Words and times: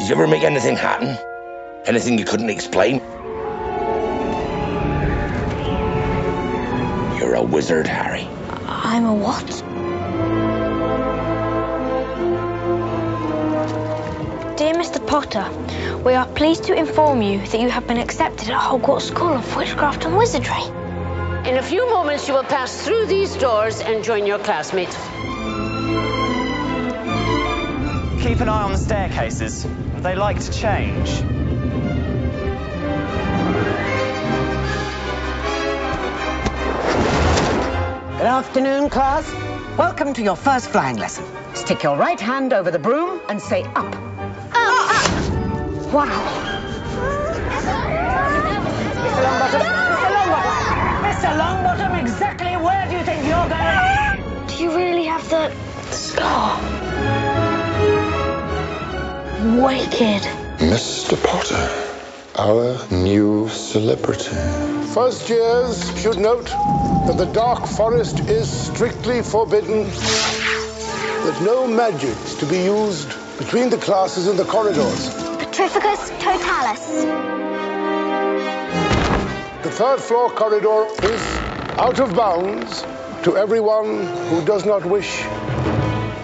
Did 0.00 0.08
you 0.08 0.14
ever 0.14 0.26
make 0.26 0.44
anything 0.44 0.76
happen? 0.76 1.18
Anything 1.84 2.16
you 2.16 2.24
couldn't 2.24 2.48
explain? 2.48 3.00
You're 7.18 7.34
a 7.34 7.42
wizard, 7.42 7.86
Harry. 7.86 8.26
I'm 8.66 9.04
a 9.04 9.12
what? 9.12 9.46
Dear 14.56 14.72
Mr. 14.72 15.06
Potter, 15.06 15.46
we 15.98 16.14
are 16.14 16.26
pleased 16.26 16.64
to 16.64 16.74
inform 16.74 17.20
you 17.20 17.46
that 17.48 17.60
you 17.60 17.68
have 17.68 17.86
been 17.86 17.98
accepted 17.98 18.48
at 18.48 18.58
Hogwarts 18.58 19.02
School 19.02 19.34
of 19.34 19.54
Witchcraft 19.54 20.06
and 20.06 20.16
Wizardry. 20.16 20.64
In 21.46 21.58
a 21.58 21.62
few 21.62 21.86
moments, 21.90 22.26
you 22.26 22.32
will 22.32 22.44
pass 22.44 22.74
through 22.86 23.04
these 23.04 23.36
doors 23.36 23.82
and 23.82 24.02
join 24.02 24.24
your 24.24 24.38
classmates. 24.38 24.96
Keep 28.22 28.40
an 28.40 28.48
eye 28.48 28.62
on 28.62 28.72
the 28.72 28.78
staircases. 28.78 29.66
They 30.02 30.14
like 30.14 30.40
to 30.40 30.50
change. 30.50 31.20
Good 38.16 38.26
afternoon, 38.26 38.88
class. 38.88 39.30
Welcome 39.76 40.14
to 40.14 40.22
your 40.22 40.36
first 40.36 40.70
flying 40.70 40.96
lesson. 40.96 41.26
Stick 41.52 41.82
your 41.82 41.98
right 41.98 42.18
hand 42.18 42.54
over 42.54 42.70
the 42.70 42.78
broom 42.78 43.20
and 43.28 43.42
say 43.42 43.62
up. 43.62 43.94
Uh 44.54 44.88
up. 44.96 45.92
Wow. 45.92 46.06
Mr. 48.96 49.22
Longbottom, 49.26 49.60
Mr. 49.92 50.10
Longbottom, 50.16 51.02
Mr. 51.12 51.30
Longbottom, 51.38 52.00
exactly 52.00 52.56
where 52.56 52.88
do 52.88 52.96
you 52.96 53.04
think 53.04 53.26
you're 53.26 53.48
going? 53.50 54.46
Do 54.46 54.54
you 54.64 54.74
really 54.74 55.04
have 55.04 55.28
the 55.28 55.52
scar? 55.92 56.79
Wicked. 59.40 60.22
Mr. 60.58 61.16
Potter, 61.24 61.70
our 62.36 62.76
new 62.90 63.48
celebrity. 63.48 64.36
First 64.92 65.30
years 65.30 65.98
should 65.98 66.18
note 66.18 66.44
that 66.44 67.14
the 67.16 67.24
Dark 67.24 67.66
Forest 67.66 68.20
is 68.28 68.50
strictly 68.50 69.22
forbidden, 69.22 69.84
that 69.84 71.40
no 71.42 71.66
magic 71.66 72.10
is 72.10 72.34
to 72.34 72.44
be 72.44 72.58
used 72.58 73.14
between 73.38 73.70
the 73.70 73.78
classes 73.78 74.28
in 74.28 74.36
the 74.36 74.44
corridors. 74.44 75.08
Petrificus 75.38 76.10
totalis. 76.20 76.84
The 79.64 79.70
third 79.70 80.00
floor 80.00 80.28
corridor 80.32 80.84
is 81.02 81.22
out 81.78 81.98
of 81.98 82.14
bounds 82.14 82.82
to 83.24 83.38
everyone 83.38 84.06
who 84.28 84.44
does 84.44 84.66
not 84.66 84.84
wish 84.84 85.22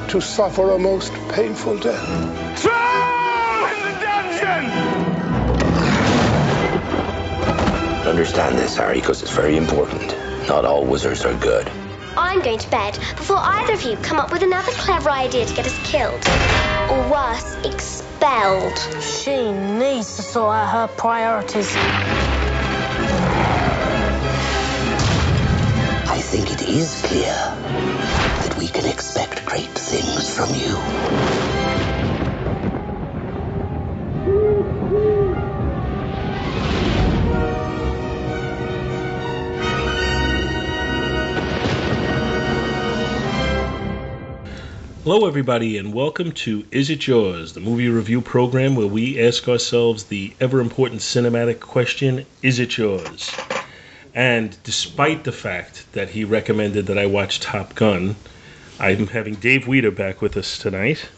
to 0.08 0.20
suffer 0.20 0.72
a 0.72 0.78
most 0.78 1.14
painful 1.30 1.78
death. 1.78 2.45
Understand 8.16 8.56
this, 8.56 8.78
Harry, 8.78 8.98
because 9.00 9.20
it's 9.20 9.30
very 9.30 9.58
important. 9.58 10.16
Not 10.48 10.64
all 10.64 10.86
wizards 10.86 11.26
are 11.26 11.34
good. 11.34 11.70
I'm 12.16 12.40
going 12.40 12.58
to 12.58 12.70
bed 12.70 12.94
before 13.14 13.36
either 13.36 13.74
of 13.74 13.82
you 13.82 13.98
come 13.98 14.18
up 14.18 14.32
with 14.32 14.42
another 14.42 14.72
clever 14.72 15.10
idea 15.10 15.44
to 15.44 15.54
get 15.54 15.66
us 15.66 15.78
killed. 15.84 16.26
Or 16.90 17.10
worse, 17.12 17.56
expelled. 17.62 18.78
She 19.02 19.52
needs 19.52 20.16
to 20.16 20.22
sort 20.22 20.54
out 20.54 20.70
her 20.70 20.88
priorities. 20.96 21.70
I 26.08 26.18
think 26.22 26.50
it 26.54 26.62
is 26.62 27.02
clear 27.04 27.34
that 27.34 28.56
we 28.58 28.68
can 28.68 28.86
expect 28.86 29.44
great 29.44 29.68
things 29.68 30.34
from 30.34 30.54
you. 30.54 30.74
Hello, 45.06 45.28
everybody, 45.28 45.78
and 45.78 45.94
welcome 45.94 46.32
to 46.32 46.66
Is 46.72 46.90
It 46.90 47.06
Yours, 47.06 47.52
the 47.52 47.60
movie 47.60 47.88
review 47.88 48.20
program 48.20 48.74
where 48.74 48.88
we 48.88 49.24
ask 49.24 49.48
ourselves 49.48 50.02
the 50.02 50.34
ever 50.40 50.60
important 50.60 51.00
cinematic 51.00 51.60
question 51.60 52.26
Is 52.42 52.58
it 52.58 52.76
yours? 52.76 53.30
And 54.16 54.56
despite 54.64 55.22
the 55.22 55.30
fact 55.30 55.86
that 55.92 56.08
he 56.08 56.24
recommended 56.24 56.86
that 56.86 56.98
I 56.98 57.06
watch 57.06 57.38
Top 57.38 57.76
Gun, 57.76 58.16
I'm 58.80 59.06
having 59.06 59.36
Dave 59.36 59.68
Weeder 59.68 59.92
back 59.92 60.20
with 60.20 60.36
us 60.36 60.58
tonight 60.58 61.08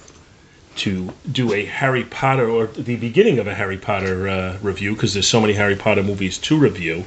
to 0.77 1.15
do 1.33 1.55
a 1.55 1.65
Harry 1.65 2.05
Potter 2.05 2.47
or 2.47 2.67
the 2.67 2.97
beginning 2.97 3.39
of 3.39 3.47
a 3.47 3.55
Harry 3.55 3.79
Potter 3.79 4.29
uh, 4.29 4.59
review 4.61 4.93
because 4.93 5.15
there's 5.15 5.27
so 5.27 5.41
many 5.41 5.55
Harry 5.55 5.77
Potter 5.77 6.03
movies 6.03 6.37
to 6.37 6.59
review. 6.59 7.07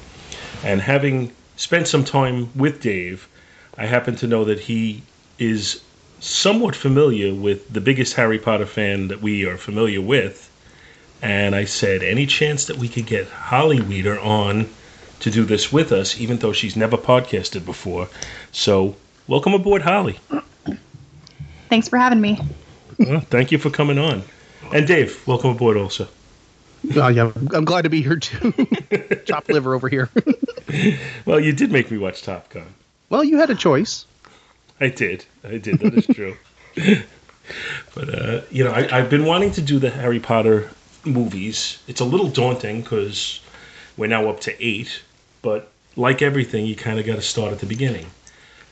And 0.63 0.81
having 0.81 1.31
spent 1.57 1.87
some 1.87 2.03
time 2.03 2.49
with 2.55 2.81
Dave, 2.81 3.29
I 3.77 3.85
happen 3.85 4.15
to 4.15 4.25
know 4.25 4.45
that 4.45 4.61
he 4.61 5.03
is 5.37 5.83
somewhat 6.21 6.75
familiar 6.75 7.33
with 7.33 7.67
the 7.73 7.81
biggest 7.81 8.13
Harry 8.13 8.37
Potter 8.39 8.67
fan 8.67 9.09
that 9.09 9.21
we 9.21 9.45
are 9.45 9.57
familiar 9.57 9.99
with. 10.01 10.47
And 11.21 11.55
I 11.55 11.65
said, 11.65 12.03
any 12.03 12.25
chance 12.25 12.65
that 12.65 12.77
we 12.77 12.87
could 12.87 13.05
get 13.05 13.27
Holly 13.27 13.81
Weeder 13.81 14.19
on 14.19 14.69
to 15.19 15.29
do 15.29 15.45
this 15.45 15.71
with 15.71 15.91
us, 15.91 16.19
even 16.19 16.37
though 16.37 16.53
she's 16.53 16.75
never 16.75 16.97
podcasted 16.97 17.65
before. 17.65 18.07
So, 18.51 18.95
welcome 19.27 19.53
aboard, 19.53 19.81
Holly. 19.81 20.19
Thanks 21.69 21.89
for 21.89 21.97
having 21.97 22.21
me. 22.21 22.39
Well, 22.97 23.19
thank 23.19 23.51
you 23.51 23.57
for 23.57 23.69
coming 23.69 23.97
on. 23.99 24.23
And 24.73 24.87
Dave, 24.87 25.25
welcome 25.27 25.51
aboard 25.51 25.77
also. 25.77 26.07
Oh, 26.95 27.07
yeah, 27.07 27.31
I'm 27.53 27.65
glad 27.65 27.83
to 27.83 27.89
be 27.89 28.01
here 28.01 28.17
too. 28.17 28.53
Chopped 29.25 29.49
liver 29.49 29.75
over 29.75 29.89
here. 29.89 30.09
well, 31.25 31.39
you 31.39 31.51
did 31.53 31.71
make 31.71 31.91
me 31.91 31.97
watch 31.97 32.23
Top 32.23 32.49
Gun. 32.49 32.73
Well, 33.09 33.23
you 33.23 33.37
had 33.37 33.49
a 33.49 33.55
choice. 33.55 34.05
I 34.81 34.89
did. 34.89 35.23
I 35.43 35.59
did. 35.59 35.79
That 35.79 35.93
is 35.93 36.07
true. 36.07 36.35
but 37.95 38.09
uh, 38.09 38.41
you 38.49 38.63
know, 38.63 38.71
I, 38.71 38.97
I've 38.97 39.11
been 39.11 39.25
wanting 39.25 39.51
to 39.51 39.61
do 39.61 39.77
the 39.77 39.91
Harry 39.91 40.19
Potter 40.19 40.71
movies. 41.05 41.81
It's 41.87 42.01
a 42.01 42.05
little 42.05 42.27
daunting 42.27 42.81
because 42.81 43.41
we're 43.95 44.07
now 44.07 44.27
up 44.27 44.39
to 44.41 44.65
eight. 44.65 45.03
But 45.43 45.71
like 45.95 46.23
everything, 46.23 46.65
you 46.65 46.75
kind 46.75 46.99
of 46.99 47.05
got 47.05 47.15
to 47.15 47.21
start 47.21 47.53
at 47.53 47.59
the 47.59 47.67
beginning. 47.67 48.07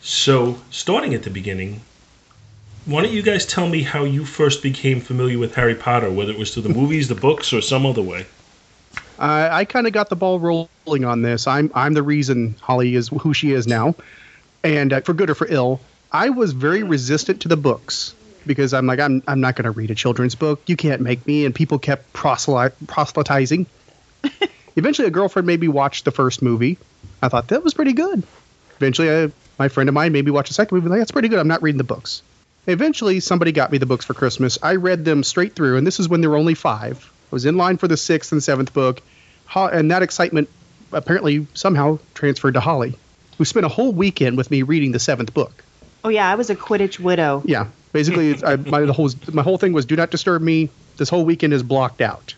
So, 0.01 0.59
starting 0.71 1.13
at 1.13 1.23
the 1.23 1.29
beginning, 1.29 1.81
why 2.85 3.03
don't 3.03 3.11
you 3.11 3.21
guys 3.21 3.45
tell 3.45 3.69
me 3.69 3.83
how 3.83 4.03
you 4.03 4.25
first 4.25 4.63
became 4.63 5.01
familiar 5.01 5.37
with 5.37 5.53
Harry 5.55 5.75
Potter, 5.75 6.09
whether 6.09 6.31
it 6.31 6.39
was 6.39 6.53
through 6.53 6.63
the 6.63 6.69
movies, 6.69 7.07
the 7.07 7.15
books, 7.15 7.53
or 7.53 7.61
some 7.61 7.85
other 7.85 8.01
way? 8.01 8.25
I, 9.19 9.49
I 9.59 9.65
kind 9.65 9.85
of 9.85 9.93
got 9.93 10.09
the 10.09 10.15
ball 10.15 10.39
rolling 10.39 11.05
on 11.05 11.21
this. 11.21 11.45
I'm 11.45 11.69
I'm 11.75 11.93
the 11.93 12.01
reason 12.01 12.55
Holly 12.61 12.95
is 12.95 13.09
who 13.09 13.33
she 13.33 13.51
is 13.51 13.67
now, 13.67 13.93
and 14.63 14.93
uh, 14.93 15.01
for 15.01 15.13
good 15.13 15.29
or 15.29 15.35
for 15.35 15.45
ill, 15.49 15.81
I 16.11 16.29
was 16.29 16.53
very 16.53 16.83
resistant 16.83 17.41
to 17.41 17.47
the 17.47 17.57
books 17.57 18.15
because 18.45 18.73
I'm 18.73 18.87
like 18.87 18.99
I'm 18.99 19.21
I'm 19.27 19.41
not 19.41 19.55
going 19.55 19.65
to 19.65 19.71
read 19.71 19.91
a 19.91 19.95
children's 19.95 20.35
book. 20.35 20.61
You 20.65 20.75
can't 20.75 21.01
make 21.01 21.25
me. 21.27 21.45
And 21.45 21.53
people 21.53 21.77
kept 21.77 22.11
proselytizing. 22.13 23.67
Eventually, 24.75 25.07
a 25.07 25.11
girlfriend 25.11 25.45
made 25.45 25.59
me 25.59 25.67
watch 25.67 26.03
the 26.03 26.11
first 26.11 26.41
movie. 26.41 26.77
I 27.21 27.29
thought 27.29 27.49
that 27.49 27.63
was 27.63 27.73
pretty 27.73 27.93
good. 27.93 28.23
Eventually, 28.77 29.11
I, 29.11 29.31
my 29.59 29.67
friend 29.67 29.87
of 29.87 29.93
mine 29.93 30.11
made 30.11 30.25
me 30.25 30.31
watch 30.31 30.47
the 30.47 30.53
second 30.53 30.75
movie. 30.77 30.89
Like 30.89 30.99
that's 30.99 31.11
pretty 31.11 31.27
good. 31.27 31.37
I'm 31.37 31.47
not 31.47 31.61
reading 31.61 31.77
the 31.77 31.83
books. 31.83 32.23
Eventually, 32.65 33.19
somebody 33.19 33.51
got 33.51 33.71
me 33.71 33.77
the 33.77 33.85
books 33.85 34.05
for 34.05 34.13
Christmas. 34.13 34.57
I 34.61 34.75
read 34.75 35.05
them 35.05 35.23
straight 35.23 35.55
through, 35.55 35.77
and 35.77 35.85
this 35.85 35.99
is 35.99 36.09
when 36.09 36.21
there 36.21 36.29
were 36.29 36.37
only 36.37 36.55
five. 36.55 37.11
I 37.31 37.35
was 37.35 37.45
in 37.45 37.57
line 37.57 37.77
for 37.77 37.87
the 37.87 37.97
sixth 37.97 38.31
and 38.31 38.43
seventh 38.43 38.73
book, 38.73 39.01
and 39.55 39.91
that 39.91 40.01
excitement 40.01 40.49
apparently 40.91 41.45
somehow 41.53 41.99
transferred 42.15 42.55
to 42.55 42.59
Holly, 42.59 42.97
who 43.37 43.45
spent 43.45 43.65
a 43.65 43.69
whole 43.69 43.91
weekend 43.91 44.37
with 44.37 44.49
me 44.49 44.63
reading 44.63 44.91
the 44.91 44.99
seventh 44.99 45.33
book. 45.33 45.63
Oh 46.03 46.09
yeah, 46.09 46.31
I 46.31 46.35
was 46.35 46.49
a 46.49 46.55
Quidditch 46.55 46.99
widow. 46.99 47.41
Yeah, 47.45 47.67
basically, 47.91 48.41
I, 48.43 48.55
my 48.55 48.85
whole 48.85 49.09
my 49.31 49.43
whole 49.43 49.57
thing 49.57 49.73
was 49.73 49.85
do 49.85 49.95
not 49.95 50.11
disturb 50.11 50.41
me. 50.41 50.69
This 50.97 51.09
whole 51.09 51.25
weekend 51.25 51.53
is 51.53 51.63
blocked 51.63 52.01
out. 52.01 52.35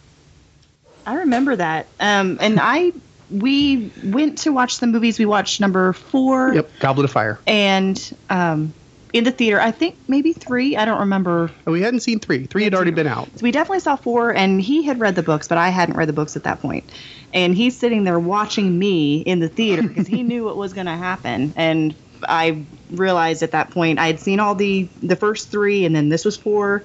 I 1.06 1.16
remember 1.16 1.56
that. 1.56 1.88
Um, 2.00 2.38
and 2.42 2.60
I 2.62 2.94
we 3.30 3.92
went 4.04 4.40
to 4.40 4.52
watch 4.52 4.80
the 4.80 4.88
movies. 4.88 5.18
We 5.18 5.26
watched 5.26 5.62
number 5.62 5.94
four. 5.94 6.54
Yep, 6.54 6.70
Goblet 6.80 7.06
of 7.06 7.12
Fire. 7.12 7.40
And 7.48 8.18
um, 8.30 8.74
in 9.14 9.24
the 9.24 9.32
theater, 9.32 9.60
I 9.60 9.72
think 9.72 9.98
maybe 10.08 10.34
three. 10.34 10.76
I 10.76 10.86
don't 10.86 11.00
remember. 11.00 11.52
And 11.66 11.74
we 11.74 11.82
hadn't 11.82 12.02
seen 12.02 12.20
three. 12.20 12.46
Three 12.46 12.64
had 12.64 12.74
already 12.74 12.92
been 12.92 13.08
out. 13.08 13.28
So 13.38 13.44
we 13.44 13.52
definitely 13.52 13.80
saw 13.80 13.96
four, 13.96 14.34
and 14.34 14.62
he 14.62 14.84
had 14.84 15.00
read 15.00 15.16
the 15.16 15.24
books, 15.24 15.48
but 15.48 15.58
I 15.58 15.70
hadn't 15.70 15.96
read 15.96 16.10
the 16.10 16.14
books 16.14 16.36
at 16.36 16.44
that 16.44 16.62
point. 16.62 16.90
And 17.34 17.56
he's 17.56 17.78
sitting 17.78 18.04
there 18.04 18.20
watching 18.20 18.78
me 18.78 19.20
in 19.22 19.40
the 19.40 19.50
theater 19.50 19.88
because 19.88 20.08
he 20.08 20.24
knew 20.24 20.44
what 20.44 20.58
was 20.58 20.74
going 20.74 20.88
to 20.88 20.98
happen. 20.98 21.54
And 21.56 21.96
I 22.28 22.64
realized 22.92 23.44
at 23.44 23.52
that 23.52 23.72
point 23.72 24.00
I 24.00 24.08
had 24.08 24.20
seen 24.20 24.40
all 24.40 24.56
the 24.56 24.88
the 25.02 25.16
first 25.16 25.50
three, 25.50 25.86
and 25.86 25.96
then 25.96 26.10
this 26.10 26.26
was 26.26 26.38
four. 26.38 26.84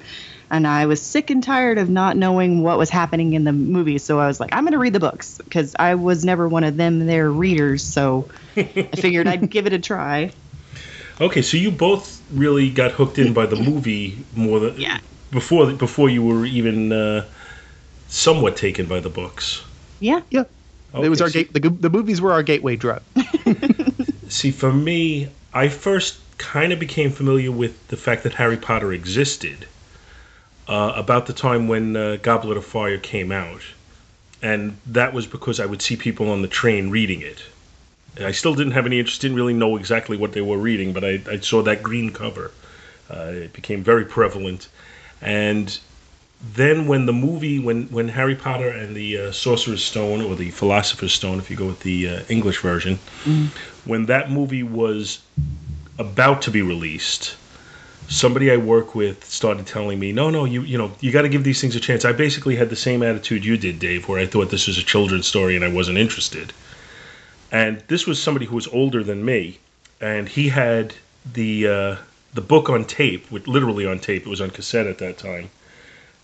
And 0.49 0.65
I 0.65 0.87
was 0.87 1.03
sick 1.03 1.31
and 1.31 1.43
tired 1.43 1.77
of 1.77 1.91
not 1.91 2.17
knowing 2.17 2.63
what 2.63 2.79
was 2.79 2.89
happening 2.89 3.33
in 3.33 3.43
the 3.43 3.53
movie. 3.53 3.99
So 3.99 4.21
I 4.21 4.29
was 4.29 4.39
like, 4.39 4.55
I'm 4.55 4.63
going 4.63 4.75
to 4.75 4.79
read 4.79 4.93
the 4.93 5.01
books 5.01 5.39
because 5.39 5.75
I 5.77 5.97
was 5.97 6.25
never 6.25 6.49
one 6.49 6.63
of 6.63 6.77
them, 6.77 7.07
their 7.07 7.29
readers. 7.29 7.83
So 7.83 8.29
I 8.57 8.63
figured 8.95 9.27
I'd 9.27 9.51
give 9.51 9.67
it 9.67 9.73
a 9.73 9.79
try. 9.81 10.31
Okay, 11.19 11.41
so 11.41 11.57
you 11.57 11.71
both 11.71 12.23
really 12.31 12.69
got 12.69 12.93
hooked 12.93 13.19
in 13.19 13.33
by 13.33 13.47
the 13.47 13.57
movie 13.57 14.19
more 14.35 14.61
than 14.61 14.79
yeah. 14.79 14.99
before 15.31 15.73
before 15.73 16.11
you 16.11 16.23
were 16.23 16.45
even 16.45 16.93
uh, 16.93 17.25
somewhat 18.09 18.57
taken 18.57 18.85
by 18.85 19.01
the 19.01 19.09
books. 19.09 19.65
Yeah. 19.99 20.21
Yeah. 20.31 20.45
it 20.95 21.09
was 21.09 21.23
our 21.23 21.31
see- 21.31 21.45
gate. 21.45 21.55
The, 21.55 21.71
the 21.71 21.89
movies 21.89 22.21
were 22.21 22.33
our 22.33 22.43
gateway 22.43 22.77
drug. 22.77 23.01
See, 24.29 24.51
for 24.51 24.73
me, 24.73 25.29
I 25.53 25.69
first 25.69 26.19
kind 26.39 26.73
of 26.73 26.79
became 26.79 27.11
familiar 27.11 27.51
with 27.51 27.89
the 27.89 27.97
fact 27.97 28.25
that 28.25 28.35
Harry 28.35 28.57
Potter 28.57 28.93
existed 28.93 29.67
uh, 30.69 30.93
about 30.97 31.27
the 31.27 31.33
time 31.33 31.69
when 31.69 31.97
uh, 31.97 32.17
Goblet 32.21 32.57
of 32.57 32.65
Fire 32.65 32.99
came 32.99 33.33
out. 33.33 33.63
And 34.43 34.77
that 34.87 35.15
was 35.15 35.27
because 35.27 35.61
I 35.61 35.67
would 35.67 35.81
see 35.81 35.97
people 35.97 36.31
on 36.31 36.43
the 36.43 36.49
train 36.49 36.91
reading 36.91 37.23
it. 37.23 37.43
And 38.17 38.27
I 38.27 38.33
still 38.33 38.55
didn't 38.55 38.73
have 38.73 38.87
any 38.87 38.99
interest, 38.99 39.21
didn't 39.21 39.37
really 39.37 39.55
know 39.55 39.77
exactly 39.77 40.17
what 40.17 40.33
they 40.33 40.41
were 40.41 40.59
reading, 40.59 40.93
but 40.93 41.05
I, 41.05 41.21
I 41.31 41.39
saw 41.41 41.63
that 41.63 41.83
green 41.83 42.13
cover. 42.13 42.51
Uh, 43.11 43.33
it 43.33 43.53
became 43.53 43.83
very 43.83 44.05
prevalent. 44.05 44.69
And 45.21 45.79
then 46.55 46.87
when 46.87 47.07
the 47.07 47.13
movie, 47.13 47.59
when, 47.59 47.85
when 47.89 48.09
Harry 48.09 48.35
Potter 48.35 48.69
and 48.69 48.95
the 48.95 49.19
uh, 49.19 49.33
Sorcerer's 49.33 49.85
Stone, 49.85 50.21
or 50.23 50.35
the 50.37 50.51
Philosopher's 50.51 51.13
Stone, 51.13 51.39
if 51.39 51.51
you 51.51 51.57
go 51.57 51.67
with 51.67 51.81
the 51.81 52.09
uh, 52.09 52.21
English 52.29 52.61
version, 52.61 52.99
when 53.85 54.07
that 54.07 54.31
movie 54.31 54.63
was 54.63 55.21
about 55.99 56.43
to 56.43 56.51
be 56.51 56.63
released, 56.63 57.37
somebody 58.09 58.51
I 58.51 58.57
work 58.57 58.95
with 58.95 59.25
started 59.25 59.67
telling 59.67 59.99
me, 59.99 60.13
"No, 60.13 60.31
no, 60.31 60.45
you 60.45 60.63
you 60.63 60.79
know, 60.79 60.93
you 61.01 61.11
got 61.11 61.23
to 61.23 61.29
give 61.29 61.45
these 61.45 61.61
things 61.61 61.75
a 61.77 61.81
chance." 61.81 62.05
I 62.05 62.13
basically 62.13 62.57
had 62.57 62.71
the 62.71 62.77
same 62.77 63.03
attitude 63.03 63.45
you 63.45 63.57
did, 63.57 63.79
Dave, 63.79 64.09
where 64.09 64.21
I 64.21 64.27
thought 64.27 64.51
this 64.51 64.67
was 64.67 64.79
a 64.79 64.83
children's 64.83 65.27
story 65.27 65.57
and 65.57 65.65
I 65.65 65.69
wasn't 65.69 65.99
interested. 65.99 66.53
And 67.51 67.83
this 67.89 68.07
was 68.07 68.23
somebody 68.23 68.47
who 68.47 68.55
was 68.55 68.69
older 68.69 69.03
than 69.03 69.25
me, 69.25 69.59
and 70.01 70.29
he 70.29 70.49
had 70.49 70.95
the 71.33 71.69
uh, 71.69 71.97
the 72.35 72.41
book 72.41 72.69
on 72.69 72.85
tape, 72.85 73.31
with 73.31 73.49
literally 73.49 73.87
on 73.87 73.99
tape. 73.99 74.27
It 74.27 74.29
was 74.29 74.41
on 74.41 74.51
cassette 74.51 74.87
at 74.87 74.99
that 74.99 75.19
time. 75.19 75.51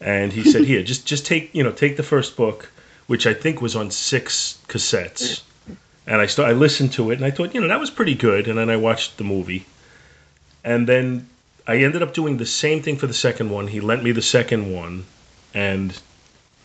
And 0.02 0.32
he 0.32 0.50
said, 0.50 0.64
"Here, 0.64 0.82
just 0.82 1.06
just 1.06 1.24
take 1.24 1.50
you 1.54 1.62
know 1.62 1.72
take 1.72 1.96
the 1.96 2.02
first 2.02 2.36
book, 2.36 2.70
which 3.06 3.26
I 3.26 3.34
think 3.34 3.62
was 3.62 3.76
on 3.76 3.90
six 3.90 4.58
cassettes." 4.68 5.42
And 6.06 6.20
I 6.20 6.26
st- 6.26 6.48
I 6.48 6.52
listened 6.52 6.92
to 6.94 7.10
it, 7.12 7.14
and 7.16 7.24
I 7.24 7.30
thought, 7.30 7.54
you 7.54 7.60
know, 7.60 7.68
that 7.68 7.78
was 7.78 7.90
pretty 7.90 8.14
good. 8.16 8.48
And 8.48 8.58
then 8.58 8.68
I 8.68 8.76
watched 8.76 9.18
the 9.18 9.24
movie, 9.24 9.66
and 10.64 10.88
then 10.88 11.28
I 11.66 11.76
ended 11.76 12.02
up 12.02 12.12
doing 12.12 12.38
the 12.38 12.46
same 12.46 12.82
thing 12.82 12.96
for 12.96 13.06
the 13.06 13.14
second 13.14 13.50
one. 13.50 13.68
He 13.68 13.80
lent 13.80 14.02
me 14.02 14.10
the 14.10 14.22
second 14.22 14.72
one, 14.72 15.04
and 15.54 15.96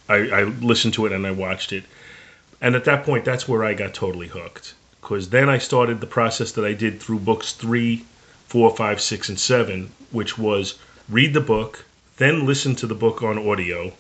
I, 0.10 0.16
I 0.16 0.44
listened 0.44 0.94
to 0.96 1.06
it 1.06 1.12
and 1.12 1.28
I 1.28 1.32
watched 1.32 1.72
it. 1.74 1.84
And 2.62 2.76
at 2.76 2.86
that 2.86 3.04
point, 3.04 3.26
that's 3.26 3.48
where 3.48 3.64
I 3.64 3.74
got 3.74 3.94
totally 3.94 4.28
hooked. 4.28 4.74
Because 5.02 5.30
then 5.30 5.50
I 5.50 5.60
started 5.60 6.02
the 6.02 6.08
process 6.08 6.52
that 6.54 6.66
I 6.66 6.74
did 6.74 7.00
through 7.00 7.20
books 7.20 7.54
three, 7.54 8.06
four, 8.48 8.76
five, 8.76 9.00
six, 9.00 9.30
and 9.30 9.40
seven, 9.40 9.92
which 10.12 10.38
was 10.38 10.80
read 11.08 11.34
the 11.34 11.42
book, 11.42 11.86
then 12.18 12.46
listen 12.46 12.76
to 12.76 12.88
the 12.88 12.96
book 12.96 13.24
on 13.24 13.48
audio, 13.48 13.94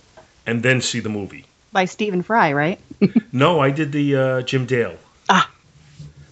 and 0.45 0.61
then 0.61 0.81
see 0.81 0.99
the 0.99 1.09
movie. 1.09 1.45
By 1.71 1.85
Stephen 1.85 2.21
Fry, 2.21 2.53
right? 2.53 2.79
No, 3.31 3.59
I 3.59 3.69
did 3.69 3.91
the 3.91 4.15
uh, 4.15 4.41
Jim 4.41 4.65
Dale. 4.65 4.97
Ah. 5.29 5.51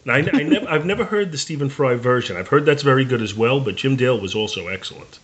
Now, 0.05 0.15
I, 0.15 0.27
I 0.33 0.43
never, 0.43 0.67
I've 0.67 0.85
never 0.85 1.05
heard 1.05 1.31
the 1.31 1.37
Stephen 1.37 1.69
Fry 1.69 1.95
version. 1.95 2.35
I've 2.35 2.47
heard 2.47 2.65
that's 2.65 2.81
very 2.81 3.05
good 3.05 3.21
as 3.21 3.35
well, 3.35 3.59
but 3.59 3.75
Jim 3.75 3.95
Dale 3.95 4.19
was 4.19 4.33
also 4.33 4.67
excellent. 4.67 5.19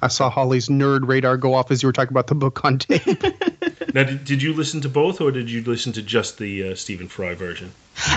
I 0.00 0.08
saw 0.08 0.30
Holly's 0.30 0.68
nerd 0.68 1.06
radar 1.06 1.36
go 1.36 1.54
off 1.54 1.70
as 1.70 1.82
you 1.82 1.88
were 1.88 1.92
talking 1.92 2.12
about 2.12 2.28
the 2.28 2.34
book 2.34 2.64
on 2.64 2.78
tape. 2.78 3.22
Now, 3.94 4.04
did, 4.04 4.24
did 4.26 4.42
you 4.42 4.52
listen 4.52 4.82
to 4.82 4.90
both, 4.90 5.22
or 5.22 5.30
did 5.30 5.50
you 5.50 5.62
listen 5.62 5.94
to 5.94 6.02
just 6.02 6.36
the 6.36 6.72
uh, 6.72 6.74
Stephen 6.74 7.08
Fry 7.08 7.34
version? 7.34 7.72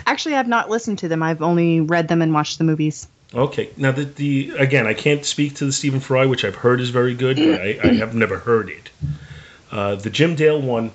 Actually, 0.05 0.35
I've 0.35 0.47
not 0.47 0.69
listened 0.69 0.99
to 0.99 1.07
them. 1.07 1.23
I've 1.23 1.41
only 1.41 1.79
read 1.79 2.09
them 2.09 2.21
and 2.21 2.33
watched 2.33 2.57
the 2.57 2.65
movies. 2.65 3.07
Okay. 3.33 3.69
Now, 3.77 3.91
the, 3.91 4.05
the 4.05 4.51
again, 4.57 4.87
I 4.87 4.93
can't 4.93 5.25
speak 5.25 5.55
to 5.55 5.65
the 5.65 5.71
Stephen 5.71 5.99
Fry, 5.99 6.25
which 6.25 6.43
I've 6.43 6.55
heard 6.55 6.81
is 6.81 6.89
very 6.89 7.13
good, 7.13 7.37
but 7.37 7.61
I, 7.61 7.79
I 7.83 7.93
have 7.93 8.15
never 8.15 8.39
heard 8.39 8.69
it. 8.69 8.89
Uh, 9.71 9.95
the 9.95 10.09
Jim 10.09 10.35
Dale 10.35 10.61
one, 10.61 10.91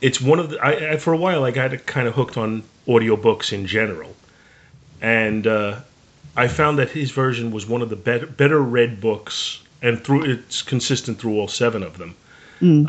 it's 0.00 0.20
one 0.20 0.38
of 0.38 0.50
the. 0.50 0.58
I, 0.58 0.92
I, 0.92 0.96
for 0.96 1.12
a 1.12 1.16
while, 1.16 1.44
I 1.44 1.52
got 1.52 1.86
kind 1.86 2.08
of 2.08 2.14
hooked 2.14 2.36
on 2.36 2.64
audiobooks 2.88 3.52
in 3.52 3.66
general, 3.66 4.16
and 5.00 5.46
uh, 5.46 5.80
I 6.36 6.48
found 6.48 6.78
that 6.78 6.90
his 6.90 7.12
version 7.12 7.52
was 7.52 7.66
one 7.66 7.82
of 7.82 7.88
the 7.88 7.96
better, 7.96 8.26
better 8.26 8.60
read 8.60 9.00
books, 9.00 9.60
and 9.80 10.02
through 10.02 10.24
it's 10.24 10.62
consistent 10.62 11.20
through 11.20 11.38
all 11.38 11.48
seven 11.48 11.82
of 11.82 11.98
them. 11.98 12.16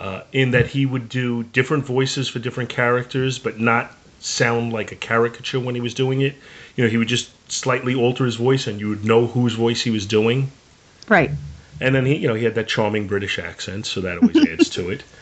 Uh, 0.02 0.24
in 0.34 0.52
that 0.52 0.68
he 0.68 0.86
would 0.86 1.08
do 1.08 1.44
different 1.44 1.86
voices 1.86 2.28
for 2.28 2.40
different 2.40 2.70
characters, 2.70 3.40
but 3.40 3.58
not 3.58 3.96
sound 4.20 4.74
like 4.74 4.92
a 4.92 4.96
caricature 4.98 5.62
when 5.62 5.76
he 5.76 5.82
was 5.82 5.94
doing 5.94 6.22
it. 6.22 6.36
You 6.76 6.84
know, 6.84 6.90
he 6.90 6.98
would 6.98 7.08
just 7.08 7.32
slightly 7.52 7.96
alter 7.96 8.26
his 8.26 8.36
voice, 8.36 8.68
and 8.68 8.80
you 8.80 8.90
would 8.90 9.06
know 9.06 9.28
whose 9.28 9.54
voice 9.54 9.82
he 9.82 9.90
was 9.90 10.06
doing. 10.06 10.52
Right. 11.08 11.32
And 11.80 11.96
then 11.96 12.06
he, 12.06 12.16
you 12.16 12.28
know, 12.28 12.36
he 12.36 12.46
had 12.46 12.56
that 12.56 12.68
charming 12.68 13.08
British 13.08 13.40
accent, 13.40 13.86
so 13.86 14.02
that 14.02 14.18
always 14.20 14.38
adds 14.48 14.70
to 14.72 14.90
it. 14.90 15.04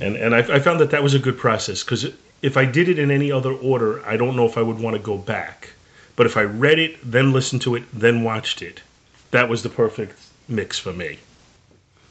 And 0.00 0.16
and 0.16 0.34
I, 0.34 0.38
I 0.38 0.58
found 0.58 0.80
that 0.80 0.90
that 0.90 1.02
was 1.02 1.14
a 1.14 1.18
good 1.18 1.38
process 1.38 1.84
because 1.84 2.06
if 2.40 2.56
I 2.56 2.64
did 2.64 2.88
it 2.88 2.98
in 2.98 3.10
any 3.12 3.30
other 3.30 3.52
order, 3.52 4.04
I 4.04 4.16
don't 4.16 4.34
know 4.34 4.46
if 4.46 4.58
I 4.58 4.62
would 4.62 4.80
want 4.80 4.96
to 4.96 5.02
go 5.02 5.16
back. 5.16 5.68
But 6.16 6.26
if 6.26 6.36
I 6.36 6.42
read 6.42 6.78
it, 6.78 6.98
then 7.04 7.32
listened 7.32 7.62
to 7.62 7.76
it, 7.76 7.84
then 7.92 8.22
watched 8.24 8.62
it, 8.62 8.82
that 9.30 9.48
was 9.48 9.62
the 9.62 9.68
perfect 9.68 10.18
mix 10.48 10.78
for 10.78 10.92
me. 10.92 11.18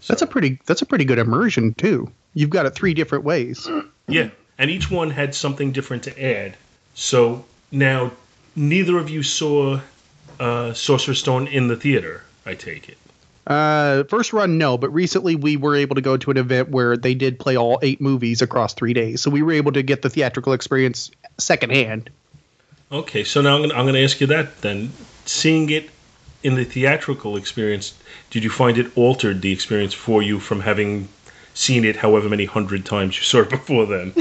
That's 0.08 0.22
a 0.22 0.28
pretty. 0.28 0.60
That's 0.66 0.82
a 0.82 0.86
pretty 0.86 1.06
good 1.06 1.20
immersion 1.20 1.74
too. 1.76 2.12
You've 2.34 2.50
got 2.50 2.66
it 2.66 2.74
three 2.74 2.94
different 2.94 3.24
ways. 3.24 3.70
Yeah, 4.08 4.30
and 4.58 4.72
each 4.72 4.90
one 4.90 5.12
had 5.12 5.36
something 5.36 5.72
different 5.72 6.04
to 6.04 6.24
add. 6.24 6.58
So 6.96 7.46
now, 7.72 8.12
neither 8.56 8.98
of 8.98 9.10
you 9.10 9.24
saw 9.24 9.80
uh, 10.40 10.74
Sorcerer's 10.74 11.20
Stone 11.20 11.48
in 11.48 11.68
the 11.68 11.76
theater. 11.76 12.24
I 12.46 12.56
take 12.56 12.90
it. 12.90 12.98
Uh, 13.48 14.04
first 14.04 14.34
run, 14.34 14.58
no, 14.58 14.78
but 14.78 14.90
recently 14.92 15.36
we 15.36 15.58
were 15.58 15.76
able 15.76 15.96
to 15.96 16.02
go 16.02 16.16
to 16.16 16.32
an 16.32 16.38
event 16.38 16.70
where 16.70 16.96
they 16.96 17.14
did 17.14 17.40
play 17.40 17.58
all 17.58 17.80
eight 17.82 18.00
movies 18.00 18.42
across 18.42 18.74
three 18.74 18.94
days, 18.94 19.22
so 19.22 19.32
we 19.32 19.42
were 19.42 19.52
able 19.52 19.72
to 19.72 19.82
get 19.82 20.04
the 20.04 20.10
theatrical 20.10 20.54
experience 20.54 21.10
secondhand. 21.38 22.10
Okay, 22.92 23.24
so 23.24 23.42
now 23.42 23.56
I'm 23.56 23.62
gonna, 23.62 23.74
I'm 23.74 23.86
going 23.86 23.96
to 23.96 24.04
ask 24.04 24.22
you 24.22 24.28
that 24.28 24.62
then. 24.62 24.92
Seeing 25.26 25.70
it 25.70 25.90
in 26.44 26.56
the 26.56 26.66
theatrical 26.66 27.38
experience, 27.38 27.94
did 28.30 28.44
you 28.44 28.50
find 28.50 28.78
it 28.78 28.96
altered 28.96 29.42
the 29.42 29.52
experience 29.52 29.94
for 29.94 30.22
you 30.22 30.40
from 30.40 30.60
having 30.60 31.08
seen 31.54 31.84
it 31.84 31.96
however 31.96 32.30
many 32.30 32.46
hundred 32.46 32.86
times 32.86 33.18
you 33.18 33.24
saw 33.24 33.40
it 33.40 33.50
before 33.50 33.86
then? 33.86 34.14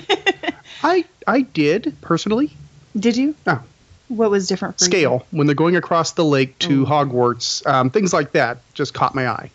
I 0.83 1.05
I 1.27 1.43
did 1.43 1.95
personally. 2.01 2.53
Did 2.99 3.17
you? 3.17 3.35
Oh. 3.47 3.63
What 4.11 4.31
was 4.31 4.49
different 4.49 4.79
for 4.79 4.87
you? 4.87 4.91
Scale 4.91 5.27
when 5.31 5.47
they're 5.47 5.55
going 5.55 5.77
across 5.77 6.13
the 6.13 6.25
lake 6.25 6.59
to 6.61 6.85
Hogwarts, 6.85 7.65
um, 7.65 7.91
things 7.91 8.13
like 8.13 8.33
that 8.33 8.59
just 8.75 8.93
caught 8.93 9.15
my 9.15 9.29
eye. 9.29 9.51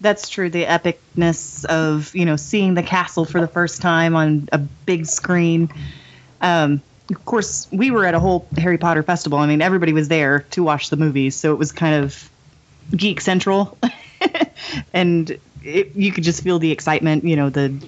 That's 0.00 0.28
true. 0.28 0.50
The 0.50 0.64
epicness 0.64 1.64
of 1.64 2.14
you 2.14 2.24
know 2.24 2.36
seeing 2.36 2.74
the 2.74 2.82
castle 2.84 3.24
for 3.24 3.40
the 3.40 3.48
first 3.48 3.82
time 3.82 4.14
on 4.14 4.48
a 4.52 4.58
big 4.58 5.06
screen. 5.06 5.68
Um, 6.40 6.80
of 7.10 7.24
course, 7.24 7.66
we 7.72 7.90
were 7.90 8.06
at 8.06 8.14
a 8.14 8.20
whole 8.20 8.46
Harry 8.56 8.78
Potter 8.78 9.02
festival. 9.02 9.38
I 9.38 9.46
mean, 9.46 9.60
everybody 9.60 9.92
was 9.92 10.06
there 10.06 10.40
to 10.52 10.62
watch 10.62 10.88
the 10.88 10.96
movies, 10.96 11.34
so 11.34 11.52
it 11.52 11.58
was 11.58 11.72
kind 11.72 12.04
of 12.04 12.30
geek 12.96 13.20
central, 13.20 13.76
and 14.92 15.38
it, 15.64 15.96
you 15.96 16.12
could 16.12 16.22
just 16.22 16.44
feel 16.44 16.60
the 16.60 16.70
excitement. 16.70 17.24
You 17.24 17.34
know, 17.34 17.50
the 17.50 17.84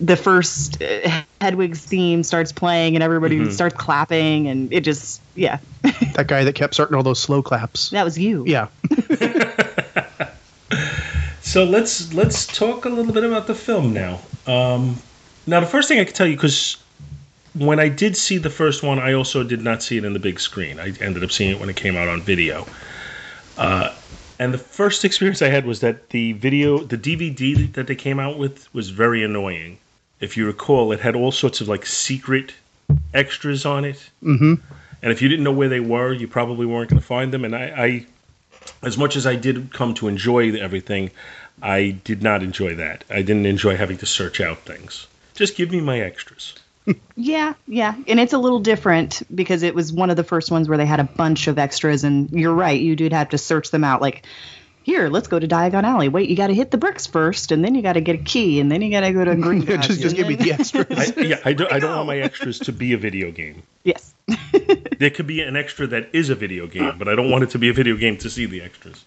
the 0.00 0.16
first 0.16 0.82
uh, 0.82 1.22
Hedwig's 1.40 1.84
theme 1.84 2.22
starts 2.22 2.52
playing, 2.52 2.94
and 2.96 3.02
everybody 3.04 3.38
Mhm. 3.38 3.52
starts 3.52 3.76
clapping, 3.76 4.48
and 4.48 4.72
it 4.72 4.80
just 4.80 5.20
yeah, 5.34 5.58
That 6.14 6.26
guy 6.26 6.42
that 6.44 6.54
kept 6.54 6.74
starting 6.74 6.96
all 6.96 7.02
those 7.02 7.18
slow 7.20 7.42
claps. 7.42 7.90
that 7.90 8.04
was 8.04 8.18
you. 8.18 8.44
Yeah. 8.46 8.68
So 11.42 11.64
let's 11.64 12.12
let's 12.14 12.46
talk 12.46 12.84
a 12.84 12.88
little 12.88 13.12
bit 13.12 13.24
about 13.24 13.48
the 13.48 13.54
film 13.56 13.92
now. 13.92 14.20
Um, 14.46 14.96
now, 15.48 15.58
the 15.58 15.66
first 15.66 15.88
thing 15.88 15.98
I 15.98 16.04
can 16.04 16.14
tell 16.14 16.26
you, 16.26 16.36
because 16.36 16.76
when 17.54 17.80
I 17.80 17.88
did 17.88 18.16
see 18.16 18.38
the 18.38 18.50
first 18.50 18.84
one, 18.84 19.00
I 19.00 19.14
also 19.14 19.42
did 19.42 19.60
not 19.60 19.82
see 19.82 19.96
it 19.96 20.04
in 20.04 20.12
the 20.12 20.20
big 20.20 20.38
screen. 20.38 20.78
I 20.78 20.92
ended 21.00 21.24
up 21.24 21.32
seeing 21.32 21.50
it 21.50 21.58
when 21.58 21.68
it 21.68 21.74
came 21.74 21.96
out 21.96 22.06
on 22.06 22.20
video. 22.22 22.68
Uh, 23.58 23.92
and 24.38 24.54
the 24.54 24.58
first 24.58 25.04
experience 25.04 25.42
I 25.42 25.48
had 25.48 25.66
was 25.66 25.80
that 25.80 26.10
the 26.10 26.34
video, 26.34 26.78
the 26.84 26.96
DVD 26.98 27.72
that 27.72 27.88
they 27.88 27.96
came 27.96 28.20
out 28.20 28.38
with, 28.38 28.72
was 28.72 28.90
very 28.90 29.24
annoying. 29.24 29.78
If 30.20 30.36
you 30.36 30.46
recall, 30.46 30.92
it 30.92 31.00
had 31.00 31.16
all 31.16 31.32
sorts 31.32 31.60
of 31.60 31.68
like 31.68 31.86
secret 31.86 32.52
extras 33.14 33.64
on 33.66 33.84
it. 33.84 34.10
Mm-hmm. 34.22 34.54
And 35.02 35.12
if 35.12 35.22
you 35.22 35.28
didn't 35.28 35.44
know 35.44 35.52
where 35.52 35.68
they 35.68 35.80
were, 35.80 36.12
you 36.12 36.28
probably 36.28 36.66
weren't 36.66 36.90
going 36.90 37.00
to 37.00 37.06
find 37.06 37.32
them. 37.32 37.44
And 37.44 37.56
I, 37.56 37.62
I, 37.62 38.06
as 38.82 38.98
much 38.98 39.16
as 39.16 39.26
I 39.26 39.36
did 39.36 39.72
come 39.72 39.94
to 39.94 40.08
enjoy 40.08 40.52
everything, 40.52 41.10
I 41.62 41.90
did 42.04 42.22
not 42.22 42.42
enjoy 42.42 42.76
that. 42.76 43.04
I 43.10 43.22
didn't 43.22 43.46
enjoy 43.46 43.76
having 43.76 43.98
to 43.98 44.06
search 44.06 44.40
out 44.40 44.58
things. 44.60 45.06
Just 45.34 45.56
give 45.56 45.70
me 45.70 45.80
my 45.80 46.00
extras. 46.00 46.54
Yeah, 47.14 47.52
yeah. 47.68 47.94
And 48.08 48.18
it's 48.18 48.32
a 48.32 48.38
little 48.38 48.60
different 48.60 49.22
because 49.32 49.62
it 49.62 49.74
was 49.74 49.92
one 49.92 50.08
of 50.08 50.16
the 50.16 50.24
first 50.24 50.50
ones 50.50 50.68
where 50.68 50.78
they 50.78 50.86
had 50.86 50.98
a 50.98 51.04
bunch 51.04 51.46
of 51.46 51.58
extras. 51.58 52.02
And 52.02 52.30
you're 52.30 52.54
right, 52.54 52.80
you 52.80 52.96
did 52.96 53.12
have 53.12 53.28
to 53.28 53.38
search 53.38 53.70
them 53.70 53.84
out. 53.84 54.00
Like, 54.00 54.24
here, 54.82 55.08
let's 55.08 55.28
go 55.28 55.38
to 55.38 55.46
Diagon 55.46 55.84
Alley. 55.84 56.08
Wait, 56.08 56.28
you 56.28 56.36
got 56.36 56.46
to 56.46 56.54
hit 56.54 56.70
the 56.70 56.78
bricks 56.78 57.06
first, 57.06 57.52
and 57.52 57.64
then 57.64 57.74
you 57.74 57.82
got 57.82 57.94
to 57.94 58.00
get 58.00 58.14
a 58.14 58.22
key, 58.22 58.60
and 58.60 58.70
then 58.70 58.80
you 58.82 58.90
got 58.90 59.00
to 59.00 59.12
go 59.12 59.24
to 59.24 59.36
Green. 59.40 59.64
just 59.64 60.00
just 60.00 60.16
give 60.16 60.26
me 60.26 60.36
the 60.36 60.52
extras. 60.52 60.86
I, 60.90 61.20
yeah, 61.20 61.40
I 61.44 61.52
don't, 61.52 61.72
I 61.72 61.78
don't 61.78 61.94
want 61.94 62.06
my 62.06 62.18
extras 62.20 62.58
to 62.60 62.72
be 62.72 62.92
a 62.92 62.98
video 62.98 63.30
game. 63.30 63.62
Yes. 63.84 64.14
there 64.98 65.10
could 65.10 65.26
be 65.26 65.42
an 65.42 65.56
extra 65.56 65.86
that 65.88 66.08
is 66.12 66.30
a 66.30 66.34
video 66.34 66.66
game, 66.66 66.98
but 66.98 67.08
I 67.08 67.14
don't 67.14 67.30
want 67.30 67.44
it 67.44 67.50
to 67.50 67.58
be 67.58 67.68
a 67.68 67.72
video 67.72 67.96
game 67.96 68.16
to 68.18 68.30
see 68.30 68.46
the 68.46 68.62
extras. 68.62 69.04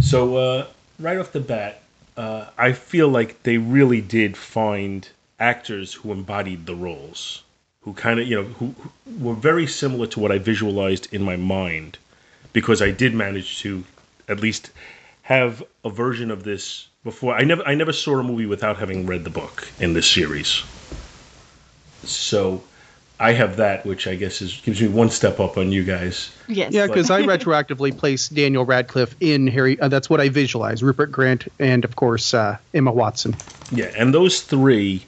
So, 0.00 0.36
uh, 0.36 0.66
right 0.98 1.18
off 1.18 1.32
the 1.32 1.40
bat, 1.40 1.82
uh, 2.16 2.46
I 2.58 2.72
feel 2.72 3.08
like 3.08 3.42
they 3.44 3.58
really 3.58 4.00
did 4.00 4.36
find 4.36 5.08
actors 5.38 5.94
who 5.94 6.12
embodied 6.12 6.66
the 6.66 6.74
roles, 6.74 7.42
who 7.82 7.92
kind 7.92 8.20
of 8.20 8.28
you 8.28 8.36
know 8.36 8.44
who, 8.44 8.74
who 8.78 9.24
were 9.24 9.34
very 9.34 9.66
similar 9.66 10.06
to 10.08 10.20
what 10.20 10.32
I 10.32 10.38
visualized 10.38 11.12
in 11.14 11.22
my 11.22 11.36
mind, 11.36 11.98
because 12.52 12.82
I 12.82 12.90
did 12.90 13.14
manage 13.14 13.60
to 13.60 13.84
at 14.28 14.40
least 14.40 14.70
have 15.24 15.62
a 15.84 15.90
version 15.90 16.30
of 16.30 16.44
this 16.44 16.86
before. 17.02 17.34
I 17.34 17.44
never 17.44 17.66
I 17.66 17.74
never 17.74 17.92
saw 17.92 18.18
a 18.18 18.22
movie 18.22 18.46
without 18.46 18.76
having 18.76 19.06
read 19.06 19.24
the 19.24 19.30
book 19.30 19.68
in 19.80 19.94
this 19.94 20.06
series. 20.06 20.62
So 22.04 22.62
I 23.18 23.32
have 23.32 23.56
that, 23.56 23.86
which 23.86 24.06
I 24.06 24.16
guess 24.16 24.42
is 24.42 24.60
gives 24.60 24.82
me 24.82 24.88
one 24.88 25.08
step 25.08 25.40
up 25.40 25.56
on 25.56 25.72
you 25.72 25.82
guys. 25.82 26.30
Yes. 26.46 26.72
Yeah, 26.72 26.86
because 26.86 27.10
I 27.10 27.22
retroactively 27.36 27.96
placed 27.96 28.34
Daniel 28.34 28.66
Radcliffe 28.66 29.16
in 29.18 29.46
Harry. 29.46 29.80
Uh, 29.80 29.88
that's 29.88 30.10
what 30.10 30.20
I 30.20 30.28
visualize: 30.28 30.82
Rupert 30.82 31.10
Grint 31.10 31.48
and 31.58 31.84
of 31.86 31.96
course 31.96 32.34
uh, 32.34 32.58
Emma 32.74 32.92
Watson. 32.92 33.34
Yeah, 33.72 33.90
and 33.96 34.12
those 34.14 34.42
three. 34.42 35.04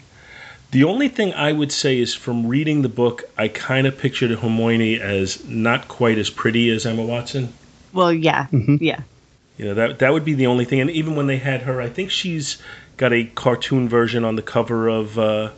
The 0.72 0.84
only 0.84 1.08
thing 1.08 1.32
I 1.34 1.52
would 1.52 1.70
say 1.70 1.98
is 1.98 2.12
from 2.12 2.48
reading 2.48 2.82
the 2.82 2.88
book, 2.88 3.22
I 3.38 3.48
kind 3.48 3.86
of 3.86 3.96
pictured 3.96 4.36
Hermione 4.36 5.00
as 5.00 5.46
not 5.46 5.86
quite 5.88 6.18
as 6.18 6.28
pretty 6.28 6.70
as 6.70 6.84
Emma 6.84 7.04
Watson. 7.04 7.52
Well, 7.92 8.12
yeah, 8.12 8.48
yeah. 8.50 9.00
You 9.58 9.66
know 9.66 9.74
that 9.74 10.00
that 10.00 10.12
would 10.12 10.24
be 10.24 10.34
the 10.34 10.46
only 10.46 10.64
thing. 10.64 10.80
And 10.80 10.90
even 10.90 11.16
when 11.16 11.26
they 11.26 11.38
had 11.38 11.62
her, 11.62 11.80
I 11.80 11.88
think 11.88 12.10
she's 12.10 12.58
got 12.96 13.12
a 13.12 13.24
cartoon 13.24 13.88
version 13.88 14.24
on 14.24 14.36
the 14.36 14.42
cover 14.42 14.88
of. 14.88 15.18
Uh, 15.18 15.50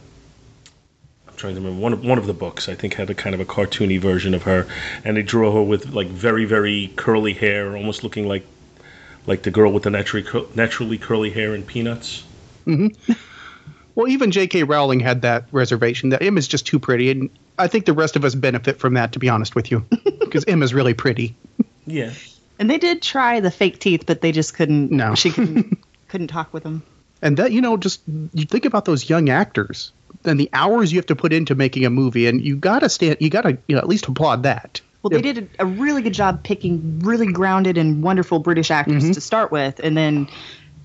I'm 1.26 1.34
trying 1.36 1.54
to 1.54 1.60
remember 1.60 1.82
one 1.82 1.92
of 1.92 2.04
one 2.04 2.18
of 2.18 2.26
the 2.26 2.34
books. 2.34 2.68
I 2.68 2.74
think 2.74 2.94
had 2.94 3.10
a 3.10 3.14
kind 3.14 3.34
of 3.34 3.40
a 3.40 3.44
cartoony 3.44 4.00
version 4.00 4.34
of 4.34 4.44
her, 4.44 4.66
and 5.04 5.16
they 5.16 5.22
drew 5.22 5.50
her 5.52 5.62
with 5.62 5.86
like 5.86 6.08
very 6.08 6.44
very 6.44 6.92
curly 6.96 7.32
hair, 7.32 7.76
almost 7.76 8.04
looking 8.04 8.28
like 8.28 8.46
like 9.26 9.42
the 9.42 9.50
girl 9.50 9.72
with 9.72 9.82
the 9.82 9.90
naturally 9.90 10.26
naturally 10.54 10.98
curly 10.98 11.30
hair 11.30 11.54
in 11.54 11.64
Peanuts. 11.64 12.24
hmm 12.64 12.88
Well, 13.94 14.06
even 14.06 14.30
J.K. 14.30 14.62
Rowling 14.62 15.00
had 15.00 15.22
that 15.22 15.46
reservation 15.50 16.10
that 16.10 16.22
Emma's 16.22 16.46
just 16.46 16.64
too 16.64 16.78
pretty, 16.78 17.10
and 17.10 17.28
I 17.58 17.66
think 17.66 17.84
the 17.84 17.92
rest 17.92 18.14
of 18.14 18.24
us 18.24 18.32
benefit 18.32 18.78
from 18.78 18.94
that. 18.94 19.10
To 19.14 19.18
be 19.18 19.28
honest 19.28 19.56
with 19.56 19.72
you, 19.72 19.80
because 20.20 20.44
Emma's 20.46 20.72
really 20.72 20.94
pretty. 20.94 21.34
Yeah. 21.84 22.12
And 22.58 22.68
they 22.68 22.78
did 22.78 23.02
try 23.02 23.40
the 23.40 23.50
fake 23.50 23.78
teeth, 23.78 24.04
but 24.06 24.20
they 24.20 24.32
just 24.32 24.54
couldn't. 24.54 24.90
No. 24.90 25.14
She 25.14 25.30
couldn't, 25.30 25.78
couldn't 26.08 26.28
talk 26.28 26.52
with 26.52 26.62
them. 26.64 26.82
And 27.22 27.36
that 27.36 27.52
you 27.52 27.60
know, 27.60 27.76
just 27.76 28.00
you 28.06 28.44
think 28.44 28.64
about 28.64 28.84
those 28.84 29.08
young 29.08 29.28
actors 29.28 29.92
and 30.24 30.38
the 30.38 30.48
hours 30.52 30.92
you 30.92 30.98
have 30.98 31.06
to 31.06 31.16
put 31.16 31.32
into 31.32 31.54
making 31.54 31.84
a 31.84 31.90
movie, 31.90 32.26
and 32.26 32.40
you 32.42 32.56
gotta 32.56 32.88
stand, 32.88 33.16
you 33.20 33.30
gotta 33.30 33.58
you 33.66 33.74
know 33.74 33.78
at 33.78 33.88
least 33.88 34.06
applaud 34.08 34.42
that. 34.44 34.80
Well, 35.02 35.10
they 35.10 35.22
did 35.22 35.48
a, 35.60 35.64
really 35.66 36.02
good 36.02 36.12
job 36.14 36.42
picking 36.42 36.98
really 37.00 37.32
grounded 37.32 37.78
and 37.78 38.02
wonderful 38.02 38.40
British 38.40 38.70
actors 38.72 39.04
Mhm. 39.04 39.14
to 39.14 39.20
start 39.20 39.52
with, 39.52 39.78
and 39.80 39.96
then 39.96 40.28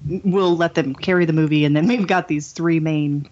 we'll 0.07 0.55
let 0.55 0.75
them 0.75 0.93
carry 0.93 1.25
the 1.25 1.33
movie, 1.33 1.65
and 1.65 1.75
then 1.75 1.87
we've 1.87 2.07
got 2.07 2.27
these 2.27 2.51
three 2.51 2.79
main 2.79 3.27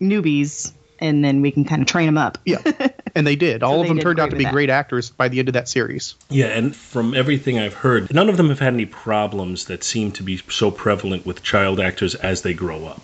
newbies, 0.00 0.72
and 1.00 1.24
then 1.24 1.42
we 1.42 1.50
can 1.50 1.64
kind 1.64 1.82
of 1.82 1.88
train 1.88 2.06
them 2.06 2.18
up. 2.18 2.38
Yeah, 2.44 2.62
and 3.14 3.26
they 3.26 3.36
did. 3.36 3.62
All 3.62 3.76
So 3.76 3.82
of 3.82 3.88
them 3.88 3.98
turned 3.98 4.18
out 4.20 4.30
to 4.30 4.36
be 4.36 4.44
that. 4.44 4.52
great 4.52 4.70
actors 4.70 5.10
by 5.10 5.28
the 5.28 5.38
end 5.38 5.48
of 5.48 5.54
that 5.54 5.68
series. 5.68 6.14
Yeah, 6.28 6.46
and 6.46 6.74
from 6.74 7.14
everything 7.14 7.58
I've 7.58 7.74
heard, 7.74 8.12
none 8.12 8.28
of 8.28 8.36
them 8.36 8.48
have 8.48 8.58
had 8.58 8.74
any 8.74 8.86
problems 8.86 9.66
that 9.66 9.84
seem 9.84 10.12
to 10.12 10.22
be 10.22 10.38
so 10.48 10.70
prevalent 10.70 11.26
with 11.26 11.42
child 11.42 11.80
actors 11.80 12.14
as 12.14 12.42
they 12.42 12.54
grow 12.54 12.86
up. 12.86 13.00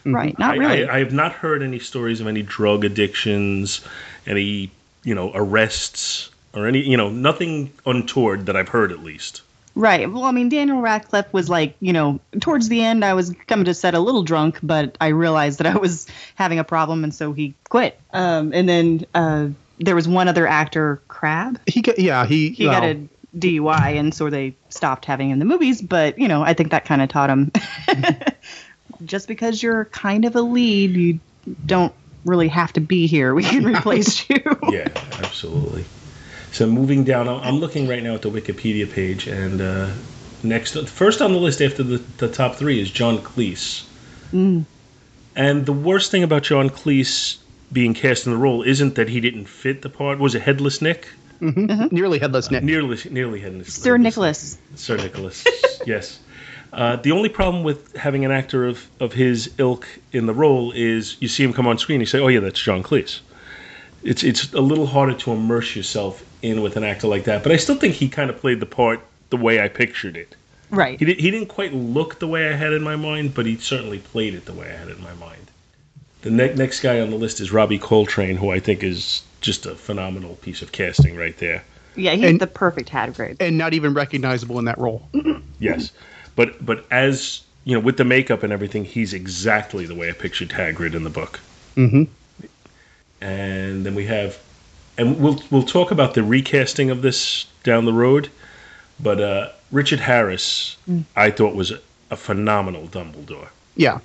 Mm-hmm. 0.00 0.14
Right, 0.14 0.38
not 0.38 0.54
I, 0.54 0.56
really. 0.56 0.88
I, 0.88 0.96
I 0.96 0.98
have 1.00 1.12
not 1.12 1.32
heard 1.32 1.62
any 1.62 1.78
stories 1.78 2.20
of 2.20 2.26
any 2.26 2.42
drug 2.42 2.84
addictions, 2.84 3.82
any 4.26 4.70
you 5.02 5.14
know 5.14 5.30
arrests, 5.34 6.30
or 6.54 6.66
any 6.66 6.80
you 6.80 6.96
know 6.96 7.10
nothing 7.10 7.72
untoward 7.86 8.46
that 8.46 8.56
I've 8.56 8.68
heard 8.68 8.92
at 8.92 9.02
least. 9.02 9.42
Right. 9.74 10.10
Well, 10.10 10.24
I 10.24 10.32
mean, 10.32 10.48
Daniel 10.48 10.80
Radcliffe 10.80 11.32
was 11.32 11.48
like, 11.48 11.76
you 11.80 11.92
know, 11.92 12.20
towards 12.40 12.68
the 12.68 12.82
end, 12.82 13.04
I 13.04 13.14
was 13.14 13.34
coming 13.46 13.66
to 13.66 13.74
set 13.74 13.94
a 13.94 14.00
little 14.00 14.22
drunk, 14.22 14.58
but 14.62 14.96
I 15.00 15.08
realized 15.08 15.60
that 15.60 15.66
I 15.66 15.76
was 15.76 16.06
having 16.34 16.58
a 16.58 16.64
problem, 16.64 17.04
and 17.04 17.14
so 17.14 17.32
he 17.32 17.54
quit. 17.68 17.98
Um, 18.12 18.52
and 18.52 18.68
then 18.68 19.06
uh, 19.14 19.48
there 19.78 19.94
was 19.94 20.08
one 20.08 20.28
other 20.28 20.46
actor, 20.46 21.00
Crabbe. 21.08 21.58
He 21.66 21.82
got 21.82 21.98
yeah 21.98 22.26
he 22.26 22.50
He 22.50 22.64
got 22.64 22.84
a 22.84 23.08
DUI, 23.36 23.98
and 23.98 24.14
so 24.14 24.28
they 24.28 24.54
stopped 24.68 25.04
having 25.04 25.28
him 25.28 25.34
in 25.34 25.38
the 25.38 25.44
movies. 25.44 25.80
But 25.80 26.18
you 26.18 26.28
know, 26.28 26.42
I 26.42 26.54
think 26.54 26.72
that 26.72 26.84
kind 26.84 27.02
of 27.02 27.08
taught 27.08 27.30
him. 27.30 27.52
Just 29.04 29.28
because 29.28 29.62
you're 29.62 29.86
kind 29.86 30.24
of 30.24 30.36
a 30.36 30.42
lead, 30.42 30.90
you 30.90 31.20
don't 31.64 31.94
really 32.24 32.48
have 32.48 32.72
to 32.74 32.80
be 32.80 33.06
here. 33.06 33.34
We 33.34 33.44
can 33.44 33.64
replace 33.74 34.28
you. 34.28 34.42
Yeah, 34.70 34.88
absolutely. 35.22 35.84
So 36.52 36.66
moving 36.66 37.04
down, 37.04 37.28
I'm 37.28 37.40
I'm 37.40 37.60
looking 37.60 37.88
right 37.88 38.02
now 38.02 38.14
at 38.14 38.22
the 38.22 38.30
Wikipedia 38.30 38.90
page, 38.90 39.26
and 39.26 39.60
uh, 39.60 39.90
next, 40.42 40.76
first 40.88 41.22
on 41.22 41.32
the 41.32 41.38
list 41.38 41.60
after 41.60 41.82
the, 41.82 41.98
the 42.18 42.28
top 42.28 42.56
three 42.56 42.80
is 42.80 42.90
John 42.90 43.18
Cleese. 43.18 43.84
Mm. 44.32 44.64
And 45.36 45.66
the 45.66 45.72
worst 45.72 46.10
thing 46.10 46.22
about 46.22 46.42
John 46.42 46.70
Cleese 46.70 47.38
being 47.72 47.94
cast 47.94 48.26
in 48.26 48.32
the 48.32 48.38
role 48.38 48.62
isn't 48.62 48.96
that 48.96 49.08
he 49.08 49.20
didn't 49.20 49.46
fit 49.46 49.82
the 49.82 49.88
part. 49.88 50.18
Was 50.18 50.34
it 50.34 50.42
Headless 50.42 50.82
Nick? 50.82 51.08
hmm 51.38 51.86
Nearly 51.90 52.18
headless 52.18 52.50
Nick. 52.50 52.62
Nearly, 52.62 52.98
nearly 53.10 53.40
Headless. 53.40 53.72
Sir 53.72 53.96
Nicholas. 53.96 54.58
Sir 54.74 54.96
Nicholas. 54.96 55.44
yes. 55.86 56.18
Uh, 56.72 56.96
the 56.96 57.12
only 57.12 57.28
problem 57.28 57.64
with 57.64 57.96
having 57.96 58.24
an 58.24 58.30
actor 58.30 58.66
of, 58.66 58.86
of 59.00 59.12
his 59.12 59.52
ilk 59.58 59.86
in 60.12 60.26
the 60.26 60.34
role 60.34 60.72
is 60.72 61.16
you 61.20 61.28
see 61.28 61.42
him 61.42 61.52
come 61.52 61.66
on 61.66 61.78
screen, 61.78 61.98
you 62.00 62.06
say, 62.06 62.20
"Oh 62.20 62.28
yeah, 62.28 62.40
that's 62.40 62.60
John 62.60 62.82
Cleese." 62.82 63.20
It's 64.02 64.22
it's 64.22 64.52
a 64.52 64.60
little 64.60 64.86
harder 64.86 65.14
to 65.14 65.32
immerse 65.32 65.74
yourself 65.74 66.24
in 66.42 66.62
with 66.62 66.76
an 66.76 66.84
actor 66.84 67.06
like 67.06 67.24
that, 67.24 67.42
but 67.42 67.52
I 67.52 67.56
still 67.56 67.76
think 67.76 67.94
he 67.94 68.08
kind 68.08 68.30
of 68.30 68.38
played 68.38 68.60
the 68.60 68.66
part 68.66 69.00
the 69.30 69.36
way 69.36 69.60
I 69.60 69.68
pictured 69.68 70.16
it. 70.16 70.34
Right. 70.70 70.98
He, 70.98 71.04
did, 71.04 71.18
he 71.20 71.30
didn't 71.30 71.48
quite 71.48 71.72
look 71.74 72.18
the 72.18 72.28
way 72.28 72.48
I 72.48 72.52
had 72.56 72.72
in 72.72 72.82
my 72.82 72.96
mind, 72.96 73.34
but 73.34 73.44
he 73.46 73.56
certainly 73.56 73.98
played 73.98 74.34
it 74.34 74.44
the 74.44 74.52
way 74.52 74.68
I 74.68 74.76
had 74.76 74.88
it 74.88 74.98
in 74.98 75.02
my 75.02 75.14
mind. 75.14 75.50
The 76.22 76.30
ne- 76.30 76.54
next 76.54 76.80
guy 76.80 77.00
on 77.00 77.10
the 77.10 77.16
list 77.16 77.40
is 77.40 77.50
Robbie 77.52 77.78
Coltrane, 77.78 78.36
who 78.36 78.50
I 78.50 78.60
think 78.60 78.82
is 78.82 79.22
just 79.40 79.66
a 79.66 79.74
phenomenal 79.74 80.36
piece 80.36 80.62
of 80.62 80.70
casting 80.72 81.16
right 81.16 81.36
there. 81.38 81.64
Yeah, 81.96 82.12
he's 82.12 82.24
And- 82.24 82.40
the 82.40 82.46
perfect 82.46 82.88
Hagrid. 82.90 83.38
and 83.40 83.58
not 83.58 83.74
even 83.74 83.94
recognizable 83.94 84.58
in 84.58 84.64
that 84.66 84.78
role. 84.78 85.08
Yes, 85.58 85.92
but 86.36 86.64
but 86.64 86.86
as 86.90 87.42
you 87.64 87.74
know, 87.74 87.80
with 87.80 87.98
the 87.98 88.04
makeup 88.04 88.42
and 88.42 88.50
everything, 88.50 88.86
he's 88.86 89.12
exactly 89.12 89.84
the 89.84 89.94
way 89.94 90.08
I 90.08 90.12
pictured 90.12 90.48
Hagrid 90.48 90.94
in 90.94 91.04
the 91.04 91.10
book. 91.10 91.38
Mm-hmm. 91.76 92.04
And 93.20 93.84
then 93.84 93.94
we 93.94 94.06
have, 94.06 94.38
and 95.00 95.18
we'll 95.20 95.42
we'll 95.50 95.62
talk 95.62 95.90
about 95.90 96.14
the 96.14 96.22
recasting 96.22 96.90
of 96.90 97.02
this 97.02 97.46
down 97.64 97.86
the 97.86 97.92
road. 97.92 98.28
But 99.00 99.20
uh, 99.20 99.48
Richard 99.72 99.98
Harris, 100.00 100.76
I 101.16 101.30
thought 101.30 101.54
was 101.54 101.70
a, 101.70 101.80
a 102.10 102.16
phenomenal 102.16 102.86
Dumbledore. 102.86 103.48
Yeah. 103.76 104.00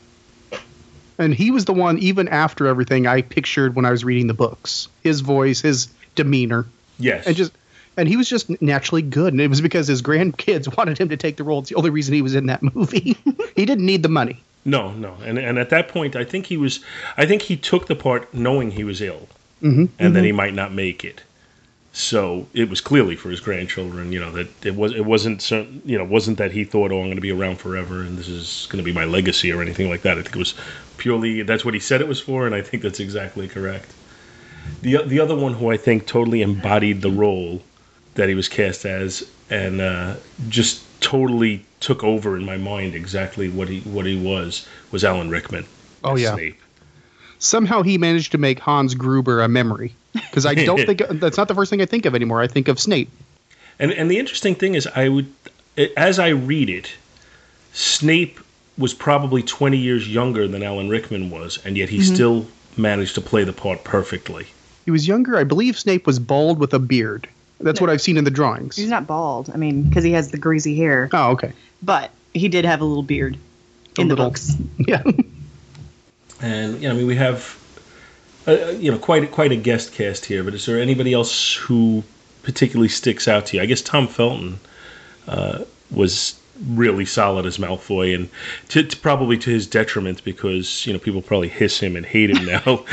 And 1.18 1.34
he 1.34 1.52
was 1.52 1.66
the 1.66 1.74
one, 1.74 1.98
even 2.00 2.28
after 2.28 2.68
everything, 2.68 3.08
I 3.08 3.22
pictured 3.22 3.76
when 3.76 3.86
I 3.86 3.92
was 3.92 4.04
reading 4.04 4.28
the 4.28 4.34
books. 4.34 4.88
His 5.04 5.22
voice, 5.22 5.62
his 5.62 5.88
demeanor, 6.16 6.66
Yes, 6.98 7.28
and 7.28 7.36
just, 7.36 7.52
and 7.98 8.08
he 8.08 8.16
was 8.16 8.30
just 8.30 8.62
naturally 8.62 9.02
good. 9.02 9.34
And 9.34 9.42
it 9.42 9.50
was 9.50 9.62
because 9.62 9.88
his 9.88 10.02
grandkids 10.02 10.76
wanted 10.78 10.98
him 10.98 11.10
to 11.10 11.18
take 11.18 11.36
the 11.36 11.44
role. 11.44 11.60
It's 11.60 11.70
the 11.70 11.76
only 11.76 11.90
reason 11.90 12.14
he 12.14 12.22
was 12.22 12.36
in 12.36 12.46
that 12.48 12.64
movie. 12.64 13.18
he 13.56 13.66
didn't 13.66 13.86
need 13.86 14.02
the 14.04 14.10
money. 14.10 14.42
no, 14.64 14.92
no, 14.94 15.16
and 15.26 15.38
and 15.38 15.60
at 15.60 15.70
that 15.72 15.90
point, 15.90 16.16
I 16.16 16.24
think 16.24 16.46
he 16.46 16.56
was, 16.58 16.80
I 17.18 17.26
think 17.26 17.42
he 17.42 17.58
took 17.58 17.88
the 17.88 17.96
part 17.96 18.34
knowing 18.34 18.72
he 18.72 18.84
was 18.86 19.02
ill, 19.02 19.28
Mhm. 19.66 19.90
and 20.00 20.16
then 20.16 20.24
he 20.24 20.32
might 20.32 20.54
not 20.54 20.74
make 20.74 21.04
it. 21.04 21.24
So 21.92 22.48
it 22.54 22.70
was 22.70 22.82
clearly 22.82 23.16
for 23.16 23.30
his 23.30 23.40
grandchildren, 23.40 24.12
you 24.12 24.20
know, 24.20 24.32
that 24.34 24.48
it 24.66 24.76
was 24.76 24.94
it 24.94 25.06
wasn't 25.06 25.42
certain, 25.42 25.82
you 25.86 25.98
know, 25.98 26.04
wasn't 26.04 26.38
that 26.38 26.52
he 26.52 26.64
thought, 26.64 26.92
oh, 26.92 27.00
I'm 27.00 27.06
going 27.06 27.16
to 27.16 27.22
be 27.22 27.32
around 27.32 27.58
forever 27.58 28.02
and 28.02 28.18
this 28.18 28.28
is 28.28 28.68
going 28.70 28.84
to 28.84 28.86
be 28.86 28.94
my 28.94 29.06
legacy 29.06 29.52
or 29.52 29.62
anything 29.62 29.90
like 29.90 30.02
that. 30.04 30.18
I 30.18 30.22
think 30.22 30.36
it 30.36 30.40
was 30.40 30.54
purely 30.98 31.42
that's 31.42 31.66
what 31.66 31.74
he 31.74 31.80
said 31.80 32.02
it 32.02 32.08
was 32.08 32.20
for, 32.20 32.46
and 32.46 32.54
I 32.54 32.62
think 32.62 32.84
that's 32.84 33.00
exactly 33.00 33.48
correct. 33.48 33.92
The 34.82 35.04
the 35.06 35.20
other 35.20 35.36
one 35.36 35.54
who 35.54 35.72
I 35.72 35.78
think 35.78 36.06
totally 36.06 36.42
embodied 36.42 37.02
the 37.02 37.12
role 37.12 37.62
that 38.16 38.30
he 38.30 38.36
was 38.36 38.50
cast 38.50 38.86
as, 38.86 39.24
and 39.50 39.82
uh, 39.82 40.16
just 40.50 40.82
totally 41.02 41.66
took 41.80 42.04
over 42.04 42.36
in 42.36 42.46
my 42.46 42.58
mind 42.58 42.96
exactly 42.96 43.50
what 43.50 43.70
he 43.70 43.80
what 43.82 44.06
he 44.06 44.18
was 44.18 44.68
was 44.92 45.04
Alan 45.04 45.30
Rickman. 45.30 45.66
Oh, 46.04 46.16
yeah. 46.16 46.34
Snape. 46.36 46.60
Somehow 47.40 47.82
he 47.82 47.98
managed 47.98 48.32
to 48.32 48.38
make 48.38 48.60
Hans 48.60 48.96
Gruber 48.96 49.42
a 49.42 49.48
memory. 49.48 49.94
Because 50.14 50.46
I 50.46 50.54
don't 50.56 50.78
think 50.86 51.02
that's 51.20 51.38
not 51.38 51.48
the 51.48 51.56
first 51.56 51.70
thing 51.70 51.82
I 51.82 51.86
think 51.86 52.06
of 52.06 52.16
anymore. 52.16 52.42
I 52.42 52.48
think 52.48 52.68
of 52.68 52.80
Snape. 52.80 53.10
And 53.80 53.92
and 53.92 54.10
the 54.10 54.18
interesting 54.20 54.56
thing 54.56 54.76
is, 54.76 54.88
I 54.88 55.10
would, 55.10 55.32
as 55.98 56.18
I 56.20 56.30
read 56.30 56.70
it, 56.70 56.94
Snape 57.74 58.40
was 58.78 58.94
probably 58.94 59.42
20 59.44 59.78
years 59.78 60.08
younger 60.08 60.48
than 60.48 60.64
Alan 60.64 60.90
Rickman 60.90 61.30
was, 61.30 61.60
and 61.66 61.78
yet 61.78 61.90
he 61.90 62.00
Mhm. 62.00 62.14
still 62.14 62.48
managed 62.78 63.16
to 63.16 63.22
play 63.22 63.44
the 63.44 63.54
part 63.54 63.84
perfectly. 63.84 64.46
He 64.86 64.92
was 64.92 65.08
younger. 65.08 65.38
I 65.38 65.44
believe 65.44 65.78
Snape 65.80 66.06
was 66.06 66.20
bald 66.20 66.60
with 66.60 66.74
a 66.74 66.80
beard. 66.80 67.28
That's 67.60 67.80
what 67.80 67.90
I've 67.90 68.02
seen 68.02 68.18
in 68.18 68.26
the 68.26 68.32
drawings. 68.32 68.76
He's 68.76 68.90
not 68.90 69.08
bald. 69.08 69.50
I 69.54 69.58
mean, 69.58 69.84
because 69.84 70.04
he 70.04 70.12
has 70.12 70.32
the 70.32 70.38
greasy 70.38 70.76
hair. 70.76 71.10
Oh, 71.14 71.32
okay. 71.32 71.54
But 71.82 72.12
he 72.34 72.50
did 72.50 72.66
have 72.66 72.82
a 72.82 72.86
little 72.86 73.02
beard 73.04 73.38
A 73.98 74.02
in 74.02 74.08
the 74.10 74.16
little- 74.16 74.30
books. 74.30 74.56
Yeah. 74.78 75.02
And 76.42 76.82
you 76.82 76.88
know, 76.88 76.96
I 76.96 76.98
mean, 76.98 77.08
we 77.08 77.16
have, 77.16 77.58
uh, 78.48 78.70
you 78.72 78.92
know, 78.92 78.98
quite 78.98 79.32
quite 79.32 79.52
a 79.52 79.56
guest 79.56 79.94
cast 79.94 80.26
here. 80.26 80.44
But 80.44 80.54
is 80.54 80.66
there 80.66 80.80
anybody 80.80 81.14
else 81.14 81.54
who 81.56 82.04
particularly 82.44 82.90
sticks 82.90 83.28
out 83.28 83.48
to 83.48 83.58
you? 83.58 83.64
I 83.64 83.66
guess 83.66 83.82
Tom 83.82 84.08
Felton 84.08 84.60
uh, 85.28 85.64
was 85.92 86.40
really 86.68 87.06
solid 87.06 87.46
as 87.46 87.58
Malfoy, 87.58 88.16
and 88.16 88.30
to, 88.70 88.84
to 88.84 88.98
probably 88.98 89.38
to 89.38 89.50
his 89.50 89.68
detriment 89.68 90.24
because 90.24 90.86
you 90.86 90.94
know 90.94 91.00
people 91.00 91.22
probably 91.22 91.50
hiss 91.50 91.80
him 91.80 91.96
and 91.96 92.06
hate 92.06 92.30
him 92.30 92.46
now. 92.66 92.86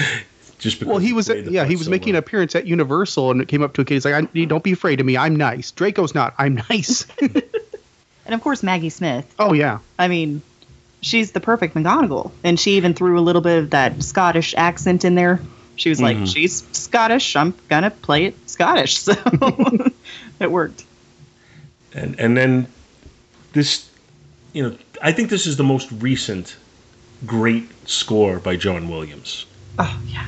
Just 0.58 0.78
because 0.78 0.92
Well, 0.92 0.98
he 0.98 1.12
was 1.12 1.26
played 1.26 1.44
the 1.44 1.52
yeah 1.52 1.64
he 1.64 1.74
was 1.74 1.86
so 1.86 1.90
making 1.90 2.10
an 2.10 2.16
appearance 2.16 2.54
at 2.54 2.66
Universal 2.66 3.32
and 3.32 3.40
it 3.42 3.48
came 3.48 3.62
up 3.62 3.72
to 3.74 3.80
a 3.80 3.84
kid. 3.84 3.94
He's 3.94 4.04
like, 4.04 4.14
I, 4.14 4.44
"Don't 4.44 4.62
be 4.62 4.72
afraid 4.72 5.00
of 5.00 5.06
me. 5.06 5.16
I'm 5.16 5.34
nice." 5.34 5.72
Draco's 5.72 6.14
not. 6.14 6.34
I'm 6.38 6.54
nice. 6.70 7.06
And 8.24 8.34
of 8.34 8.40
course, 8.40 8.62
Maggie 8.62 8.88
Smith. 8.88 9.34
oh 9.38 9.52
yeah. 9.52 9.80
I 9.98 10.08
mean, 10.08 10.42
she's 11.02 11.32
the 11.32 11.40
perfect 11.40 11.74
McGonagall, 11.74 12.30
and 12.42 12.58
she 12.58 12.76
even 12.78 12.94
threw 12.94 13.18
a 13.18 13.20
little 13.20 13.42
bit 13.42 13.58
of 13.58 13.70
that 13.70 14.02
Scottish 14.02 14.54
accent 14.56 15.04
in 15.04 15.14
there. 15.14 15.40
She 15.76 15.88
was 15.90 16.00
like, 16.00 16.16
Mhm. 16.16 16.32
"She's 16.32 16.64
Scottish. 16.72 17.36
I'm 17.36 17.54
gonna 17.68 17.90
play 17.90 18.24
it 18.26 18.34
Scottish." 18.48 18.98
So 19.04 19.14
it 20.40 20.50
worked. 20.50 20.84
and 21.94 22.18
and 22.18 22.36
then 22.36 22.66
this, 23.52 23.88
you 24.52 24.62
know, 24.62 24.76
I 25.02 25.12
think 25.12 25.28
this 25.30 25.46
is 25.46 25.56
the 25.56 25.64
most 25.64 25.90
recent 25.92 26.56
great 27.26 27.68
score 27.88 28.38
by 28.38 28.56
John 28.56 28.88
Williams. 28.88 29.46
Oh 29.78 30.00
yeah. 30.08 30.26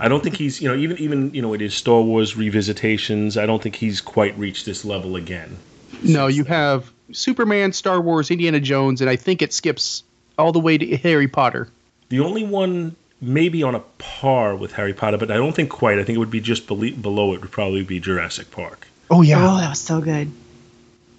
I 0.00 0.08
don't 0.08 0.22
think 0.22 0.36
he's, 0.36 0.60
you 0.60 0.68
know, 0.68 0.76
even 0.76 0.98
even 0.98 1.32
you 1.34 1.40
know, 1.42 1.54
it 1.54 1.62
is 1.62 1.74
Star 1.74 2.00
Wars 2.02 2.34
revisitations, 2.34 3.40
I 3.40 3.46
don't 3.46 3.62
think 3.62 3.76
he's 3.76 4.00
quite 4.00 4.36
reached 4.38 4.66
this 4.66 4.84
level 4.84 5.16
again. 5.16 5.56
No, 6.02 6.26
you 6.26 6.44
have 6.44 6.90
Superman, 7.12 7.72
Star 7.72 8.00
Wars, 8.00 8.30
Indiana 8.30 8.60
Jones, 8.60 9.00
and 9.00 9.08
I 9.08 9.16
think 9.16 9.40
it 9.40 9.52
skips 9.52 10.02
all 10.38 10.52
the 10.52 10.60
way 10.60 10.78
to 10.78 10.96
Harry 10.98 11.28
Potter. 11.28 11.68
The 12.08 12.20
only 12.20 12.44
one 12.44 12.96
maybe 13.20 13.62
on 13.62 13.74
a 13.74 13.80
par 13.98 14.54
with 14.54 14.72
Harry 14.72 14.92
Potter, 14.94 15.16
but 15.18 15.30
I 15.30 15.34
don't 15.36 15.54
think 15.54 15.70
quite. 15.70 15.98
I 15.98 16.04
think 16.04 16.16
it 16.16 16.18
would 16.18 16.30
be 16.30 16.40
just 16.40 16.66
bele- 16.66 16.90
below 16.92 17.32
it 17.34 17.40
would 17.40 17.50
probably 17.50 17.82
be 17.82 18.00
Jurassic 18.00 18.50
Park. 18.50 18.86
Oh 19.10 19.22
yeah. 19.22 19.38
Oh, 19.38 19.56
that 19.58 19.70
was 19.70 19.80
so 19.80 20.00
good. 20.00 20.30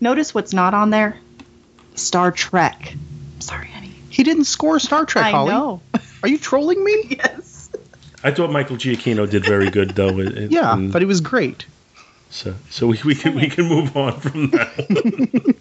Notice 0.02 0.34
what's 0.34 0.54
not 0.54 0.74
on 0.74 0.90
there? 0.90 1.18
Star 1.96 2.32
Trek. 2.32 2.94
Sorry, 3.40 3.68
honey. 3.68 3.92
He 4.10 4.24
didn't 4.24 4.46
score 4.46 4.80
Star 4.80 5.06
Trek, 5.06 5.26
I 5.26 5.32
Holly. 5.32 5.52
know. 5.52 5.82
Are 6.24 6.30
you 6.30 6.38
trolling 6.38 6.84
me? 6.84 6.94
Yes. 7.18 7.70
I 8.24 8.32
thought 8.32 8.52
Michael 8.52 8.76
Giacchino 8.78 9.30
did 9.30 9.46
very 9.46 9.70
good 9.70 9.92
though. 9.92 10.20
it- 10.20 10.38
it- 10.38 10.52
Yeah, 10.52 10.74
and 10.74 10.92
but 10.92 11.02
it 11.02 11.06
was 11.06 11.22
great. 11.22 11.66
so 12.30 12.56
so 12.70 12.88
we, 12.88 13.00
we 13.06 13.14
can 13.16 13.36
we 13.36 13.48
can 13.50 13.66
move 13.68 13.96
on 13.96 14.20
from 14.20 14.50
that. 14.52 15.56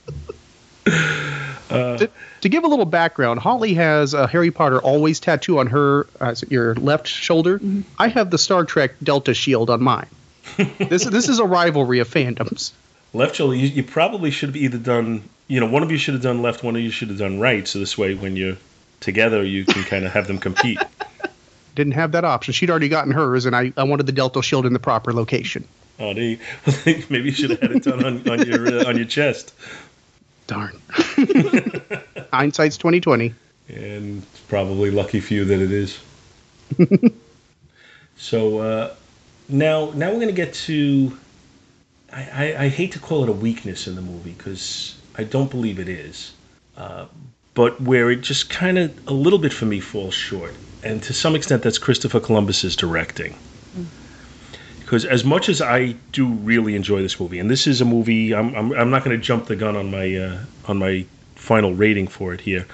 to, 1.75 2.11
to 2.43 2.49
give 2.49 2.65
a 2.65 2.69
little 2.69 2.85
background, 2.85 3.41
Holly 3.41 3.75
has 3.75 4.15
a 4.15 4.27
Harry 4.27 4.51
Potter 4.51 4.81
always 4.81 5.21
tattoo 5.21 5.59
on 5.59 5.67
her 5.69 6.07
uh, 6.21 6.35
your 6.49 6.75
left 6.75 7.07
shoulder. 7.07 7.61
I 7.99 8.09
have 8.09 8.31
the 8.31 8.39
Star 8.39 8.65
Trek 8.65 8.93
Delta 9.03 9.35
shield 9.35 9.71
on 9.71 9.83
mine. 9.83 10.09
this 10.79 11.05
this 11.05 11.29
is 11.29 11.39
a 11.39 11.45
rivalry 11.45 12.01
of 12.01 12.09
fandoms. 12.09 12.73
left 13.13 13.37
shoulder, 13.37 13.57
you, 13.57 13.69
you 13.69 13.83
probably 13.83 14.31
should 14.31 14.51
have 14.51 14.57
either 14.57 14.79
done, 14.79 15.23
you 15.49 15.61
know, 15.61 15.67
one 15.67 15.83
of 15.83 15.91
you 15.91 15.99
should 15.99 16.15
have 16.15 16.23
done 16.23 16.43
left, 16.43 16.63
one 16.63 16.77
of 16.77 16.83
you 16.83 16.91
should 16.91 17.09
have 17.09 17.19
done 17.19 17.41
right. 17.41 17.67
So 17.67 17.79
this 17.79 17.97
way, 17.97 18.15
when 18.15 18.37
you're 18.37 18.57
together, 19.01 19.45
you 19.45 19.65
can 19.65 19.83
kind 19.85 20.05
of 20.05 20.13
have 20.13 20.27
them 20.27 20.39
compete. 20.39 20.79
Didn't 21.75 21.95
have 21.95 22.13
that 22.13 22.25
option. 22.25 22.55
She'd 22.55 22.71
already 22.71 22.89
gotten 22.89 23.13
hers, 23.13 23.47
and 23.47 23.57
I, 23.57 23.73
I 23.77 23.83
wanted 23.83 24.07
the 24.07 24.13
Delta 24.13 24.43
shield 24.43 24.65
in 24.65 24.73
the 24.73 24.79
proper 24.79 25.13
location. 25.13 25.67
Oh, 25.99 26.13
they, 26.13 26.39
maybe 26.87 27.25
you 27.25 27.33
should 27.33 27.51
have 27.51 27.61
had 27.61 27.73
it 27.73 27.83
done 27.85 28.05
on, 28.05 28.29
on 28.29 28.47
your 28.47 28.81
uh, 28.81 28.89
on 28.89 28.97
your 28.97 29.07
chest. 29.07 29.55
Darn. 30.47 30.81
Hindsight's 32.33 32.77
twenty 32.77 33.01
twenty. 33.01 33.35
and 33.69 34.23
it's 34.23 34.41
probably 34.41 34.91
lucky 34.91 35.21
for 35.21 35.35
you 35.35 35.45
that 35.47 35.61
it 35.61 35.73
is. 35.73 35.99
so 38.17 38.59
uh, 38.59 38.95
now, 39.49 39.91
now 39.95 40.09
we're 40.09 40.17
going 40.17 40.27
to 40.29 40.33
get 40.33 40.55
to. 40.55 41.17
I, 42.13 42.23
I, 42.23 42.65
I 42.65 42.69
hate 42.69 42.93
to 42.93 42.99
call 42.99 43.23
it 43.25 43.29
a 43.29 43.33
weakness 43.33 43.87
in 43.87 43.95
the 43.97 44.03
movie 44.03 44.33
because 44.33 44.97
I 45.17 45.25
don't 45.25 45.51
believe 45.51 45.79
it 45.79 45.89
is, 45.89 46.33
uh, 46.77 47.07
but 47.55 47.81
where 47.81 48.11
it 48.11 48.21
just 48.21 48.51
kind 48.51 48.79
of 48.79 49.09
a 49.09 49.13
little 49.13 49.39
bit 49.39 49.53
for 49.53 49.65
me 49.67 49.81
falls 49.81 50.15
short, 50.15 50.55
and 50.83 51.03
to 51.05 51.13
some 51.13 51.35
extent 51.35 51.63
that's 51.63 51.79
Christopher 51.79 52.21
Columbus's 52.21 52.77
directing. 52.77 53.35
Because 54.85 55.05
as 55.07 55.25
much 55.25 55.49
as 55.49 55.63
I 55.63 55.93
do 56.13 56.29
really 56.29 56.75
enjoy 56.77 57.01
this 57.01 57.19
movie, 57.19 57.39
and 57.39 57.51
this 57.51 57.67
is 57.67 57.81
a 57.81 57.85
movie, 57.85 58.35
I'm, 58.35 58.55
I'm, 58.55 58.73
I'm 58.73 58.91
not 58.91 59.03
going 59.03 59.19
to 59.19 59.23
jump 59.23 59.47
the 59.47 59.57
gun 59.57 59.77
on 59.77 59.91
my 59.91 60.15
uh, 60.15 60.39
on 60.67 60.79
my 60.79 61.07
final 61.37 61.75
rating 61.75 62.07
for 62.07 62.35
it 62.35 62.41
here, 62.41 62.67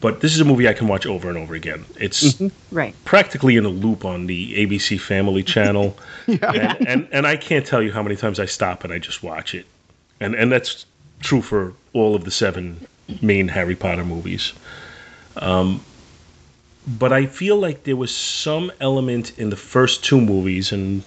but 0.00 0.20
this 0.20 0.34
is 0.34 0.40
a 0.40 0.44
movie 0.44 0.68
I 0.68 0.74
can 0.74 0.86
watch 0.86 1.06
over 1.06 1.28
and 1.30 1.38
over 1.38 1.54
again. 1.54 1.84
It's 1.98 2.40
Right. 2.70 2.94
practically 3.04 3.56
in 3.56 3.64
a 3.64 3.70
loop 3.70 4.04
on 4.04 4.26
the 4.26 4.66
ABC 4.66 5.00
Family 5.00 5.42
channel, 5.54 5.96
and, 6.26 6.86
and 6.86 7.08
and 7.10 7.26
I 7.26 7.36
can't 7.36 7.66
tell 7.66 7.82
you 7.82 7.90
how 7.90 8.02
many 8.02 8.16
times 8.16 8.38
I 8.38 8.44
stop 8.46 8.84
and 8.84 8.92
I 8.92 8.98
just 8.98 9.22
watch 9.22 9.54
it, 9.54 9.64
and 10.20 10.34
and 10.34 10.52
that's 10.52 10.84
true 11.20 11.40
for 11.40 11.72
all 11.94 12.14
of 12.14 12.24
the 12.24 12.30
seven 12.30 12.86
main 13.22 13.48
Harry 13.48 13.74
Potter 13.76 14.04
movies. 14.04 14.52
Um, 15.36 15.80
but 16.86 17.12
I 17.12 17.26
feel 17.26 17.56
like 17.56 17.84
there 17.84 17.96
was 17.96 18.14
some 18.14 18.70
element 18.80 19.38
in 19.38 19.50
the 19.50 19.56
first 19.56 20.04
two 20.04 20.20
movies, 20.20 20.70
and 20.72 21.02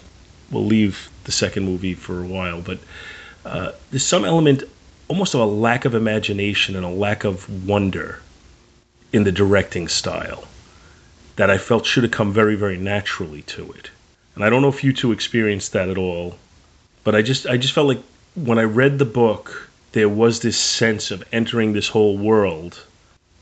we'll 0.52 0.66
leave 0.66 1.10
the 1.24 1.32
second 1.32 1.66
movie 1.66 1.94
for 1.94 2.24
a 2.24 2.28
while, 2.28 2.62
but 2.62 2.80
uh, 3.46 3.72
there's 3.92 4.06
some 4.06 4.26
element 4.26 4.64
almost 5.08 5.34
of 5.34 5.42
a 5.42 5.46
lack 5.46 5.86
of 5.86 5.96
imagination 5.96 6.76
and 6.76 6.86
a 6.86 6.90
lack 6.90 7.24
of 7.24 7.68
wonder 7.68 8.22
in 9.12 9.24
the 9.24 9.32
directing 9.32 9.88
style 9.88 10.48
that 11.36 11.50
I 11.50 11.58
felt 11.58 11.86
should 11.86 12.04
have 12.04 12.12
come 12.12 12.32
very, 12.34 12.56
very 12.56 12.78
naturally 12.78 13.42
to 13.44 13.72
it. 13.72 13.90
And 14.36 14.44
I 14.44 14.50
don't 14.50 14.62
know 14.62 14.70
if 14.70 14.84
you 14.84 14.94
two 14.94 15.12
experienced 15.12 15.74
that 15.74 15.90
at 15.90 15.98
all, 15.98 16.38
but 17.04 17.16
I 17.16 17.22
just 17.22 17.48
I 17.48 17.58
just 17.58 17.74
felt 17.74 17.88
like 17.88 18.02
when 18.36 18.60
I 18.60 18.64
read 18.64 19.00
the 19.00 19.06
book, 19.06 19.70
there 19.94 20.10
was 20.10 20.40
this 20.40 20.58
sense 20.58 21.12
of 21.12 21.24
entering 21.32 21.74
this 21.74 21.88
whole 21.88 22.18
world. 22.18 22.80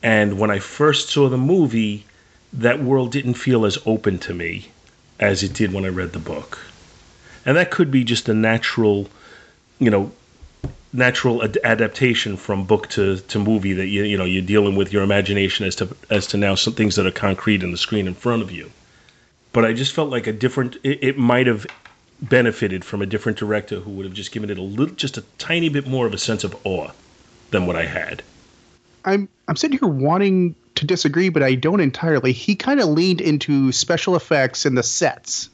And 0.01 0.39
when 0.39 0.51
I 0.51 0.59
first 0.59 1.09
saw 1.09 1.27
the 1.27 1.37
movie, 1.37 2.05
that 2.53 2.81
world 2.81 3.11
didn't 3.11 3.33
feel 3.33 3.65
as 3.65 3.77
open 3.85 4.19
to 4.19 4.33
me 4.33 4.69
as 5.19 5.43
it 5.43 5.53
did 5.53 5.73
when 5.73 5.85
I 5.85 5.89
read 5.89 6.13
the 6.13 6.19
book. 6.19 6.59
And 7.47 7.57
that 7.57 7.71
could 7.71 7.89
be 7.89 8.03
just 8.03 8.29
a 8.29 8.33
natural, 8.33 9.07
you 9.79 9.89
know, 9.89 10.11
natural 10.93 11.43
ad- 11.43 11.57
adaptation 11.63 12.37
from 12.37 12.65
book 12.65 12.89
to, 12.89 13.17
to 13.17 13.39
movie 13.39 13.73
that 13.73 13.87
you 13.87 14.03
you 14.03 14.17
know 14.17 14.25
you're 14.25 14.41
dealing 14.41 14.75
with 14.75 14.91
your 14.91 15.01
imagination 15.01 15.65
as 15.65 15.75
to 15.77 15.95
as 16.09 16.27
to 16.27 16.37
now 16.37 16.55
some 16.55 16.73
things 16.73 16.95
that 16.97 17.07
are 17.07 17.11
concrete 17.11 17.63
in 17.63 17.71
the 17.71 17.77
screen 17.77 18.05
in 18.05 18.13
front 18.13 18.41
of 18.41 18.51
you. 18.51 18.69
But 19.53 19.65
I 19.65 19.73
just 19.73 19.93
felt 19.93 20.09
like 20.11 20.27
a 20.27 20.33
different. 20.33 20.75
It, 20.83 20.99
it 21.01 21.17
might 21.17 21.47
have 21.47 21.65
benefited 22.21 22.83
from 22.83 23.01
a 23.01 23.05
different 23.05 23.37
director 23.37 23.79
who 23.79 23.91
would 23.91 24.05
have 24.05 24.13
just 24.13 24.31
given 24.31 24.49
it 24.49 24.57
a 24.57 24.61
little, 24.61 24.93
just 24.95 25.17
a 25.17 25.21
tiny 25.37 25.69
bit 25.69 25.87
more 25.87 26.05
of 26.05 26.13
a 26.13 26.17
sense 26.17 26.43
of 26.43 26.55
awe 26.65 26.91
than 27.51 27.65
what 27.65 27.75
I 27.75 27.85
had. 27.85 28.23
I'm 29.05 29.29
I'm 29.47 29.55
sitting 29.55 29.79
here 29.79 29.87
wanting 29.87 30.53
to 30.75 30.85
disagree, 30.85 31.29
but 31.29 31.43
I 31.43 31.55
don't 31.55 31.79
entirely. 31.79 32.33
He 32.33 32.55
kind 32.55 32.81
of 32.81 32.89
leaned 32.89 33.21
into 33.21 33.71
special 33.71 34.17
effects 34.17 34.65
and 34.65 34.77
the 34.77 34.83
sets, 34.83 35.49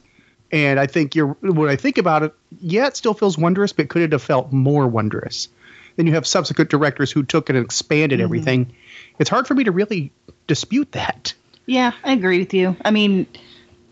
and 0.54 0.78
I 0.78 0.86
think 0.86 1.14
you're 1.16 1.36
when 1.40 1.68
I 1.68 1.76
think 1.76 1.98
about 1.98 2.22
it, 2.22 2.32
yeah, 2.60 2.86
it 2.86 2.96
still 2.96 3.12
feels 3.12 3.36
wondrous, 3.36 3.72
but 3.72 3.88
could 3.88 4.02
it 4.02 4.12
have 4.12 4.22
felt 4.22 4.52
more 4.52 4.86
wondrous? 4.86 5.48
Then 5.96 6.06
you 6.06 6.14
have 6.14 6.26
subsequent 6.26 6.70
directors 6.70 7.10
who 7.10 7.24
took 7.24 7.50
it 7.50 7.56
and 7.56 7.64
expanded 7.64 8.20
Mhm. 8.20 8.22
everything. 8.22 8.72
It's 9.18 9.28
hard 9.30 9.46
for 9.46 9.54
me 9.54 9.64
to 9.64 9.72
really 9.72 10.12
dispute 10.46 10.92
that. 10.92 11.34
Yeah, 11.66 11.92
I 12.04 12.12
agree 12.12 12.38
with 12.38 12.54
you. 12.54 12.76
I 12.84 12.90
mean, 12.90 13.26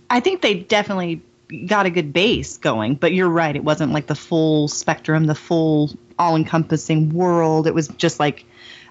I 0.08 0.20
think 0.20 0.40
they 0.40 0.54
definitely 0.54 1.20
got 1.66 1.86
a 1.86 1.90
good 1.90 2.12
base 2.12 2.58
going, 2.58 2.94
but 2.94 3.12
you're 3.12 3.28
right. 3.28 3.54
It 3.56 3.64
wasn't 3.64 3.92
like 3.92 4.06
the 4.06 4.14
full 4.14 4.68
spectrum, 4.68 5.24
the 5.26 5.34
full 5.34 5.90
all 6.18 6.36
encompassing 6.36 7.10
world. 7.10 7.66
It 7.66 7.74
was 7.74 7.88
just 7.88 8.20
like, 8.20 8.44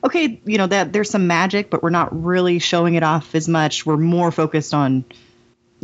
okay, 0.04 0.40
you 0.46 0.58
know, 0.58 0.68
that 0.68 0.92
there's 0.92 1.10
some 1.10 1.28
magic, 1.28 1.70
but 1.70 1.82
we're 1.84 1.90
not 1.90 2.24
really 2.24 2.60
showing 2.60 2.96
it 2.96 3.04
off 3.04 3.34
as 3.36 3.48
much. 3.48 3.86
We're 3.86 3.98
more 3.98 4.32
focused 4.32 4.74
on 4.74 5.06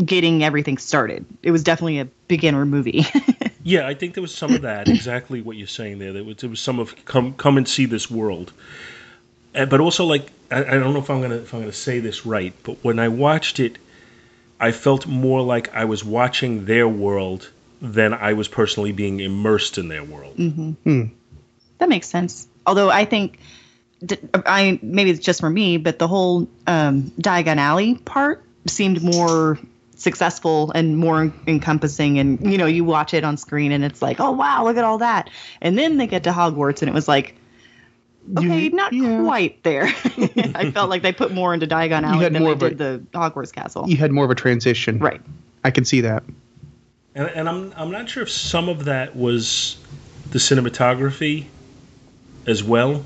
getting 0.03 0.43
everything 0.43 0.77
started. 0.77 1.25
It 1.41 1.51
was 1.51 1.63
definitely 1.63 1.99
a 1.99 2.05
beginner 2.27 2.65
movie. 2.65 3.05
Yeah, 3.63 3.85
I 3.85 3.95
think 3.95 4.13
there 4.13 4.21
was 4.21 4.33
some 4.33 4.53
of 4.53 4.61
that. 4.61 4.87
exactly 4.95 5.41
what 5.41 5.57
you're 5.57 5.67
saying 5.67 5.99
there. 5.99 6.13
There 6.13 6.23
was, 6.23 6.37
there 6.37 6.49
was 6.49 6.61
some 6.61 6.79
of 6.79 7.03
come 7.03 7.33
come 7.33 7.57
and 7.57 7.67
see 7.67 7.85
this 7.85 8.09
world, 8.09 8.53
Uh, 9.53 9.65
but 9.65 9.81
also 9.81 10.05
like 10.05 10.31
I, 10.49 10.59
I 10.63 10.71
don't 10.79 10.93
know 10.93 10.99
if 10.99 11.09
I'm 11.09 11.21
gonna 11.21 11.35
if 11.35 11.53
I'm 11.53 11.59
gonna 11.59 11.73
say 11.73 11.99
this 11.99 12.25
right, 12.25 12.53
but 12.63 12.77
when 12.81 12.97
I 12.97 13.09
watched 13.09 13.59
it, 13.59 13.77
I 14.57 14.71
felt 14.71 15.05
more 15.05 15.41
like 15.41 15.75
I 15.75 15.83
was 15.83 16.01
watching 16.05 16.63
their 16.63 16.87
world 16.87 17.49
than 17.81 18.13
I 18.13 18.33
was 18.33 18.47
personally 18.47 18.93
being 18.93 19.19
immersed 19.19 19.77
in 19.77 19.89
their 19.89 20.03
world. 20.03 20.35
hmm 20.37 21.03
That 21.79 21.89
makes 21.89 22.07
sense. 22.07 22.47
Although 22.65 22.89
I 22.89 23.03
think, 23.03 23.37
I 24.33 24.79
maybe 24.81 25.09
it's 25.11 25.19
just 25.19 25.41
for 25.41 25.49
me, 25.49 25.75
but 25.77 25.99
the 25.99 26.07
whole 26.07 26.47
um, 26.67 27.11
Diagon 27.19 27.57
Alley 27.57 27.95
part 27.95 28.43
seemed 28.65 29.03
more 29.03 29.59
successful 29.97 30.71
and 30.71 30.97
more 30.97 31.33
encompassing. 31.47 32.19
And 32.19 32.51
you 32.51 32.57
know, 32.57 32.65
you 32.65 32.83
watch 32.83 33.13
it 33.13 33.23
on 33.23 33.37
screen 33.37 33.71
and 33.71 33.83
it's 33.83 34.01
like, 34.01 34.19
oh 34.19 34.31
wow, 34.31 34.63
look 34.63 34.77
at 34.77 34.83
all 34.83 34.99
that. 34.99 35.29
And 35.61 35.77
then 35.77 35.97
they 35.97 36.07
get 36.07 36.23
to 36.23 36.31
Hogwarts 36.31 36.81
and 36.81 36.89
it 36.89 36.93
was 36.93 37.07
like, 37.07 37.35
okay, 38.37 38.69
not 38.69 38.91
quite 38.91 39.63
there. 39.63 39.85
I 40.55 40.71
felt 40.73 40.89
like 40.89 41.01
they 41.01 41.13
put 41.13 41.31
more 41.31 41.53
into 41.53 41.67
Diagon 41.67 42.03
Alley 42.03 42.29
than 42.29 42.41
more 42.41 42.55
they 42.55 42.67
of 42.67 42.73
a- 42.73 42.75
did 42.75 42.77
the 42.77 43.17
Hogwarts 43.17 43.51
Castle. 43.51 43.89
You 43.89 43.97
had 43.97 44.11
more 44.11 44.25
of 44.25 44.31
a 44.31 44.35
transition, 44.35 44.99
right? 44.99 45.21
I 45.63 45.71
can 45.71 45.85
see 45.85 46.01
that. 46.01 46.23
And, 47.15 47.27
and 47.29 47.49
I'm 47.49 47.73
I'm 47.75 47.91
not 47.91 48.07
sure 48.09 48.23
if 48.23 48.29
some 48.29 48.69
of 48.69 48.85
that 48.85 49.15
was 49.15 49.77
the 50.29 50.39
cinematography 50.39 51.45
as 52.45 52.63
well. 52.63 53.03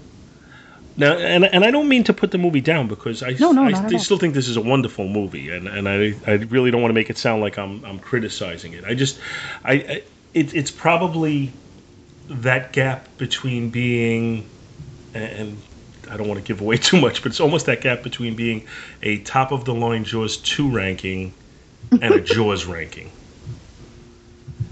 Now, 0.98 1.14
and 1.14 1.46
and 1.46 1.64
I 1.64 1.72
don't 1.72 1.88
mean 1.88 2.04
to 2.06 2.14
put 2.14 2.32
the 2.32 2.38
movie 2.38 2.62
down 2.62 2.88
because 2.88 3.24
I, 3.24 3.32
No, 3.40 3.52
no, 3.52 3.64
I, 3.64 3.86
I 3.86 3.98
still 3.98 4.18
think 4.18 4.34
this 4.34 4.48
is 4.48 4.58
a 4.58 4.62
wonderful 4.62 5.08
movie, 5.08 5.50
and, 5.50 5.68
and 5.68 5.88
I 5.88 6.14
I 6.28 6.34
really 6.36 6.70
don't 6.70 6.82
want 6.82 6.90
to 6.92 6.96
make 6.96 7.10
it 7.10 7.18
sound 7.18 7.42
like 7.42 7.58
I'm 7.58 7.84
I'm 7.86 8.00
criticizing 8.00 8.74
it. 8.74 8.84
I 8.84 8.94
just 8.94 9.20
I, 9.64 9.74
I 9.74 10.04
it, 10.34 10.54
it's 10.54 10.72
probably 10.72 11.52
that 12.28 12.74
gap 12.74 13.08
between 13.18 13.70
being 13.70 14.46
and 15.14 15.58
I 16.10 16.18
don't 16.18 16.28
want 16.28 16.40
to 16.40 16.46
give 16.46 16.62
away 16.62 16.78
too 16.90 17.00
much, 17.00 17.24
but 17.24 17.32
it's 17.32 17.40
almost 17.40 17.66
that 17.68 17.82
gap 17.82 18.04
between 18.04 18.36
being 18.36 18.68
a 19.02 19.20
top 19.20 19.52
of 19.52 19.64
the 19.66 19.74
line 19.74 20.04
Jaws 20.04 20.38
two 20.38 20.70
ranking 20.70 21.34
and 21.92 22.04
a 22.04 22.22
Jaws 22.34 22.66
ranking, 22.66 23.12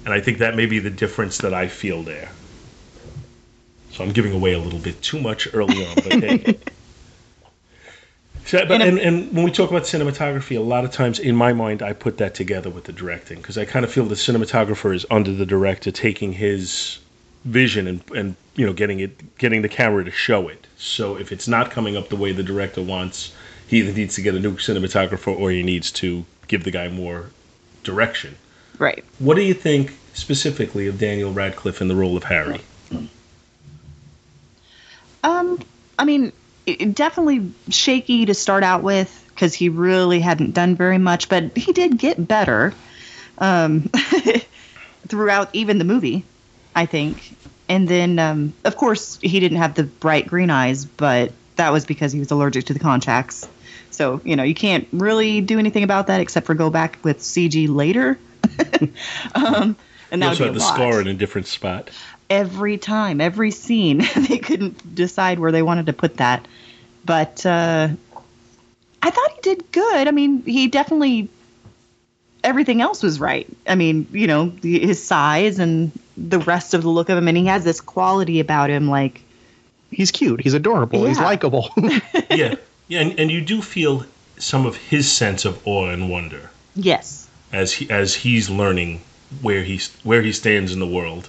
and 0.04 0.14
I 0.14 0.20
think 0.20 0.40
that 0.40 0.56
may 0.56 0.66
be 0.66 0.80
the 0.80 0.90
difference 0.90 1.38
that 1.40 1.54
I 1.54 1.70
feel 1.70 2.04
there. 2.04 2.30
So 4.00 4.06
I'm 4.06 4.14
giving 4.14 4.32
away 4.32 4.54
a 4.54 4.60
little 4.60 4.80
bit 4.80 5.02
too 5.02 5.20
much 5.20 5.54
early 5.54 5.86
on, 5.86 5.96
but 5.96 6.24
hey. 6.24 6.58
So, 8.46 8.66
but, 8.66 8.82
and, 8.82 8.98
and 8.98 9.32
when 9.32 9.44
we 9.44 9.52
talk 9.52 9.70
about 9.70 9.84
cinematography, 9.84 10.58
a 10.58 10.62
lot 10.62 10.84
of 10.86 10.92
times 10.92 11.20
in 11.20 11.36
my 11.36 11.54
mind, 11.54 11.84
I 11.84 11.94
put 11.94 12.18
that 12.18 12.34
together 12.34 12.70
with 12.70 12.86
the 12.86 12.94
directing 12.94 13.38
because 13.38 13.60
I 13.60 13.66
kind 13.66 13.86
of 13.86 13.92
feel 13.92 14.06
the 14.06 14.16
cinematographer 14.16 14.96
is 14.96 15.06
under 15.12 15.34
the 15.34 15.46
director, 15.46 15.92
taking 15.92 16.32
his 16.32 16.98
vision 17.46 17.86
and, 17.88 18.02
and 18.16 18.36
you 18.56 18.66
know 18.66 18.74
getting 18.74 19.02
it, 19.02 19.38
getting 19.38 19.62
the 19.62 19.70
camera 19.70 20.04
to 20.06 20.12
show 20.12 20.48
it. 20.48 20.66
So 20.78 21.18
if 21.18 21.32
it's 21.32 21.48
not 21.48 21.70
coming 21.70 21.96
up 21.96 22.08
the 22.10 22.16
way 22.16 22.32
the 22.32 22.42
director 22.42 22.82
wants, 22.82 23.34
he 23.68 23.80
either 23.80 23.92
needs 23.92 24.16
to 24.16 24.22
get 24.22 24.34
a 24.34 24.40
new 24.40 24.54
cinematographer 24.54 25.38
or 25.38 25.52
he 25.52 25.62
needs 25.62 25.92
to 25.92 26.26
give 26.48 26.64
the 26.64 26.72
guy 26.72 26.88
more 26.88 27.30
direction. 27.84 28.36
Right. 28.80 29.04
What 29.20 29.36
do 29.36 29.42
you 29.42 29.54
think 29.54 29.94
specifically 30.14 30.88
of 30.88 30.98
Daniel 30.98 31.34
Radcliffe 31.34 31.82
in 31.82 31.90
the 31.90 31.96
role 31.96 32.18
of 32.18 32.24
Harry? 32.24 32.62
Hmm. 32.90 33.06
Um, 35.24 35.60
I 35.98 36.06
mean, 36.06 36.32
it, 36.66 36.82
it 36.82 36.96
definitely 36.96 37.52
shaky 37.70 38.26
to 38.26 38.34
start 38.34 38.64
out 38.64 38.84
with 38.84 39.26
because 39.30 39.54
he 39.54 39.70
really 39.70 40.20
hadn't 40.20 40.54
done 40.54 40.76
very 40.76 40.98
much, 40.98 41.30
but 41.30 41.56
he 41.56 41.72
did 41.72 41.98
get 41.98 42.28
better 42.28 42.74
um, 43.38 43.90
throughout 45.08 45.50
even 45.54 45.78
the 45.78 45.86
movie, 45.86 46.26
I 46.76 46.86
think. 46.86 47.36
And 47.70 47.88
then, 47.88 48.20
um, 48.20 48.54
of 48.66 48.76
course, 48.76 49.20
he 49.22 49.40
didn't 49.40 49.60
have 49.60 49.76
the 49.76 49.84
bright 49.84 50.28
green 50.28 50.50
eyes, 50.50 50.86
but 50.86 51.32
that 51.56 51.72
was 51.72 51.86
because 51.86 52.12
he 52.12 52.20
was 52.20 52.32
allergic 52.32 52.66
to 52.66 52.74
the 52.74 52.80
contacts. 52.80 53.48
So, 53.92 54.22
you 54.24 54.36
know, 54.36 54.44
you 54.44 54.56
can't 54.56 54.88
really 54.92 55.42
do 55.42 55.60
anything 55.60 55.84
about 55.84 56.08
that 56.08 56.20
except 56.22 56.46
for 56.46 56.56
go 56.56 56.70
back 56.70 57.00
with 57.04 57.20
CG 57.20 57.70
later. 57.70 58.18
um, 59.36 59.76
and 60.12 60.20
You 60.20 60.20
that 60.20 60.30
also 60.30 60.46
would 60.46 60.54
be 60.54 60.60
lot 60.60 60.76
scar 60.76 61.02
in 61.02 61.08
a 61.08 61.14
different 61.14 61.48
spot. 61.48 61.92
Every 62.30 62.78
time, 62.78 63.22
every 63.22 63.52
scene. 63.52 64.00
they 64.16 64.38
couldn't 64.38 64.96
decide 64.96 65.40
where 65.40 65.52
they 65.52 65.62
wanted 65.62 65.88
to 65.88 65.94
put 65.94 66.18
that. 66.18 66.48
But 67.06 67.46
uh, 67.46 67.90
I 69.02 69.10
thought 69.10 69.32
he 69.32 69.42
did 69.42 69.72
good. 69.72 70.08
I 70.08 70.12
mean, 70.12 70.44
he 70.44 70.68
definitely 70.68 71.30
everything 72.44 72.82
else 72.82 73.04
was 73.04 73.20
right. 73.20 73.48
I 73.68 73.76
mean, 73.76 74.08
you 74.12 74.28
know, 74.28 74.54
his 74.62 75.04
size 75.04 75.60
and 75.60 75.92
the 76.16 76.40
rest 76.40 76.74
of 76.74 76.84
the 76.84 76.90
look 76.90 77.10
of 77.10 77.18
him, 77.18 77.28
and 77.28 77.38
he 77.38 77.46
has 77.48 77.64
this 77.64 77.82
quality 77.82 78.40
about 78.40 78.70
him, 78.70 78.90
like 78.90 79.22
He's 79.92 80.12
cute. 80.12 80.42
He's 80.42 80.54
adorable. 80.54 81.06
He's 81.06 81.20
likable. 81.20 81.70
yeah, 82.30 82.56
yeah, 82.88 83.02
and, 83.02 83.20
and 83.20 83.32
you 83.32 83.42
do 83.42 83.62
feel 83.62 84.06
some 84.38 84.66
of 84.66 84.76
his 84.78 85.12
sense 85.12 85.46
of 85.46 85.66
awe 85.68 85.90
and 85.90 86.10
wonder 86.10 86.50
yes, 86.76 87.28
as 87.52 87.74
he 87.74 87.90
as 87.90 88.14
he's 88.16 88.50
learning 88.50 89.02
where 89.42 89.64
he's 89.64 89.94
where 90.04 90.22
he 90.22 90.32
stands 90.32 90.72
in 90.72 90.80
the 90.80 90.88
world, 90.88 91.28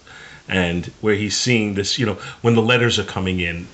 and 0.50 0.86
where 1.00 1.14
he's 1.14 1.36
seeing 1.36 1.74
this. 1.74 1.98
You 1.98 2.06
know, 2.06 2.14
when 2.42 2.54
the 2.54 2.62
letters 2.62 2.98
are 2.98 3.04
coming 3.04 3.40
in, 3.40 3.66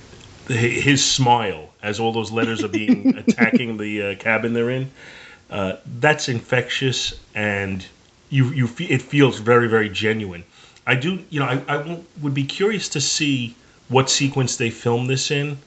his 0.47 1.03
smile 1.03 1.69
as 1.83 1.99
all 1.99 2.13
those 2.13 2.31
letters 2.31 2.63
are 2.63 2.69
being 2.69 3.17
attacking 3.27 3.77
the 3.77 4.03
uh, 4.03 4.15
cabin 4.15 4.53
they're 4.53 4.69
in. 4.69 4.89
Uh, 5.49 5.77
that's 5.99 6.29
infectious, 6.29 7.19
and 7.33 7.85
you 8.29 8.51
you 8.51 8.67
fe- 8.67 8.85
it 8.85 9.01
feels 9.01 9.39
very 9.39 9.67
very 9.67 9.89
genuine. 9.89 10.43
I 10.85 10.95
do, 10.95 11.19
you 11.29 11.39
know, 11.39 11.45
I, 11.45 11.61
I 11.67 11.99
would 12.21 12.33
be 12.33 12.45
curious 12.45 12.87
to 12.89 13.01
see 13.01 13.55
what 13.89 14.09
sequence 14.09 14.55
they 14.55 14.69
filmed 14.69 15.09
this 15.09 15.31
in, 15.31 15.57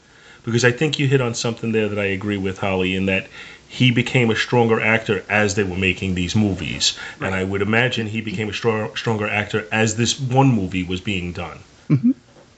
because 0.45 0.65
I 0.65 0.73
think 0.73 0.99
you 0.99 1.07
hit 1.07 1.21
on 1.21 1.35
something 1.35 1.73
there 1.73 1.89
that 1.89 1.99
I 1.99 2.07
agree 2.07 2.39
with 2.39 2.59
Holly 2.59 2.95
in 2.95 3.07
that 3.07 3.27
he 3.73 3.93
became 3.93 4.31
a 4.31 4.37
stronger 4.37 4.81
actor 4.81 5.25
as 5.29 5.55
they 5.55 5.63
were 5.63 5.77
making 5.77 6.17
these 6.17 6.35
movies, 6.35 6.99
and 7.21 7.33
I 7.33 7.45
would 7.45 7.63
imagine 7.63 8.09
he 8.09 8.21
became 8.21 8.49
a 8.49 8.53
strong, 8.53 8.97
stronger 8.97 9.29
actor 9.29 9.65
as 9.71 9.95
this 9.95 10.19
one 10.19 10.49
movie 10.49 10.83
was 10.83 11.01
being 11.01 11.33
done. 11.33 11.61
Mm-hmm. 11.89 12.11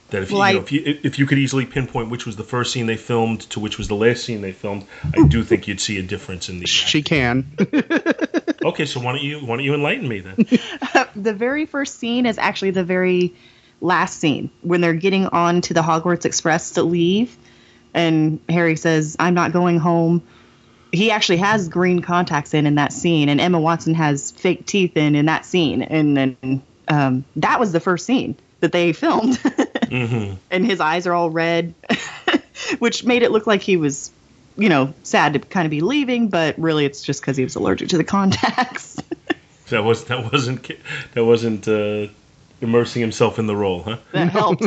That 0.09 0.23
if 0.23 0.31
you, 0.31 0.37
Well, 0.37 0.47
you 0.49 0.53
know, 0.55 0.59
I- 0.59 0.63
if 0.63 0.71
you 0.71 0.99
if 1.03 1.19
you 1.19 1.25
could 1.27 1.37
easily 1.37 1.65
pinpoint 1.67 2.09
which 2.09 2.25
was 2.25 2.35
the 2.35 2.43
first 2.43 2.71
scene 2.73 2.87
they 2.87 2.97
filmed 2.97 3.41
to 3.51 3.59
which 3.59 3.77
was 3.77 3.87
the 3.87 3.95
last 3.95 4.23
scene 4.25 4.41
they 4.41 4.51
filmed, 4.51 4.85
I 5.15 5.27
do 5.27 5.43
think 5.43 5.67
you'd 5.67 5.79
see 5.79 5.97
a 5.99 6.03
difference 6.03 6.49
in 6.49 6.59
the. 6.59 6.65
she 6.65 7.01
can. 7.03 7.45
Okay, 8.65 8.85
so 8.85 9.01
why 9.01 9.11
don't 9.11 9.21
you 9.21 9.39
why 9.39 9.57
don't 9.57 9.65
you 9.65 9.73
enlighten 9.73 10.07
me 10.07 10.19
then? 10.21 10.35
the 11.17 11.33
very 11.33 11.65
first 11.65 11.99
scene 11.99 12.25
is 12.25 12.37
actually 12.37 12.71
the 12.71 12.83
very 12.85 13.33
last 13.81 14.19
scene 14.21 14.49
when 14.61 14.79
they're 14.79 14.93
getting 14.93 15.25
on 15.27 15.59
to 15.61 15.73
the 15.73 15.81
Hogwarts 15.81 16.23
Express 16.25 16.71
to 16.71 16.83
leave, 16.83 17.35
and 17.93 18.39
Harry 18.47 18.77
says, 18.77 19.17
"I'm 19.19 19.33
not 19.33 19.51
going 19.51 19.79
home." 19.79 20.23
He 20.93 21.11
actually 21.11 21.37
has 21.37 21.67
green 21.67 22.01
contacts 22.01 22.53
in 22.53 22.67
in 22.67 22.75
that 22.75 22.93
scene, 22.93 23.27
and 23.27 23.41
Emma 23.41 23.59
Watson 23.59 23.95
has 23.95 24.31
fake 24.31 24.65
teeth 24.65 24.95
in 24.95 25.15
in 25.15 25.25
that 25.25 25.45
scene, 25.45 25.81
and 25.81 26.15
then 26.15 26.61
um, 26.87 27.25
that 27.37 27.59
was 27.59 27.71
the 27.71 27.79
first 27.79 28.05
scene 28.05 28.35
that 28.59 28.71
they 28.71 28.93
filmed, 28.93 29.37
hmm 29.89 30.33
and 30.51 30.65
his 30.65 30.79
eyes 30.79 31.07
are 31.07 31.13
all 31.13 31.29
red, 31.29 31.73
which 32.79 33.03
made 33.03 33.23
it 33.23 33.31
look 33.31 33.47
like 33.47 33.61
he 33.61 33.75
was. 33.75 34.11
You 34.55 34.69
know, 34.69 34.93
sad 35.01 35.33
to 35.33 35.39
kind 35.39 35.65
of 35.65 35.71
be 35.71 35.81
leaving, 35.81 36.27
but 36.29 36.59
really 36.59 36.85
it's 36.85 37.01
just 37.01 37.21
because 37.21 37.35
he 37.35 37.43
was 37.43 37.55
allergic 37.55 37.89
to 37.89 37.97
the 37.97 38.03
contacts. 38.17 39.01
That 39.69 39.83
was 39.83 40.05
that 40.05 40.31
wasn't 40.31 40.69
that 41.15 41.25
wasn't 41.25 41.67
uh, 41.67 42.05
immersing 42.61 43.01
himself 43.01 43.39
in 43.39 43.47
the 43.47 43.55
role, 43.55 43.81
huh? 43.81 43.97
that 44.11 44.29
helped. 44.29 44.63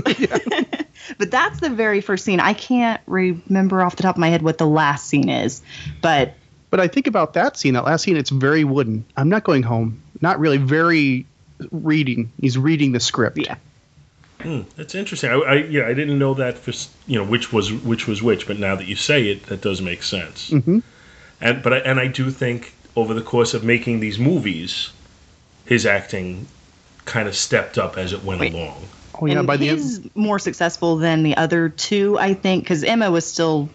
But 1.19 1.31
that's 1.31 1.61
the 1.61 1.71
very 1.71 2.01
first 2.01 2.25
scene. 2.25 2.41
I 2.41 2.53
can't 2.55 3.01
remember 3.07 3.83
off 3.83 3.97
the 3.97 4.03
top 4.03 4.17
of 4.17 4.21
my 4.21 4.29
head 4.29 4.43
what 4.43 4.59
the 4.59 4.67
last 4.67 5.07
scene 5.07 5.29
is, 5.29 5.63
but 6.01 6.35
But 6.71 6.81
I 6.81 6.89
think 6.89 7.07
about 7.07 7.35
that 7.35 7.57
scene, 7.57 7.75
that 7.75 7.85
last 7.85 8.03
scene, 8.05 8.17
it's 8.17 8.31
very 8.31 8.65
wooden. 8.65 9.05
I'm 9.17 9.29
not 9.29 9.45
going 9.45 9.63
home. 9.63 10.03
Not 10.21 10.41
really. 10.41 10.57
Very 10.59 11.27
reading. 11.71 12.33
He's 12.41 12.59
reading 12.59 12.93
the 12.93 13.01
script. 13.01 13.39
yeah, 13.39 13.57
Hmm, 14.43 14.63
that's 14.77 14.95
interesting. 14.95 15.31
I, 15.31 15.35
I 15.35 15.55
yeah, 15.55 15.87
I 15.87 15.95
didn't 15.95 16.19
know 16.19 16.35
that 16.35 16.59
for 16.59 16.73
you 17.07 17.19
know 17.19 17.25
which 17.25 17.53
was 17.53 17.73
which 17.73 18.07
was 18.07 18.23
which, 18.23 18.47
but 18.47 18.59
now 18.59 18.77
that 18.77 18.87
you 18.87 18.97
say 18.97 19.29
it, 19.29 19.47
that 19.47 19.61
does 19.63 19.81
make 19.81 20.03
sense. 20.03 20.51
hmm 20.51 20.81
And 21.41 21.63
but 21.63 21.73
I, 21.73 21.79
and 21.79 21.99
I 22.01 22.09
do 22.09 22.31
think 22.31 22.75
over 22.95 23.15
the 23.15 23.23
course 23.23 23.55
of 23.55 23.63
making 23.65 24.01
these 24.01 24.19
movies, 24.19 24.91
his 25.65 25.87
acting 25.87 26.47
kind 27.07 27.29
of 27.29 27.37
stepped 27.37 27.79
up 27.79 27.97
as 27.97 28.13
it 28.13 28.25
went 28.25 28.41
Wait. 28.41 28.53
along. 28.53 28.83
Oh 29.21 29.27
yeah. 29.27 29.39
and 29.39 29.47
by 29.47 29.57
the 29.57 29.69
he's 29.69 29.99
end, 29.99 30.11
more 30.15 30.39
successful 30.39 30.97
than 30.97 31.23
the 31.23 31.37
other 31.37 31.69
two, 31.69 32.19
I 32.19 32.35
think, 32.35 32.65
because 32.65 32.85
Emma 32.85 33.11
was 33.11 33.27
still 33.27 33.69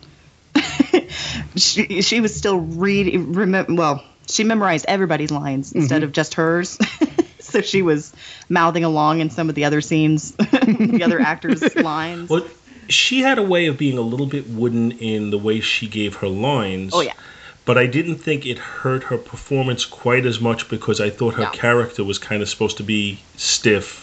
she 1.56 2.02
she 2.02 2.22
was 2.22 2.36
still 2.36 2.60
reading. 2.60 3.34
Remember, 3.34 3.74
well, 3.74 4.04
she 4.28 4.44
memorized 4.44 4.86
everybody's 4.88 5.32
lines 5.32 5.70
mm-hmm. 5.70 5.80
instead 5.80 6.04
of 6.04 6.12
just 6.12 6.36
hers. 6.36 6.78
so 7.40 7.62
she 7.62 7.82
was 7.82 8.14
mouthing 8.50 8.84
along 8.84 9.20
in 9.20 9.30
some 9.30 9.50
of 9.50 9.56
the 9.56 9.66
other 9.66 9.82
scenes, 9.82 10.32
the 10.36 11.02
other 11.04 11.20
actors' 11.20 11.76
lines. 11.76 12.30
Well, 12.30 12.46
she 12.88 13.22
had 13.22 13.38
a 13.38 13.44
way 13.44 13.68
of 13.68 13.78
being 13.78 13.98
a 13.98 14.02
little 14.02 14.26
bit 14.26 14.50
wooden 14.50 14.92
in 14.94 15.30
the 15.30 15.38
way 15.38 15.60
she 15.60 15.88
gave 15.88 16.18
her 16.18 16.28
lines. 16.28 16.92
Oh 16.94 17.02
yeah. 17.02 17.14
But 17.64 17.78
I 17.78 17.86
didn't 17.86 18.16
think 18.16 18.48
it 18.48 18.58
hurt 18.58 19.04
her 19.04 19.18
performance 19.18 19.86
quite 19.86 20.26
as 20.26 20.42
much 20.42 20.68
because 20.68 21.00
I 21.00 21.12
thought 21.12 21.36
her 21.36 21.44
No. 21.44 21.52
character 21.52 22.04
was 22.04 22.18
kind 22.18 22.42
of 22.42 22.50
supposed 22.50 22.78
to 22.78 22.84
be 22.84 23.20
stiff 23.38 24.01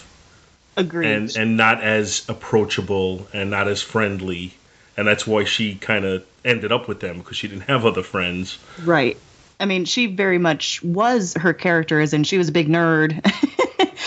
Agreed. 0.78 1.10
and 1.10 1.36
and 1.36 1.56
not 1.56 1.82
as 1.82 2.24
approachable 2.28 3.26
and 3.32 3.50
not 3.50 3.68
as 3.68 3.82
friendly, 3.82 4.54
and 4.96 5.06
that's 5.06 5.26
why 5.26 5.44
she 5.44 5.74
kind 5.74 6.04
of 6.04 6.24
ended 6.44 6.72
up 6.72 6.88
with 6.88 7.00
them 7.00 7.18
because 7.18 7.36
she 7.36 7.48
didn't 7.48 7.62
have 7.62 7.84
other 7.84 8.02
friends. 8.02 8.58
Right. 8.84 9.16
I 9.60 9.66
mean, 9.66 9.84
she 9.84 10.06
very 10.06 10.38
much 10.38 10.82
was 10.84 11.34
her 11.34 11.52
character, 11.52 12.00
as 12.00 12.14
in 12.14 12.22
she 12.22 12.38
was 12.38 12.48
a 12.48 12.52
big 12.52 12.68
nerd. 12.68 13.20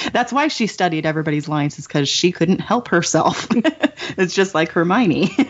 That's 0.14 0.32
why 0.32 0.48
she 0.48 0.68
studied 0.68 1.06
everybody's 1.06 1.48
lines, 1.48 1.78
is 1.78 1.88
because 1.88 2.08
she 2.08 2.32
couldn't 2.32 2.60
help 2.60 2.88
herself. 2.88 3.48
it's 4.18 4.34
just 4.34 4.56
like 4.56 4.72
Hermione. 4.72 5.36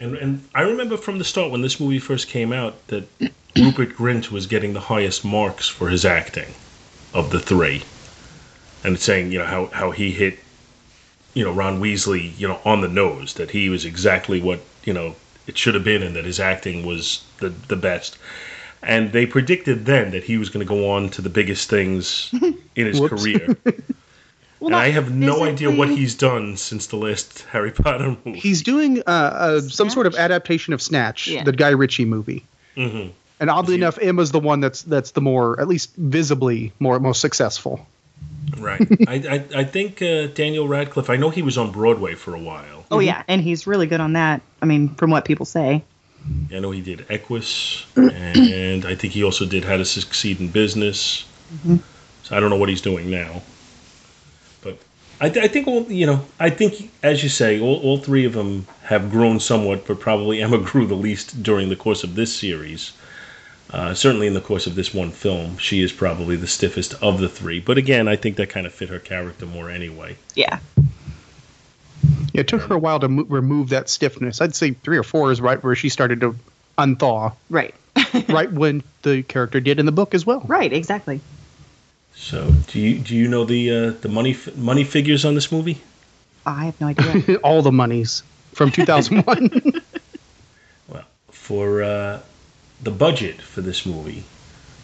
And 0.00 0.14
and 0.14 0.48
I 0.54 0.60
remember 0.62 0.96
from 0.96 1.18
the 1.18 1.24
start 1.24 1.50
when 1.50 1.60
this 1.60 1.80
movie 1.80 1.98
first 1.98 2.28
came 2.28 2.52
out 2.52 2.86
that 2.86 3.08
Rupert 3.56 3.96
Grint 3.96 4.30
was 4.30 4.46
getting 4.46 4.72
the 4.72 4.80
highest 4.80 5.24
marks 5.24 5.68
for 5.68 5.88
his 5.88 6.04
acting 6.04 6.54
of 7.12 7.30
the 7.30 7.40
three, 7.40 7.82
and 8.84 8.96
saying 8.96 9.32
you 9.32 9.40
know 9.40 9.44
how 9.44 9.66
how 9.66 9.90
he 9.90 10.12
hit 10.12 10.38
you 11.34 11.44
know 11.44 11.52
Ron 11.52 11.80
Weasley 11.80 12.36
you 12.38 12.48
know 12.48 12.60
on 12.64 12.80
the 12.80 12.88
nose 12.88 13.34
that 13.34 13.50
he 13.50 13.68
was 13.68 13.84
exactly 13.84 14.40
what 14.40 14.60
you 14.84 14.92
know 14.92 15.14
it 15.46 15.56
should 15.56 15.74
have 15.74 15.84
been 15.84 16.02
and 16.02 16.14
that 16.16 16.24
his 16.24 16.40
acting 16.40 16.84
was 16.86 17.24
the 17.38 17.48
the 17.68 17.76
best. 17.76 18.18
And 18.80 19.10
they 19.12 19.26
predicted 19.26 19.86
then 19.86 20.12
that 20.12 20.22
he 20.22 20.36
was 20.38 20.50
going 20.50 20.64
to 20.64 20.68
go 20.68 20.90
on 20.92 21.08
to 21.10 21.22
the 21.22 21.28
biggest 21.28 21.68
things 21.68 22.32
in 22.76 22.86
his 22.86 23.00
Whoops. 23.00 23.22
career. 23.22 23.56
and 24.60 24.72
I 24.74 24.90
have 24.90 25.12
no 25.12 25.42
idea 25.42 25.68
what 25.68 25.88
he's 25.88 26.14
done 26.14 26.56
since 26.56 26.86
the 26.86 26.94
last 26.96 27.42
Harry 27.50 27.72
Potter 27.72 28.16
movie. 28.24 28.38
He's 28.38 28.62
doing 28.62 29.00
uh, 29.00 29.10
uh, 29.10 29.60
some 29.62 29.90
sort 29.90 30.06
of 30.06 30.14
adaptation 30.14 30.74
of 30.74 30.80
Snatch, 30.80 31.26
Yeah. 31.26 31.42
the 31.42 31.50
Guy 31.50 31.70
Ritchie 31.70 32.04
movie. 32.04 32.44
Mhm. 32.76 33.10
And 33.40 33.50
oddly 33.50 33.74
enough, 33.74 33.98
Emma's 34.00 34.30
the 34.30 34.38
one 34.40 34.60
that's 34.60 34.82
that's 34.82 35.10
the 35.10 35.20
more, 35.20 35.60
at 35.60 35.66
least 35.66 35.90
visibly, 35.96 36.72
more 36.78 37.00
most 37.00 37.20
successful. 37.20 37.84
Right. 38.56 38.80
I, 39.06 39.14
I, 39.14 39.60
I 39.60 39.64
think 39.64 40.00
uh, 40.00 40.28
Daniel 40.28 40.66
Radcliffe. 40.68 41.10
I 41.10 41.16
know 41.16 41.30
he 41.30 41.42
was 41.42 41.58
on 41.58 41.70
Broadway 41.70 42.14
for 42.14 42.34
a 42.34 42.38
while. 42.38 42.84
Oh 42.90 43.00
yeah, 43.00 43.22
and 43.28 43.42
he's 43.42 43.66
really 43.66 43.86
good 43.86 44.00
on 44.00 44.14
that. 44.14 44.40
I 44.62 44.66
mean, 44.66 44.94
from 44.94 45.10
what 45.10 45.24
people 45.24 45.46
say. 45.46 45.84
I 46.52 46.58
know 46.58 46.70
he 46.70 46.80
did 46.80 47.06
Equus, 47.10 47.86
and 47.96 48.84
I 48.84 48.94
think 48.94 49.12
he 49.12 49.22
also 49.24 49.46
did 49.46 49.64
How 49.64 49.76
to 49.76 49.84
Succeed 49.84 50.40
in 50.40 50.48
Business. 50.48 51.26
So 52.24 52.36
I 52.36 52.40
don't 52.40 52.50
know 52.50 52.56
what 52.56 52.68
he's 52.68 52.82
doing 52.82 53.10
now. 53.10 53.42
But 54.62 54.78
I, 55.20 55.30
th- 55.30 55.44
I 55.44 55.48
think 55.48 55.66
all 55.66 55.90
you 55.90 56.06
know. 56.06 56.24
I 56.38 56.50
think, 56.50 56.90
as 57.02 57.22
you 57.22 57.28
say, 57.28 57.60
all, 57.60 57.80
all 57.80 57.98
three 57.98 58.24
of 58.24 58.32
them 58.32 58.66
have 58.82 59.10
grown 59.10 59.40
somewhat, 59.40 59.86
but 59.86 60.00
probably 60.00 60.42
Emma 60.42 60.58
grew 60.58 60.86
the 60.86 60.94
least 60.94 61.42
during 61.42 61.68
the 61.68 61.76
course 61.76 62.04
of 62.04 62.14
this 62.14 62.34
series. 62.34 62.92
Uh, 63.70 63.92
certainly, 63.92 64.26
in 64.26 64.34
the 64.34 64.40
course 64.40 64.66
of 64.66 64.74
this 64.74 64.94
one 64.94 65.10
film, 65.10 65.58
she 65.58 65.82
is 65.82 65.92
probably 65.92 66.36
the 66.36 66.46
stiffest 66.46 66.94
of 67.02 67.20
the 67.20 67.28
three. 67.28 67.60
But 67.60 67.76
again, 67.76 68.08
I 68.08 68.16
think 68.16 68.36
that 68.36 68.48
kind 68.48 68.66
of 68.66 68.72
fit 68.72 68.88
her 68.88 68.98
character 68.98 69.44
more 69.44 69.68
anyway. 69.70 70.16
Yeah. 70.34 70.58
Yeah, 72.32 72.40
it 72.40 72.48
took 72.48 72.62
her 72.62 72.74
a 72.74 72.78
while 72.78 73.00
to 73.00 73.08
mo- 73.08 73.24
remove 73.24 73.70
that 73.70 73.90
stiffness. 73.90 74.40
I'd 74.40 74.54
say 74.54 74.70
three 74.72 74.96
or 74.96 75.02
four 75.02 75.32
is 75.32 75.40
right 75.40 75.62
where 75.62 75.74
she 75.74 75.88
started 75.88 76.20
to 76.20 76.36
unthaw. 76.78 77.34
Right. 77.50 77.74
right 78.28 78.50
when 78.50 78.82
the 79.02 79.22
character 79.22 79.60
did 79.60 79.78
in 79.78 79.86
the 79.86 79.92
book 79.92 80.14
as 80.14 80.24
well. 80.24 80.40
Right. 80.46 80.72
Exactly. 80.72 81.20
So, 82.14 82.50
do 82.68 82.80
you 82.80 82.98
do 82.98 83.14
you 83.14 83.28
know 83.28 83.44
the 83.44 83.70
uh, 83.70 83.90
the 84.00 84.08
money 84.08 84.32
f- 84.32 84.56
money 84.56 84.84
figures 84.84 85.24
on 85.24 85.34
this 85.34 85.52
movie? 85.52 85.80
I 86.46 86.64
have 86.64 86.80
no 86.80 86.88
idea. 86.88 87.36
All 87.44 87.62
the 87.62 87.70
monies 87.70 88.22
from 88.54 88.70
2001. 88.72 89.82
well, 90.88 91.04
for 91.30 91.82
uh, 91.82 92.20
the 92.82 92.90
budget 92.90 93.40
for 93.40 93.60
this 93.60 93.84
movie 93.84 94.24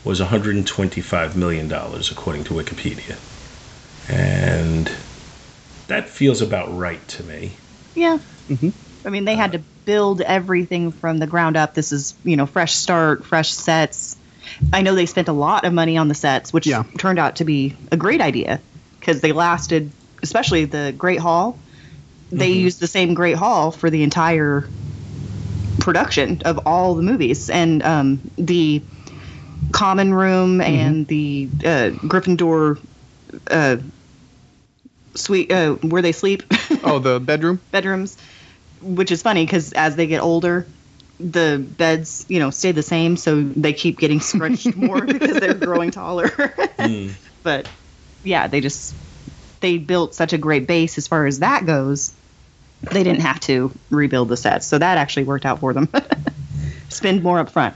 was 0.05 0.21
125 0.21 1.37
million 1.37 1.69
dollars 1.69 2.11
according 2.11 2.45
to 2.45 2.55
Wikipedia, 2.55 3.17
and 4.09 4.91
that 5.87 6.09
feels 6.09 6.43
about 6.43 6.77
right 6.77 7.07
to 7.09 7.23
me. 7.25 7.53
yeah. 7.95 8.19
Mm-hmm. 8.49 8.71
I 9.07 9.11
mean, 9.11 9.25
they 9.25 9.35
had 9.35 9.53
to 9.53 9.59
build 9.85 10.21
everything 10.23 10.91
from 10.93 11.19
the 11.19 11.27
ground 11.27 11.57
up. 11.57 11.75
This 11.75 11.93
is, 11.93 12.15
you 12.25 12.37
know, 12.37 12.47
fresh 12.47 12.75
start, 12.75 13.25
fresh 13.25 13.53
sets. 13.53 14.17
I 14.73 14.83
know 14.83 14.95
they 14.95 15.07
spent 15.07 15.29
a 15.29 15.33
lot 15.33 15.65
of 15.65 15.73
money 15.73 15.97
on 15.97 16.09
the 16.09 16.15
sets, 16.15 16.53
which 16.53 16.69
turned 16.99 17.19
out 17.19 17.37
to 17.37 17.45
be 17.45 17.77
a 17.91 17.97
great 17.97 18.21
idea 18.21 18.61
because 18.99 19.21
they 19.21 19.33
lasted, 19.33 19.91
especially 20.23 20.65
the 20.65 20.95
Great 20.97 21.19
Hall. 21.19 21.59
They 22.31 22.51
mm-hmm. 22.51 22.61
used 22.61 22.81
the 22.81 22.87
same 22.87 23.15
Great 23.15 23.37
Hall 23.37 23.71
for 23.71 23.91
the 23.91 24.03
entire 24.03 24.69
production 25.85 26.41
of 26.47 26.67
all 26.67 26.95
the 26.95 27.03
movies, 27.03 27.51
and 27.51 27.83
um, 27.83 28.21
the 28.37 28.83
common 29.71 30.15
room 30.15 30.61
and 30.61 31.07
the 31.07 31.47
uh, 31.61 31.91
Gryffindor 32.09 32.79
uh, 33.51 33.77
suite 35.15 35.53
uh, 35.53 35.75
where 35.75 36.01
they 36.01 36.13
sleep. 36.13 36.43
oh, 36.85 36.99
the 36.99 37.21
bedroom 37.21 37.61
bedrooms, 37.71 38.17
which 38.81 39.13
is 39.13 39.23
funny 39.23 39.45
because 39.45 39.73
as 39.75 39.95
they 39.95 40.07
get 40.07 40.23
older, 40.23 40.67
the 41.21 41.65
beds 41.77 42.25
you 42.29 42.39
know 42.39 42.51
stay 42.51 42.73
the 42.73 42.83
same, 42.83 43.17
so 43.17 43.43
they 43.43 43.75
keep 43.75 43.99
getting 43.99 44.21
stretched 44.21 44.75
more 44.77 45.03
because 45.03 45.39
they're 45.39 45.55
growing 45.55 45.91
taller. 45.91 46.31
But 47.43 47.69
yeah, 48.25 48.47
they 48.47 48.63
just 48.63 48.95
they 49.61 49.77
built 49.77 50.15
such 50.15 50.33
a 50.33 50.39
great 50.39 50.67
base 50.67 50.97
as 50.97 51.07
far 51.07 51.27
as 51.27 51.41
that 51.41 51.67
goes. 51.67 52.15
They 52.91 53.03
didn't 53.03 53.21
have 53.23 53.41
to 53.41 53.73
rebuild 53.91 54.29
the 54.29 54.37
sets, 54.37 54.67
so 54.67 54.79
that 54.79 54.99
actually 54.99 55.25
worked 55.25 55.47
out 55.47 55.61
for 55.61 55.73
them. 55.73 55.89
Spend 56.89 57.23
more 57.23 57.39
up 57.41 57.51
front. 57.51 57.75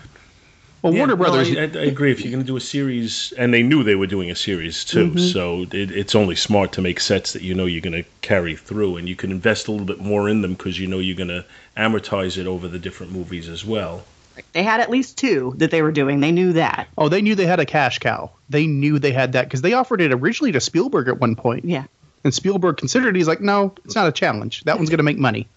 Well, 0.83 0.93
Yeah, 0.93 1.01
Warner 1.01 1.17
Brothers. 1.17 1.51
I, 1.51 1.61
I, 1.63 1.63
I 1.63 1.87
agree. 1.87 2.13
If 2.13 2.21
you're 2.23 2.31
going 2.31 2.43
to 2.45 2.47
do 2.47 2.57
a 2.57 2.61
series, 2.61 3.33
and 3.37 3.53
they 3.53 3.65
knew 3.65 3.83
they 3.83 3.97
were 3.97 4.07
doing 4.07 4.31
a 4.31 4.37
series 4.37 4.85
too, 4.85 5.09
Mm-hmm. 5.09 5.19
Mhm. 5.19 5.33
so 5.33 5.63
it, 5.73 5.91
it's 5.91 6.15
only 6.15 6.37
smart 6.37 6.73
to 6.73 6.81
make 6.83 7.01
sets 7.01 7.33
that 7.33 7.43
you 7.43 7.53
know 7.55 7.67
you're 7.67 7.81
going 7.81 8.01
to 8.05 8.09
carry 8.21 8.55
through, 8.55 8.97
and 8.97 9.09
you 9.09 9.17
can 9.17 9.33
invest 9.33 9.67
a 9.67 9.73
little 9.73 9.87
bit 9.87 9.99
more 9.99 10.29
in 10.29 10.43
them 10.43 10.55
because 10.55 10.79
you 10.79 10.87
know 10.87 11.01
you're 11.01 11.17
going 11.17 11.29
to 11.29 11.45
amortize 11.77 12.39
it 12.39 12.47
over 12.47 12.69
the 12.69 12.79
different 12.79 13.13
movies 13.13 13.49
as 13.49 13.65
well. 13.65 14.05
They 14.53 14.63
had 14.63 14.79
at 14.81 14.89
least 14.89 15.19
two 15.19 15.55
that 15.57 15.73
they 15.73 15.83
were 15.83 15.91
doing. 15.91 16.21
They 16.21 16.31
knew 16.31 16.53
that. 16.53 16.87
Oh, 16.97 17.09
they 17.09 17.23
knew 17.23 17.35
they 17.35 17.47
had 17.47 17.59
a 17.59 17.67
cash 17.67 17.99
cow. 17.99 18.31
They 18.49 18.69
knew 18.69 19.01
they 19.01 19.11
had 19.11 19.33
that 19.33 19.47
because 19.47 19.63
they 19.63 19.73
offered 19.73 20.01
it 20.01 20.13
originally 20.13 20.53
to 20.53 20.61
Spielberg 20.61 21.09
at 21.09 21.19
one 21.19 21.35
point. 21.35 21.65
Yeah. 21.65 21.85
And 22.25 22.35
Spielberg 22.35 22.77
considered 22.77 23.15
it. 23.15 23.19
He's 23.19 23.29
like, 23.29 23.41
no, 23.41 23.75
it's 23.85 23.95
not 23.95 24.09
a 24.09 24.13
challenge. 24.13 24.65
That 24.65 24.77
one's 24.77 24.91
going 24.91 24.99
to 24.99 25.05
make 25.05 25.19
money. 25.19 25.49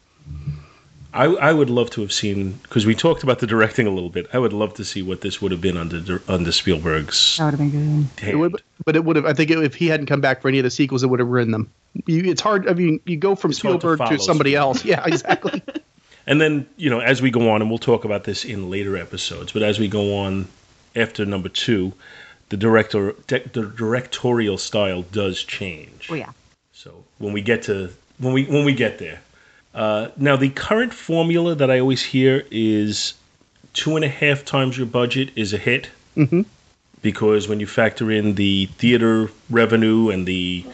I, 1.13 1.25
I 1.25 1.51
would 1.51 1.69
love 1.69 1.89
to 1.91 2.01
have 2.01 2.13
seen 2.13 2.53
because 2.63 2.85
we 2.85 2.95
talked 2.95 3.23
about 3.23 3.39
the 3.39 3.47
directing 3.47 3.85
a 3.85 3.89
little 3.89 4.09
bit. 4.09 4.27
I 4.31 4.39
would 4.39 4.53
love 4.53 4.75
to 4.75 4.85
see 4.85 5.01
what 5.01 5.19
this 5.19 5.41
would 5.41 5.51
have 5.51 5.59
been 5.59 5.75
under 5.75 6.21
under 6.29 6.51
Spielberg's. 6.53 7.35
That 7.37 7.45
would 7.45 7.59
have 7.59 7.71
been 7.71 8.09
good. 8.15 8.29
It 8.29 8.35
would, 8.37 8.61
but 8.85 8.95
it 8.95 9.03
would 9.03 9.17
have. 9.17 9.25
I 9.25 9.33
think 9.33 9.51
if 9.51 9.75
he 9.75 9.87
hadn't 9.87 10.05
come 10.05 10.21
back 10.21 10.41
for 10.41 10.47
any 10.47 10.59
of 10.59 10.63
the 10.63 10.69
sequels, 10.69 11.03
it 11.03 11.07
would 11.07 11.19
have 11.19 11.27
ruined 11.27 11.53
them. 11.53 11.69
You, 12.05 12.23
it's 12.31 12.39
hard. 12.39 12.69
I 12.69 12.73
mean, 12.73 13.01
you 13.05 13.17
go 13.17 13.35
from 13.35 13.51
It's 13.51 13.61
hard 13.61 13.73
to 13.73 13.79
Spielberg 13.79 13.99
to, 13.99 14.05
follow 14.05 14.17
somebody 14.19 14.55
else. 14.55 14.85
Yeah, 14.85 15.03
exactly. 15.05 15.61
And 16.27 16.39
then, 16.39 16.67
you 16.77 16.89
know, 16.89 16.99
as 16.99 17.21
we 17.21 17.31
go 17.31 17.49
on, 17.49 17.61
and 17.61 17.69
we'll 17.69 17.79
talk 17.79 18.05
about 18.05 18.23
this 18.23 18.45
in 18.45 18.69
later 18.69 18.95
episodes, 18.95 19.51
but 19.51 19.63
as 19.63 19.79
we 19.79 19.87
go 19.87 20.19
on 20.19 20.47
after 20.95 21.25
number 21.25 21.49
two, 21.49 21.93
the 22.49 22.57
director 22.57 23.13
de- 23.27 23.47
the 23.49 23.65
directorial 23.65 24.57
style 24.57 25.01
does 25.01 25.43
change. 25.43 26.09
Oh 26.11 26.15
yeah. 26.15 26.31
When 27.21 27.33
we 27.33 27.41
get 27.41 27.63
to 27.63 27.89
when 28.19 28.33
we 28.33 28.45
when 28.45 28.65
we 28.65 28.73
get 28.73 28.97
there, 28.97 29.21
uh, 29.73 30.09
now 30.17 30.35
the 30.35 30.49
current 30.49 30.93
formula 30.93 31.55
that 31.55 31.69
I 31.71 31.79
always 31.79 32.03
hear 32.03 32.43
is 32.51 33.13
two 33.73 33.95
and 33.95 34.03
a 34.03 34.09
half 34.09 34.43
times 34.43 34.77
your 34.77 34.87
budget 34.87 35.31
is 35.35 35.53
a 35.53 35.57
hit 35.57 35.89
hmm 36.15 36.41
because 37.01 37.47
when 37.47 37.59
you 37.59 37.67
factor 37.67 38.11
in 38.11 38.35
the 38.35 38.67
theater 38.77 39.29
revenue 39.49 40.09
and 40.09 40.27
the 40.27 40.65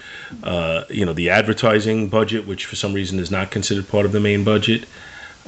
uh, 0.43 0.83
you 0.89 1.05
know 1.05 1.13
the 1.13 1.29
advertising 1.29 2.09
budget, 2.09 2.45
which 2.45 2.65
for 2.65 2.75
some 2.75 2.93
reason 2.93 3.19
is 3.19 3.31
not 3.31 3.51
considered 3.51 3.87
part 3.87 4.05
of 4.05 4.11
the 4.11 4.19
main 4.19 4.43
budget, 4.43 4.85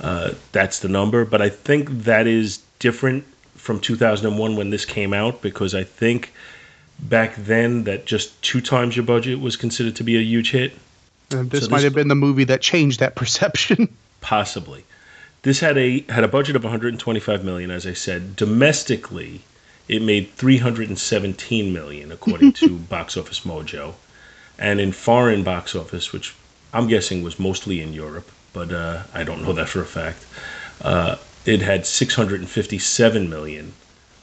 uh, 0.01 0.31
that's 0.51 0.79
the 0.79 0.87
number. 0.87 1.25
But 1.25 1.41
I 1.41 1.49
think 1.49 1.89
that 2.03 2.27
is 2.27 2.59
different 2.79 3.25
from 3.55 3.79
2001 3.79 4.55
when 4.55 4.69
this 4.69 4.85
came 4.85 5.13
out 5.13 5.41
because 5.41 5.75
I 5.75 5.83
think 5.83 6.33
back 6.99 7.35
then 7.35 7.83
that 7.83 8.05
just 8.05 8.41
two 8.41 8.61
times 8.61 8.95
your 8.95 9.05
budget 9.05 9.39
was 9.39 9.55
considered 9.55 9.95
to 9.97 10.03
be 10.03 10.17
a 10.17 10.21
huge 10.21 10.51
hit. 10.51 10.73
And 11.31 11.49
this 11.51 11.65
So 11.65 11.69
might 11.69 11.77
this- 11.77 11.83
have 11.85 11.93
been 11.95 12.07
the 12.07 12.15
movie 12.15 12.43
that 12.45 12.61
changed 12.61 12.99
that 12.99 13.15
perception. 13.21 13.87
Possibly. 14.21 14.83
This 15.43 15.59
had 15.61 15.77
a 15.77 16.01
had 16.09 16.23
a 16.23 16.27
budget 16.27 16.55
of 16.57 16.63
125 16.63 17.43
million, 17.45 17.71
as 17.71 17.87
I 17.87 17.93
said. 17.93 18.35
Domestically, 18.35 19.41
it 19.87 20.01
made 20.01 20.31
317 20.33 21.71
million, 21.73 22.11
according 22.11 22.51
to 22.53 22.77
Box 22.89 23.15
Office 23.15 23.41
Mojo, 23.41 23.93
and 24.57 24.81
in 24.81 24.91
foreign 24.91 25.43
box 25.43 25.75
office, 25.75 26.11
which 26.11 26.35
I'm 26.73 26.87
guessing 26.87 27.23
was 27.23 27.39
mostly 27.39 27.79
in 27.81 27.93
Europe, 27.93 28.29
but 28.53 28.71
uh, 28.71 29.03
I 29.13 29.23
don't 29.23 29.41
know 29.43 29.53
that 29.53 29.69
for 29.69 29.81
a 29.81 29.85
fact. 29.85 30.25
Uh, 30.81 31.15
it 31.45 31.61
had 31.61 31.85
657 31.85 33.29
million 33.29 33.71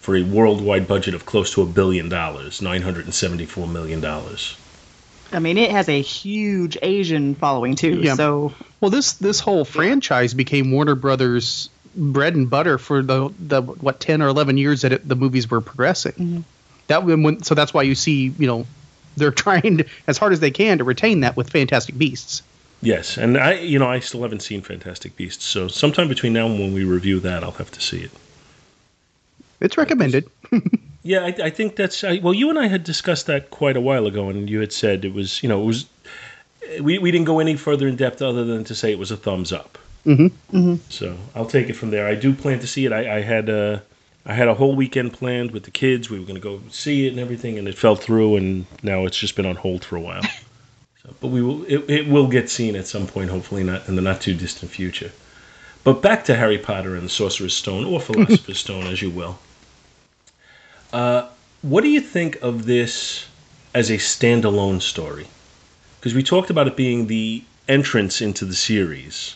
for 0.01 0.17
a 0.17 0.23
worldwide 0.23 0.87
budget 0.87 1.15
of 1.15 1.25
close 1.27 1.51
to 1.55 1.63
a 1.63 1.67
billion 1.67 2.09
dollars, 2.11 2.61
974 2.61 3.67
million 3.67 4.01
dollars. 4.03 4.57
I 5.33 5.39
mean, 5.39 5.59
it 5.59 5.71
has 5.71 5.89
a 5.89 6.01
huge 6.01 6.79
Asian 6.83 7.35
following 7.35 7.75
too. 7.77 8.01
Yeah. 8.01 8.15
So 8.15 8.55
Well, 8.81 8.91
this 8.91 9.15
this 9.15 9.41
whole 9.41 9.65
franchise 9.65 10.35
became 10.35 10.71
Warner 10.71 10.95
Brothers 10.95 11.69
bread 11.95 12.35
and 12.35 12.49
butter 12.49 12.79
for 12.79 13.03
the 13.03 13.33
the 13.39 13.63
what 13.63 14.01
ten 14.01 14.23
or 14.23 14.29
eleven 14.29 14.57
years 14.57 14.83
that 14.83 14.93
it, 14.93 15.09
the 15.09 15.17
movies 15.17 15.51
were 15.51 15.61
progressing. 15.61 16.13
Mhm. 16.13 16.45
That 16.89 17.05
when, 17.05 17.23
when 17.23 17.43
so 17.43 17.55
that's 17.55 17.75
why 17.75 17.83
you 17.83 17.95
see 17.95 18.33
you 18.39 18.47
know 18.47 18.67
they're 19.17 19.31
trying 19.47 19.79
to, 19.79 19.85
as 20.07 20.19
hard 20.19 20.33
as 20.33 20.41
they 20.41 20.51
can 20.51 20.79
to 20.79 20.85
retain 20.85 21.21
that 21.21 21.37
with 21.37 21.51
Fantastic 21.51 21.97
Beasts. 21.99 22.43
Yes, 22.83 23.17
and 23.17 23.39
I, 23.39 23.55
you 23.55 23.79
know, 23.79 23.89
I 23.89 24.01
still 24.01 24.21
haven't 24.23 24.43
seen 24.43 24.61
Fantastic 24.61 25.17
Beasts, 25.17 25.45
so 25.45 25.67
sometime 25.67 26.09
between 26.09 26.35
now 26.35 26.45
and 26.47 26.59
when 26.59 26.75
we 26.75 26.85
review 26.85 27.21
that, 27.21 27.43
I'll 27.43 27.53
have 27.53 27.71
to 27.71 27.81
see 27.81 28.03
it. 28.03 28.11
It's 29.61 29.79
recommended. 29.79 30.29
Yeah, 31.07 31.21
I, 31.25 31.35
I 31.45 31.51
think 31.51 31.77
that's 31.77 32.03
I, 32.03 32.19
well. 32.19 32.35
You 32.35 32.51
and 32.51 32.59
I 32.59 32.67
had 32.67 32.83
discussed 32.83 33.27
that 33.27 33.51
quite 33.51 33.77
a 33.77 33.81
while 33.81 34.07
ago, 34.07 34.29
and 34.29 34.51
you 34.51 34.59
had 34.59 34.73
said 34.73 35.05
it 35.05 35.15
was, 35.15 35.41
you 35.41 35.49
know, 35.49 35.63
it 35.63 35.65
was. 35.65 35.87
We 36.81 36.99
we 36.99 37.13
didn't 37.13 37.27
go 37.27 37.39
any 37.39 37.55
further 37.55 37.87
in 37.87 37.95
depth 37.95 38.21
other 38.23 38.45
than 38.45 38.65
to 38.65 38.75
say 38.75 38.91
it 38.91 38.99
was 38.99 39.13
a 39.13 39.17
thumbs 39.17 39.53
up. 39.53 39.79
Mm-hmm. 40.05 40.75
So 40.89 41.17
I'll 41.37 41.47
take 41.47 41.69
it 41.69 41.75
from 41.75 41.91
there. 41.91 42.09
I 42.09 42.17
do 42.17 42.33
plan 42.33 42.59
to 42.59 42.67
see 42.67 42.87
it. 42.87 42.93
I, 42.93 43.19
I 43.19 43.21
had 43.21 43.49
uh, 43.49 43.79
I 44.25 44.35
had 44.35 44.49
a 44.49 44.55
whole 44.55 44.75
weekend 44.75 45.13
planned 45.13 45.53
with 45.53 45.63
the 45.63 45.71
kids. 45.71 46.11
We 46.11 46.19
were 46.19 46.27
going 46.27 46.41
to 46.41 46.41
go 46.41 46.61
see 46.71 47.07
it 47.07 47.11
and 47.11 47.21
everything, 47.21 47.57
and 47.57 47.69
it 47.69 47.79
fell 47.79 47.95
through, 47.95 48.35
and 48.37 48.67
now 48.83 49.07
it's 49.07 49.19
just 49.19 49.37
been 49.37 49.47
on 49.47 49.55
hold 49.55 49.85
for 49.85 49.95
a 49.95 50.01
while. 50.01 50.23
so, 51.03 51.15
but 51.21 51.29
we 51.29 51.41
will. 51.41 51.63
It, 51.67 51.89
it 51.89 52.09
will 52.09 52.27
get 52.27 52.51
seen 52.51 52.75
at 52.75 52.89
some 52.89 53.07
point, 53.07 53.31
hopefully 53.31 53.63
not 53.63 53.89
in 53.89 53.95
the 53.95 54.03
not 54.03 54.21
too 54.21 54.35
distant 54.35 54.73
future. 54.73 55.13
But 55.85 56.03
back 56.03 56.25
to 56.25 56.35
Harry 56.35 56.59
Potter 56.59 56.97
and 56.97 57.05
the 57.05 57.11
Sorcerer's 57.11 57.55
Stone, 57.55 57.85
or 57.85 58.01
Philosopher's 58.01 58.59
Stone, 58.59 58.89
as 58.89 59.01
you 59.01 59.11
will. 59.11 59.39
Uh, 60.97 61.29
what 61.63 61.83
do 61.83 61.89
you 61.89 62.01
think 62.01 62.33
of 62.43 62.65
this 62.65 63.27
as 63.75 63.91
a 63.91 63.99
standalone 63.99 64.81
story? 64.81 65.27
because 66.07 66.15
we 66.15 66.23
talked 66.23 66.51
about 66.51 66.69
it 66.69 66.77
being 66.77 67.09
the 67.09 67.43
entrance 67.67 68.21
into 68.21 68.45
the 68.45 68.55
series. 68.55 69.35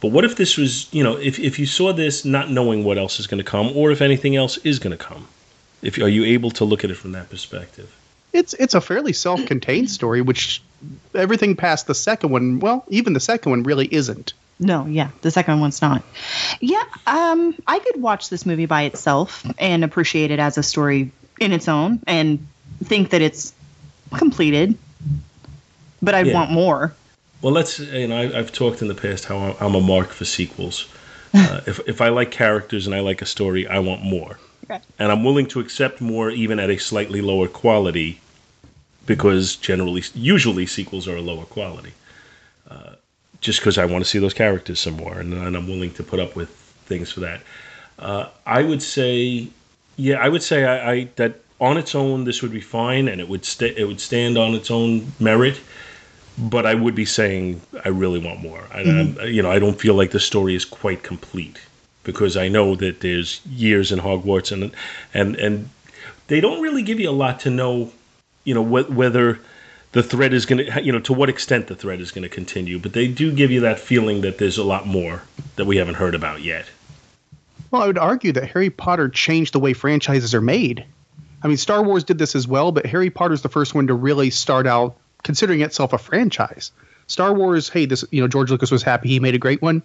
But 0.00 0.12
what 0.12 0.24
if 0.24 0.36
this 0.36 0.56
was, 0.56 0.86
you 0.94 1.02
know, 1.02 1.16
if, 1.16 1.40
if 1.40 1.58
you 1.58 1.66
saw 1.66 1.92
this 1.92 2.24
not 2.24 2.52
knowing 2.52 2.84
what 2.84 2.98
else 2.98 3.18
is 3.18 3.26
going 3.26 3.42
to 3.42 3.50
come, 3.50 3.76
or 3.76 3.90
if 3.90 4.00
anything 4.00 4.36
else 4.36 4.58
is 4.58 4.78
going 4.78 4.96
to 4.96 5.04
come? 5.04 5.26
If 5.82 5.98
are 5.98 6.06
you 6.06 6.24
able 6.24 6.52
to 6.52 6.64
look 6.64 6.84
at 6.84 6.92
it 6.92 6.94
from 6.94 7.10
that 7.12 7.30
perspective? 7.30 7.92
It's 8.32 8.54
it's 8.54 8.74
a 8.74 8.80
fairly 8.80 9.12
self-contained 9.12 9.90
story, 9.90 10.22
which 10.22 10.62
everything 11.16 11.56
past 11.56 11.88
the 11.88 11.96
second 11.96 12.30
one, 12.30 12.60
well, 12.60 12.84
even 12.88 13.12
the 13.12 13.18
second 13.18 13.50
one 13.50 13.64
really 13.64 13.92
isn't. 13.92 14.34
No, 14.62 14.86
yeah, 14.86 15.10
the 15.22 15.30
second 15.32 15.58
one's 15.60 15.82
not. 15.82 16.04
Yeah, 16.60 16.84
um, 17.06 17.54
I 17.66 17.80
could 17.80 18.00
watch 18.00 18.30
this 18.30 18.46
movie 18.46 18.66
by 18.66 18.82
itself 18.82 19.44
and 19.58 19.82
appreciate 19.82 20.30
it 20.30 20.38
as 20.38 20.56
a 20.56 20.62
story 20.62 21.10
in 21.40 21.52
its 21.52 21.66
own, 21.68 22.00
and 22.06 22.46
think 22.84 23.10
that 23.10 23.20
it's 23.22 23.52
completed. 24.14 24.78
But 26.00 26.14
I'd 26.14 26.28
Yeah. 26.28 26.34
want 26.34 26.52
more. 26.52 26.94
Well, 27.40 27.52
let's, 27.52 27.80
you 27.80 28.06
know, 28.06 28.16
I, 28.16 28.38
I've 28.38 28.52
talked 28.52 28.82
in 28.82 28.88
the 28.88 28.94
past 28.94 29.24
how 29.24 29.36
I'm- 29.38 29.56
I'm 29.60 29.74
a 29.74 29.80
mark 29.80 30.10
for 30.10 30.24
sequels. 30.24 30.86
Uh, 31.34 31.60
if, 31.66 31.80
if 31.88 32.00
I 32.00 32.08
like 32.10 32.30
characters 32.30 32.86
and 32.86 32.94
I 32.94 33.00
like 33.00 33.20
a 33.20 33.26
story, 33.26 33.66
I 33.66 33.80
want 33.80 34.02
more. 34.02 34.38
Okay. 34.70 34.80
And 35.00 35.10
I'm 35.10 35.24
willing 35.24 35.46
to 35.46 35.58
accept 35.60 36.00
more 36.00 36.30
even 36.30 36.60
at 36.60 36.70
a 36.70 36.78
slightly 36.78 37.20
lower 37.20 37.48
quality 37.48 38.20
because 39.06 39.56
generally, 39.56 40.04
usually 40.14 40.66
sequels 40.66 41.08
are 41.08 41.16
a 41.16 41.20
lower 41.20 41.44
quality. 41.46 41.92
Uh, 42.70 42.94
just 43.42 43.60
because 43.60 43.76
I 43.76 43.84
want 43.84 44.02
to 44.04 44.08
see 44.10 44.18
those 44.18 44.32
characters 44.34 44.80
some 44.80 44.94
more 44.94 45.18
and, 45.18 45.34
and 45.34 45.54
I'm 45.56 45.66
willing 45.68 45.92
to 45.94 46.02
put 46.02 46.18
up 46.20 46.34
with 46.34 46.48
things 46.86 47.12
for 47.12 47.20
that. 47.20 47.42
Uh, 47.98 48.28
I 48.46 48.62
would 48.62 48.82
say, 48.82 49.48
yeah, 49.96 50.16
I 50.16 50.28
would 50.30 50.42
say 50.42 50.64
I, 50.64 50.92
I 50.92 51.04
that 51.16 51.40
on 51.60 51.76
its 51.76 51.94
own 51.94 52.24
this 52.24 52.40
would 52.42 52.52
be 52.52 52.60
fine 52.62 53.06
and 53.08 53.20
it 53.20 53.28
would 53.28 53.44
sta- 53.44 53.74
it 53.76 53.84
would 53.84 54.00
stand 54.00 54.38
on 54.38 54.54
its 54.54 54.70
own 54.70 55.12
merit 55.20 55.60
but 56.38 56.64
I 56.64 56.74
would 56.74 56.94
be 56.94 57.04
saying 57.04 57.60
I 57.84 57.90
really 57.90 58.18
want 58.18 58.40
more. 58.40 58.64
I, 58.72 58.80
I'm- 58.80 59.18
you 59.26 59.42
know, 59.42 59.50
I 59.50 59.58
don't 59.58 59.78
feel 59.78 59.94
like 59.94 60.12
the 60.12 60.20
story 60.20 60.54
is 60.54 60.64
quite 60.64 61.02
complete 61.02 61.60
because 62.04 62.36
I 62.38 62.48
know 62.48 62.74
that 62.76 63.00
there's 63.00 63.40
years 63.46 63.92
in 63.92 63.98
Hogwarts 64.00 64.50
and 64.50 64.72
and 65.12 65.36
and 65.36 65.68
they 66.28 66.40
don't 66.40 66.62
really 66.62 66.82
give 66.82 66.98
you 66.98 67.10
a 67.10 67.18
lot 67.24 67.38
to 67.40 67.50
know, 67.50 67.92
you 68.44 68.54
know, 68.54 68.64
wh- 68.64 68.90
whether 68.96 69.38
the 69.92 70.02
thread 70.02 70.32
is 70.32 70.46
going 70.46 70.66
to, 70.66 70.82
you 70.82 70.92
know, 70.92 71.00
to 71.00 71.12
what 71.12 71.28
extent 71.28 71.66
the 71.66 71.74
thread 71.74 72.00
is 72.00 72.10
going 72.10 72.22
to 72.22 72.28
continue. 72.28 72.78
But 72.78 72.94
they 72.94 73.08
do 73.08 73.32
give 73.32 73.50
you 73.50 73.60
that 73.60 73.78
feeling 73.78 74.22
that 74.22 74.38
there's 74.38 74.58
a 74.58 74.64
lot 74.64 74.86
more 74.86 75.22
that 75.56 75.66
we 75.66 75.76
haven't 75.76 75.94
heard 75.94 76.14
about 76.14 76.42
yet. 76.42 76.66
Well, 77.70 77.82
I 77.82 77.86
would 77.86 77.98
argue 77.98 78.32
that 78.32 78.50
Harry 78.50 78.70
Potter 78.70 79.08
changed 79.08 79.54
the 79.54 79.60
way 79.60 79.72
franchises 79.72 80.34
are 80.34 80.40
made. 80.40 80.84
I 81.42 81.48
mean, 81.48 81.56
Star 81.56 81.82
Wars 81.82 82.04
did 82.04 82.18
this 82.18 82.34
as 82.34 82.46
well, 82.46 82.72
but 82.72 82.86
Harry 82.86 83.10
Potter's 83.10 83.42
the 83.42 83.48
first 83.48 83.74
one 83.74 83.86
to 83.88 83.94
really 83.94 84.30
start 84.30 84.66
out 84.66 84.96
considering 85.22 85.60
itself 85.60 85.92
a 85.92 85.98
franchise. 85.98 86.72
Star 87.06 87.32
Wars, 87.34 87.68
hey, 87.68 87.86
this 87.86 88.04
you 88.10 88.20
know 88.20 88.28
George 88.28 88.50
Lucas 88.50 88.70
was 88.70 88.82
happy 88.82 89.08
he 89.08 89.20
made 89.20 89.34
a 89.34 89.38
great 89.38 89.60
one. 89.60 89.82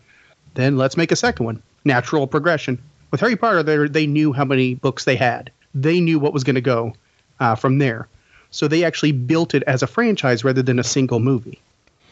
Then 0.54 0.78
let's 0.78 0.98
make 0.98 1.12
a 1.12 1.16
second 1.16 1.46
one. 1.46 1.62
Natural 1.84 2.28
progression. 2.28 2.82
With 3.12 3.22
Harry 3.22 3.36
Potter, 3.36 3.88
they 3.88 4.08
knew 4.08 4.34
how 4.34 4.46
many 4.46 4.76
books 4.76 5.06
they 5.06 5.16
had. 5.16 5.52
They 5.74 6.00
knew 6.00 6.20
what 6.20 6.34
was 6.34 6.44
going 6.44 6.56
to 6.56 6.62
go 6.62 6.94
uh, 7.40 7.56
from 7.56 7.78
there. 7.78 8.08
So 8.52 8.68
they 8.68 8.84
actually 8.84 9.12
built 9.12 9.54
it 9.54 9.64
as 9.64 9.84
a 9.84 9.88
franchise 9.88 10.44
rather 10.44 10.62
than 10.62 10.80
a 10.80 10.84
single 10.84 11.20
movie. 11.20 11.60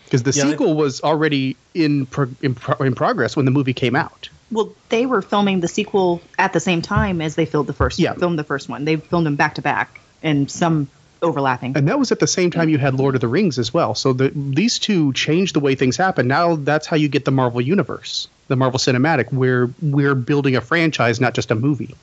Because 0.06 0.24
the 0.24 0.32
Yeah, 0.32 0.46
I- 0.48 0.52
sequel 0.52 0.76
was 0.76 1.02
already 1.02 1.56
in, 1.74 2.06
pro- 2.06 2.30
in, 2.42 2.56
pro- 2.56 2.86
in 2.86 2.94
progress 2.96 3.36
when 3.36 3.46
the 3.46 3.52
movie 3.52 3.74
came 3.74 3.96
out. 3.96 4.30
Well, 4.52 4.74
they 4.90 5.06
were 5.08 5.22
filming 5.24 5.62
the 5.62 5.68
sequel 5.68 6.22
at 6.38 6.54
the 6.54 6.60
same 6.60 6.82
time 6.82 7.20
as 7.22 7.36
they 7.36 7.46
filmed 7.46 7.68
the 7.68 7.74
first. 7.74 7.98
Yeah. 7.98 8.14
filmed 8.14 8.38
the 8.38 8.44
first 8.44 8.70
one. 8.70 8.86
They 8.86 8.98
filmed 8.98 9.26
them 9.26 9.36
back 9.36 9.56
to 9.56 9.62
back, 9.64 10.00
and 10.22 10.50
some 10.52 10.88
overlapping. 11.24 11.76
And 11.76 11.88
that 11.88 11.98
was 11.98 12.12
at 12.12 12.20
the 12.20 12.28
same 12.28 12.52
time 12.52 12.70
you 12.70 12.78
had 12.78 12.94
Lord 12.94 13.16
of 13.16 13.22
the 13.22 13.28
Rings 13.28 13.58
as 13.58 13.74
well. 13.74 13.96
So 13.96 14.14
the, 14.14 14.32
these 14.36 14.78
two 14.78 15.12
changed 15.14 15.56
the 15.56 15.60
way 15.60 15.74
things 15.74 15.98
happen. 15.98 16.28
Now 16.28 16.56
that's 16.58 16.86
how 16.86 16.96
you 16.96 17.08
get 17.08 17.26
the 17.26 17.32
Marvel 17.32 17.60
Universe, 17.60 18.28
the 18.48 18.56
Marvel 18.56 18.78
Cinematic, 18.78 19.34
where 19.34 19.70
we're 19.82 20.14
building 20.14 20.56
a 20.56 20.62
franchise, 20.62 21.20
not 21.20 21.34
just 21.34 21.50
a 21.50 21.56
movie. 21.56 21.96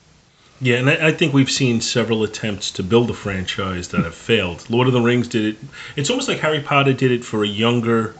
Yeah, 0.60 0.76
and 0.76 0.88
I, 0.88 1.08
I 1.08 1.12
think 1.12 1.34
we've 1.34 1.50
seen 1.50 1.80
several 1.80 2.22
attempts 2.22 2.70
to 2.72 2.82
build 2.82 3.10
a 3.10 3.14
franchise 3.14 3.88
that 3.88 4.04
have 4.04 4.14
failed. 4.14 4.68
Lord 4.70 4.86
of 4.86 4.92
the 4.92 5.00
Rings 5.00 5.28
did 5.28 5.54
it. 5.54 5.56
It's 5.96 6.10
almost 6.10 6.28
like 6.28 6.38
Harry 6.38 6.60
Potter 6.60 6.92
did 6.92 7.10
it 7.10 7.24
for 7.24 7.42
a 7.42 7.48
younger 7.48 8.14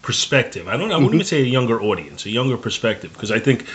perspective. 0.00 0.68
I 0.68 0.76
don't. 0.76 0.92
I 0.92 0.96
wouldn't 0.96 1.14
even 1.14 1.26
say 1.26 1.42
a 1.42 1.46
younger 1.46 1.80
audience, 1.80 2.24
a 2.26 2.30
younger 2.30 2.56
perspective, 2.56 3.12
because 3.12 3.32
I 3.32 3.38
think, 3.38 3.66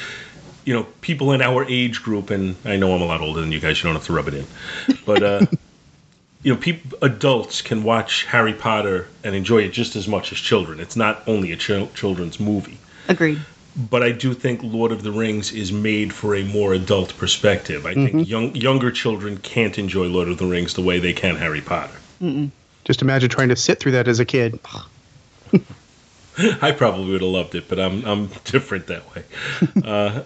you 0.63 0.73
know, 0.73 0.83
people 1.01 1.33
in 1.33 1.41
our 1.41 1.65
age 1.65 2.01
group, 2.01 2.29
and 2.29 2.55
I 2.63 2.77
know 2.77 2.93
I'm 2.93 3.01
a 3.01 3.05
lot 3.05 3.21
older 3.21 3.41
than 3.41 3.51
you 3.51 3.59
guys. 3.59 3.77
You 3.79 3.83
don't 3.83 3.95
have 3.95 4.05
to 4.05 4.13
rub 4.13 4.27
it 4.29 4.35
in, 4.35 4.47
but 5.05 5.23
uh, 5.23 5.45
you 6.43 6.53
know, 6.53 6.59
people, 6.59 6.97
adults 7.01 7.61
can 7.61 7.83
watch 7.83 8.23
Harry 8.25 8.53
Potter 8.53 9.07
and 9.23 9.35
enjoy 9.35 9.63
it 9.63 9.73
just 9.73 9.97
as 9.97 10.07
much 10.07 10.31
as 10.31 10.37
children. 10.37 10.79
It's 10.79 10.95
not 10.95 11.23
only 11.27 11.51
a 11.51 11.57
chil- 11.57 11.89
children's 11.93 12.39
movie 12.39 12.77
Agreed. 13.07 13.39
But 13.77 14.01
I 14.03 14.11
do 14.11 14.33
think 14.33 14.61
Lord 14.63 14.91
of 14.91 15.03
the 15.03 15.11
Rings 15.11 15.51
is 15.51 15.71
made 15.71 16.11
for 16.11 16.35
a 16.35 16.43
more 16.43 16.73
adult 16.73 17.15
perspective. 17.17 17.85
I 17.85 17.93
Mhm. 17.93 18.11
think 18.11 18.27
young 18.27 18.55
younger 18.55 18.91
children 18.91 19.37
can't 19.37 19.77
enjoy 19.77 20.07
Lord 20.07 20.27
of 20.27 20.37
the 20.37 20.45
Rings 20.45 20.73
the 20.73 20.81
way 20.81 20.99
they 20.99 21.13
can 21.13 21.35
Harry 21.35 21.61
Potter. 21.61 21.93
Mm-mm. 22.21 22.49
Just 22.85 23.01
imagine 23.01 23.29
trying 23.29 23.49
to 23.49 23.55
sit 23.55 23.79
through 23.79 23.91
that 23.93 24.07
as 24.07 24.19
a 24.19 24.25
kid. 24.25 24.59
I 26.61 26.71
probably 26.71 27.11
would 27.11 27.21
have 27.21 27.29
loved 27.29 27.55
it, 27.55 27.67
but 27.67 27.79
I'm 27.79 28.03
I'm 28.05 28.29
different 28.45 28.87
that 28.87 29.03
way. 29.15 29.23
uh, 29.83 30.21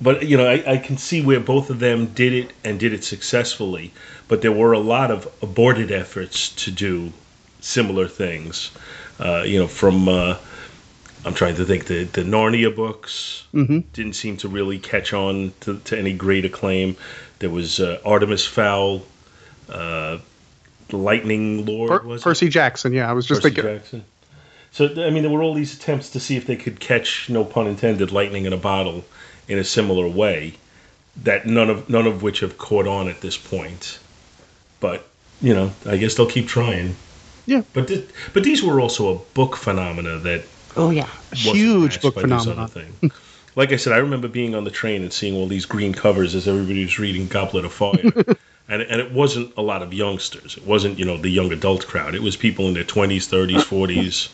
but 0.00 0.26
you 0.26 0.36
know, 0.36 0.46
I, 0.46 0.72
I 0.72 0.76
can 0.78 0.96
see 0.96 1.22
where 1.22 1.40
both 1.40 1.70
of 1.70 1.78
them 1.80 2.06
did 2.06 2.32
it 2.32 2.52
and 2.64 2.78
did 2.78 2.92
it 2.92 3.04
successfully. 3.04 3.92
But 4.28 4.42
there 4.42 4.52
were 4.52 4.72
a 4.72 4.78
lot 4.78 5.10
of 5.10 5.26
aborted 5.42 5.90
efforts 5.90 6.50
to 6.64 6.70
do 6.70 7.12
similar 7.60 8.08
things. 8.08 8.70
Uh, 9.18 9.42
you 9.44 9.58
know, 9.58 9.66
from 9.66 10.08
uh, 10.08 10.36
I'm 11.28 11.34
trying 11.34 11.56
to 11.56 11.64
think 11.64 11.84
the 11.86 12.04
the 12.04 12.22
Narnia 12.22 12.74
books 12.74 13.44
Mhm. 13.54 13.84
didn't 13.92 14.14
seem 14.14 14.36
to 14.38 14.48
really 14.48 14.78
catch 14.78 15.12
on 15.12 15.52
to, 15.60 15.78
to 15.84 15.98
any 15.98 16.12
great 16.14 16.44
acclaim. 16.44 16.96
There 17.38 17.50
was 17.50 17.78
uh, 17.80 17.98
Artemis 18.04 18.44
Fowl, 18.46 19.02
uh, 19.68 20.18
Lightning 20.90 21.66
Lord 21.66 21.90
Per- 21.90 22.02
was 22.08 22.20
it? 22.22 22.24
Percy 22.24 22.48
Jackson, 22.48 22.92
yeah, 22.92 23.08
I 23.08 23.12
was 23.12 23.26
just 23.26 23.42
Percy 23.42 23.54
thinking. 23.54 23.74
Jackson. 23.76 24.04
So 24.72 24.86
I 25.06 25.10
mean, 25.10 25.22
there 25.22 25.30
were 25.30 25.42
all 25.42 25.54
these 25.54 25.74
attempts 25.74 26.10
to 26.10 26.20
see 26.20 26.36
if 26.36 26.46
they 26.46 26.56
could 26.56 26.80
catch, 26.80 27.28
no 27.28 27.44
pun 27.44 27.66
intended, 27.66 28.10
lightning 28.12 28.44
in 28.46 28.52
a 28.52 28.56
bottle 28.58 29.04
in 29.48 29.58
a 29.58 29.64
similar 29.64 30.08
way. 30.08 30.54
That 31.24 31.46
none 31.46 31.68
of 31.70 31.88
none 31.90 32.06
of 32.06 32.22
which 32.22 32.40
have 32.40 32.56
caught 32.58 32.86
on 32.86 33.08
at 33.08 33.20
this 33.20 33.36
point. 33.36 33.98
But 34.80 35.06
you 35.42 35.52
know, 35.54 35.72
I 35.86 35.96
guess 35.98 36.14
they'll 36.14 36.26
keep 36.30 36.48
trying. 36.48 36.96
Yeah. 37.46 37.62
But 37.72 37.88
th- 37.88 38.08
but 38.34 38.42
these 38.44 38.62
were 38.62 38.80
also 38.80 39.14
a 39.14 39.18
book 39.34 39.56
phenomena 39.56 40.18
that 40.18 40.44
Oh 40.78 40.90
yeah. 40.90 41.08
Huge 41.32 42.00
book 42.00 42.14
by 42.14 42.22
this 42.22 42.72
thing. 42.72 43.12
like 43.56 43.72
I 43.72 43.76
said, 43.76 43.92
I 43.92 43.98
remember 43.98 44.28
being 44.28 44.54
on 44.54 44.64
the 44.64 44.70
train 44.70 45.02
and 45.02 45.12
seeing 45.12 45.34
all 45.34 45.46
these 45.46 45.66
green 45.66 45.92
covers 45.92 46.34
as 46.34 46.46
everybody 46.46 46.84
was 46.84 46.98
reading 46.98 47.26
Goblet 47.26 47.64
of 47.64 47.72
Fire. 47.72 48.00
and, 48.68 48.82
and 48.82 49.00
it 49.00 49.12
wasn't 49.12 49.52
a 49.56 49.62
lot 49.62 49.82
of 49.82 49.92
youngsters. 49.92 50.56
It 50.56 50.64
wasn't, 50.66 50.98
you 50.98 51.04
know, 51.04 51.16
the 51.16 51.28
young 51.28 51.52
adult 51.52 51.86
crowd. 51.86 52.14
It 52.14 52.22
was 52.22 52.36
people 52.36 52.68
in 52.68 52.74
their 52.74 52.84
20s, 52.84 53.28
30s, 53.28 53.62
40s. 53.62 54.30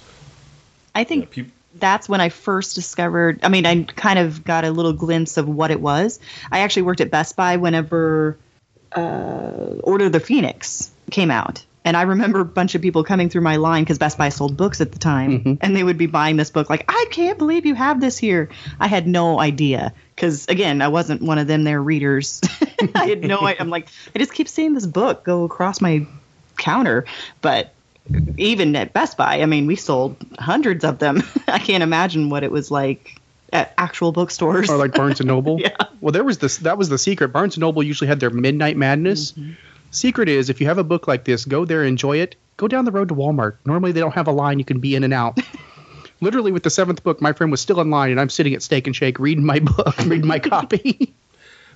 I 0.94 1.04
think 1.04 1.50
that's 1.76 2.08
when 2.08 2.20
I 2.20 2.28
first 2.28 2.74
discovered. 2.74 3.40
I 3.42 3.48
mean, 3.48 3.66
I 3.66 3.84
kind 3.84 4.18
of 4.18 4.44
got 4.44 4.64
a 4.64 4.70
little 4.70 4.92
glimpse 4.92 5.36
of 5.36 5.48
what 5.48 5.70
it 5.70 5.80
was. 5.80 6.20
I 6.52 6.60
actually 6.60 6.82
worked 6.82 7.00
at 7.00 7.10
Best 7.10 7.36
Buy 7.36 7.56
whenever 7.56 8.36
uh, 8.94 9.80
Order 9.82 10.06
of 10.06 10.12
the 10.12 10.20
Phoenix 10.20 10.90
came 11.10 11.30
out. 11.30 11.64
And 11.84 11.96
I 11.96 12.02
remember 12.02 12.40
a 12.40 12.44
bunch 12.46 12.74
of 12.74 12.80
people 12.80 13.04
coming 13.04 13.28
through 13.28 13.42
my 13.42 13.56
line 13.56 13.84
because 13.84 13.98
Best 13.98 14.16
Buy 14.16 14.30
sold 14.30 14.56
books 14.56 14.80
at 14.80 14.92
the 14.92 14.98
time, 14.98 15.58
and 15.60 15.76
they 15.76 15.84
would 15.84 15.98
be 15.98 16.06
buying 16.06 16.36
this 16.36 16.50
book. 16.50 16.70
Like, 16.70 16.86
I 16.88 17.06
can't 17.10 17.36
believe 17.36 17.66
you 17.66 17.74
have 17.74 18.00
this 18.00 18.16
here. 18.16 18.48
I 18.80 18.86
had 18.86 19.06
no 19.06 19.38
idea 19.38 19.92
because, 20.16 20.46
again, 20.48 20.80
I 20.80 20.88
wasn't 20.88 21.20
one 21.20 21.38
of 21.38 21.46
them. 21.46 21.64
Their 21.64 21.82
readers. 21.82 22.40
I 22.94 23.06
had 23.06 23.22
no. 23.22 23.40
idea. 23.42 23.60
I'm 23.60 23.68
like, 23.68 23.88
I 24.14 24.18
just 24.18 24.32
keep 24.32 24.48
seeing 24.48 24.72
this 24.72 24.86
book 24.86 25.24
go 25.24 25.44
across 25.44 25.82
my 25.82 26.06
counter, 26.56 27.04
but 27.42 27.74
even 28.36 28.76
at 28.76 28.92
Best 28.92 29.16
Buy, 29.16 29.40
I 29.40 29.46
mean, 29.46 29.66
we 29.66 29.76
sold 29.76 30.16
hundreds 30.38 30.84
of 30.84 30.98
them. 30.98 31.22
I 31.48 31.58
can't 31.58 31.82
imagine 31.82 32.30
what 32.30 32.44
it 32.44 32.50
was 32.50 32.70
like 32.70 33.20
at 33.52 33.72
actual 33.78 34.12
bookstores. 34.12 34.70
Or 34.70 34.76
like 34.76 34.92
Barnes 34.92 35.20
and 35.20 35.28
Noble. 35.28 35.60
yeah. 35.60 35.76
Well, 36.00 36.12
there 36.12 36.24
was 36.24 36.38
this. 36.38 36.58
That 36.58 36.78
was 36.78 36.88
the 36.88 36.98
secret. 36.98 37.28
Barnes 37.28 37.56
and 37.56 37.60
Noble 37.62 37.82
usually 37.82 38.08
had 38.08 38.20
their 38.20 38.30
Midnight 38.30 38.76
Madness. 38.76 39.32
Mm-hmm. 39.32 39.52
Secret 39.94 40.28
is 40.28 40.50
if 40.50 40.60
you 40.60 40.66
have 40.66 40.78
a 40.78 40.84
book 40.84 41.06
like 41.06 41.24
this, 41.24 41.44
go 41.44 41.64
there, 41.64 41.84
enjoy 41.84 42.18
it. 42.18 42.34
Go 42.56 42.66
down 42.66 42.84
the 42.84 42.90
road 42.90 43.08
to 43.08 43.14
Walmart. 43.14 43.56
Normally 43.64 43.92
they 43.92 44.00
don't 44.00 44.14
have 44.14 44.26
a 44.26 44.32
line 44.32 44.58
you 44.58 44.64
can 44.64 44.80
be 44.80 44.96
in 44.96 45.04
and 45.04 45.14
out. 45.14 45.38
Literally, 46.20 46.52
with 46.52 46.62
the 46.62 46.70
seventh 46.70 47.02
book, 47.02 47.20
my 47.20 47.32
friend 47.32 47.50
was 47.50 47.60
still 47.60 47.80
in 47.80 47.90
line, 47.90 48.10
and 48.10 48.20
I'm 48.20 48.30
sitting 48.30 48.54
at 48.54 48.62
Steak 48.62 48.86
and 48.86 48.96
Shake 48.96 49.18
reading 49.18 49.44
my 49.44 49.58
book, 49.60 49.96
reading 50.06 50.26
my 50.26 50.38
copy. 50.50 51.12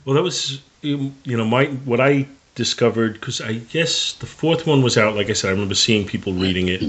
Well, 0.05 0.15
that 0.15 0.23
was, 0.23 0.61
you 0.83 1.13
know, 1.27 1.45
my 1.45 1.67
what 1.85 2.01
I 2.01 2.27
discovered 2.55 3.15
because 3.15 3.41
I 3.41 3.55
guess 3.55 4.15
the 4.15 4.27
fourth 4.27 4.67
one 4.67 4.83
was 4.83 4.97
out. 4.97 5.15
Like 5.15 5.31
I 5.31 5.35
said, 5.35 5.49
I 5.49 5.53
remember 5.53 5.75
seeing 5.75 6.07
people 6.07 6.33
reading 6.33 6.69
it, 6.69 6.83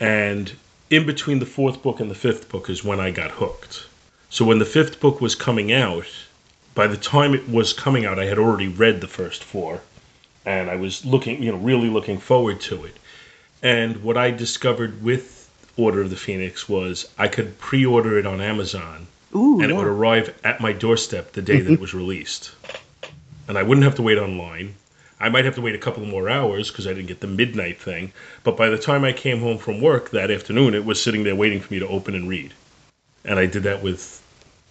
and 0.00 0.52
in 0.90 1.06
between 1.06 1.40
the 1.40 1.46
fourth 1.46 1.82
book 1.82 1.98
and 1.98 2.10
the 2.10 2.14
fifth 2.14 2.48
book 2.48 2.70
is 2.70 2.84
when 2.84 3.00
I 3.00 3.10
got 3.10 3.30
hooked. 3.32 3.86
So 4.30 4.44
when 4.44 4.58
the 4.58 4.64
fifth 4.64 5.00
book 5.00 5.20
was 5.20 5.34
coming 5.34 5.72
out, 5.72 6.06
by 6.74 6.86
the 6.86 6.96
time 6.96 7.34
it 7.34 7.48
was 7.48 7.72
coming 7.72 8.04
out, 8.06 8.18
I 8.18 8.26
had 8.26 8.38
already 8.38 8.68
read 8.68 9.00
the 9.00 9.08
first 9.08 9.42
four, 9.42 9.80
and 10.46 10.70
I 10.70 10.76
was 10.76 11.04
looking, 11.04 11.42
you 11.42 11.50
know, 11.50 11.58
really 11.58 11.90
looking 11.90 12.18
forward 12.18 12.60
to 12.62 12.84
it. 12.84 12.96
And 13.62 14.02
what 14.02 14.16
I 14.16 14.30
discovered 14.30 15.02
with 15.02 15.50
Order 15.76 16.02
of 16.02 16.10
the 16.10 16.16
Phoenix 16.16 16.68
was 16.68 17.08
I 17.18 17.28
could 17.28 17.58
pre-order 17.58 18.18
it 18.18 18.26
on 18.26 18.40
Amazon, 18.40 19.08
Ooh, 19.34 19.60
and 19.60 19.70
it 19.70 19.74
would 19.74 19.86
arrive 19.86 20.34
at 20.44 20.60
my 20.60 20.72
doorstep 20.72 21.32
the 21.32 21.42
day 21.42 21.60
that 21.60 21.72
it 21.72 21.80
was 21.80 21.92
released, 22.02 22.52
and 23.48 23.58
I 23.58 23.62
wouldn't 23.62 23.84
have 23.84 23.96
to 23.96 24.02
wait 24.02 24.18
online. 24.18 24.76
I 25.18 25.30
might 25.30 25.46
have 25.46 25.54
to 25.54 25.62
wait 25.62 25.74
a 25.74 25.78
couple 25.78 26.04
more 26.04 26.28
hours 26.28 26.70
because 26.70 26.86
I 26.86 26.92
didn't 26.92 27.08
get 27.08 27.20
the 27.20 27.26
midnight 27.26 27.80
thing. 27.80 28.12
But 28.44 28.56
by 28.56 28.68
the 28.68 28.76
time 28.76 29.02
I 29.02 29.12
came 29.12 29.40
home 29.40 29.56
from 29.56 29.80
work 29.80 30.10
that 30.10 30.30
afternoon, 30.30 30.74
it 30.74 30.84
was 30.84 31.02
sitting 31.02 31.24
there 31.24 31.34
waiting 31.34 31.60
for 31.60 31.72
me 31.72 31.78
to 31.78 31.88
open 31.88 32.14
and 32.14 32.28
read. 32.28 32.52
And 33.24 33.38
I 33.38 33.46
did 33.46 33.62
that 33.62 33.82
with 33.82 34.22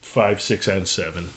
five, 0.02 0.40
six, 0.40 0.68
and 0.68 0.88
seven. 0.88 1.30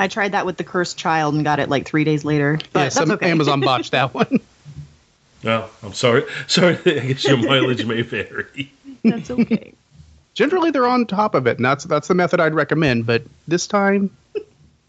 I 0.00 0.08
tried 0.08 0.32
that 0.32 0.46
with 0.46 0.56
the 0.56 0.64
cursed 0.64 0.96
child 0.96 1.34
and 1.34 1.44
got 1.44 1.60
it 1.60 1.68
like 1.68 1.86
three 1.86 2.04
days 2.04 2.24
later. 2.24 2.58
But 2.72 2.78
yeah, 2.78 2.84
that's 2.84 2.94
some 2.94 3.10
okay. 3.10 3.30
Amazon 3.30 3.60
botched 3.60 3.92
that 3.92 4.14
one. 4.14 4.40
Well, 5.44 5.70
I'm 5.82 5.92
sorry. 5.92 6.24
Sorry, 6.46 6.76
I 6.76 7.00
guess 7.00 7.24
your 7.24 7.36
mileage 7.36 7.84
may 7.84 8.02
vary. 8.02 8.72
that's 9.04 9.30
okay. 9.30 9.74
Generally, 10.34 10.70
they're 10.70 10.86
on 10.86 11.06
top 11.06 11.34
of 11.34 11.46
it, 11.46 11.58
and 11.58 11.64
that's 11.64 11.84
that's 11.84 12.08
the 12.08 12.14
method 12.14 12.40
I'd 12.40 12.54
recommend. 12.54 13.04
But 13.04 13.24
this 13.46 13.66
time, 13.66 14.10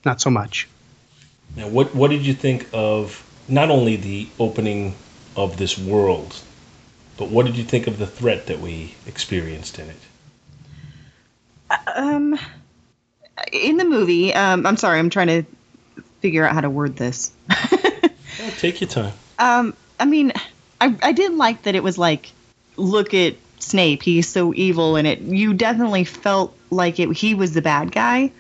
not 0.06 0.22
so 0.22 0.30
much. 0.30 0.68
Now, 1.58 1.68
what 1.68 1.94
what 1.94 2.10
did 2.10 2.26
you 2.26 2.34
think 2.34 2.68
of 2.72 3.26
not 3.50 3.70
only 3.70 3.98
the 3.98 4.30
opening 4.40 4.96
of 5.36 5.58
this 5.58 5.78
world, 5.78 6.40
but 7.18 7.30
what 7.30 7.46
did 7.46 7.58
you 7.58 7.66
think 7.66 7.88
of 7.88 7.98
the 7.98 8.08
threat 8.08 8.48
that 8.48 8.60
we 8.60 8.96
experienced 9.08 9.78
in 9.78 9.90
it? 9.90 9.98
Um, 11.96 12.40
in 13.52 13.78
the 13.78 13.86
movie, 13.86 14.34
um, 14.34 14.66
I'm 14.66 14.78
sorry, 14.78 15.00
I'm 15.00 15.10
trying 15.10 15.28
to 15.28 15.44
figure 16.22 16.46
out 16.46 16.54
how 16.54 16.62
to 16.62 16.70
word 16.70 16.96
this. 16.96 17.32
Oh, 18.44 18.50
take 18.58 18.82
your 18.82 18.90
time. 18.90 19.14
Um, 19.38 19.76
I 20.00 20.06
mean, 20.06 20.32
I 20.80 20.96
I 21.04 21.12
did 21.12 21.34
like 21.34 21.64
that 21.64 21.76
it 21.76 21.84
was 21.84 21.98
like, 22.00 22.32
look 22.76 23.14
at 23.14 23.36
Snape, 23.60 24.02
he's 24.02 24.28
so 24.28 24.52
evil, 24.56 24.96
and 24.96 25.06
it 25.08 25.20
you 25.20 25.54
definitely 25.54 26.06
felt 26.06 26.58
like 26.72 27.00
it 27.00 27.12
he 27.16 27.36
was 27.36 27.54
the 27.54 27.62
bad 27.62 27.92
guy 27.92 28.32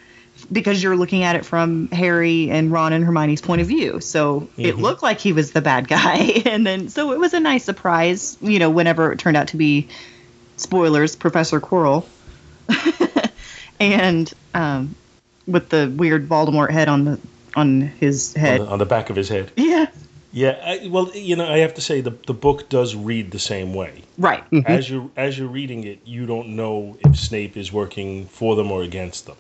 because 0.52 0.82
you're 0.82 0.96
looking 0.96 1.22
at 1.24 1.36
it 1.36 1.46
from 1.46 1.88
Harry 1.90 2.50
and 2.50 2.72
Ron 2.72 2.94
and 2.94 3.06
Hermione's 3.06 3.42
point 3.42 3.62
of 3.62 3.68
view. 3.68 4.00
So 4.00 4.48
it 4.58 4.76
Mhm. 4.76 4.82
looked 4.82 5.04
like 5.04 5.20
he 5.20 5.34
was 5.34 5.52
the 5.52 5.62
bad 5.62 5.88
guy, 5.88 6.16
and 6.46 6.66
then 6.66 6.90
so 6.90 7.12
it 7.12 7.20
was 7.20 7.36
a 7.36 7.40
nice 7.40 7.64
surprise, 7.64 8.38
you 8.42 8.58
know, 8.58 8.72
whenever 8.72 9.12
it 9.12 9.20
turned 9.20 9.38
out 9.38 9.50
to 9.50 9.58
be 9.58 9.88
spoilers, 10.58 11.16
Professor 11.16 11.60
Quirrell, 11.62 12.06
and 13.82 14.34
um, 14.54 14.96
with 15.48 15.70
the 15.70 15.94
weird 15.96 16.28
Voldemort 16.30 16.72
head 16.72 16.88
on 16.88 17.06
the 17.06 17.20
on 17.56 17.82
his 17.82 18.36
On 18.36 18.42
head. 18.42 18.62
the, 18.62 18.68
on 18.68 18.80
the 18.80 18.86
back 18.86 19.10
of 19.10 19.16
his 19.16 19.30
head. 19.30 19.52
Yeah. 19.56 19.88
Yeah. 20.32 20.58
I, 20.64 20.88
well, 20.88 21.12
you 21.14 21.36
know, 21.36 21.46
I 21.46 21.60
have 21.60 21.74
to 21.76 21.82
say 21.82 22.02
the 22.02 22.12
the 22.28 22.34
book 22.34 22.70
does 22.70 22.96
read 22.96 23.32
the 23.32 23.40
same 23.40 23.74
way. 23.74 24.04
Right. 24.18 24.44
As 24.66 24.90
you 24.90 25.12
as 25.18 25.38
you're 25.38 25.50
reading 25.50 25.84
it, 25.84 26.00
you 26.06 26.26
don't 26.26 26.56
know 26.56 26.98
if 27.06 27.18
Snape 27.18 27.58
is 27.58 27.74
working 27.74 28.26
for 28.28 28.56
them 28.56 28.72
or 28.72 28.84
against 28.84 29.26
them, 29.26 29.36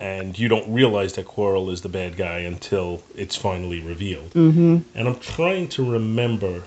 and 0.00 0.36
you 0.36 0.48
don't 0.48 0.72
realize 0.72 1.12
that 1.14 1.26
Quirrell 1.26 1.70
is 1.70 1.82
the 1.82 1.88
bad 1.88 2.16
guy 2.16 2.38
until 2.40 3.02
it's 3.14 3.36
finally 3.36 3.80
revealed. 3.80 4.30
Mm-hmm. 4.30 4.78
And 4.94 5.08
I'm 5.08 5.20
trying 5.20 5.68
to 5.68 5.92
remember 5.92 6.64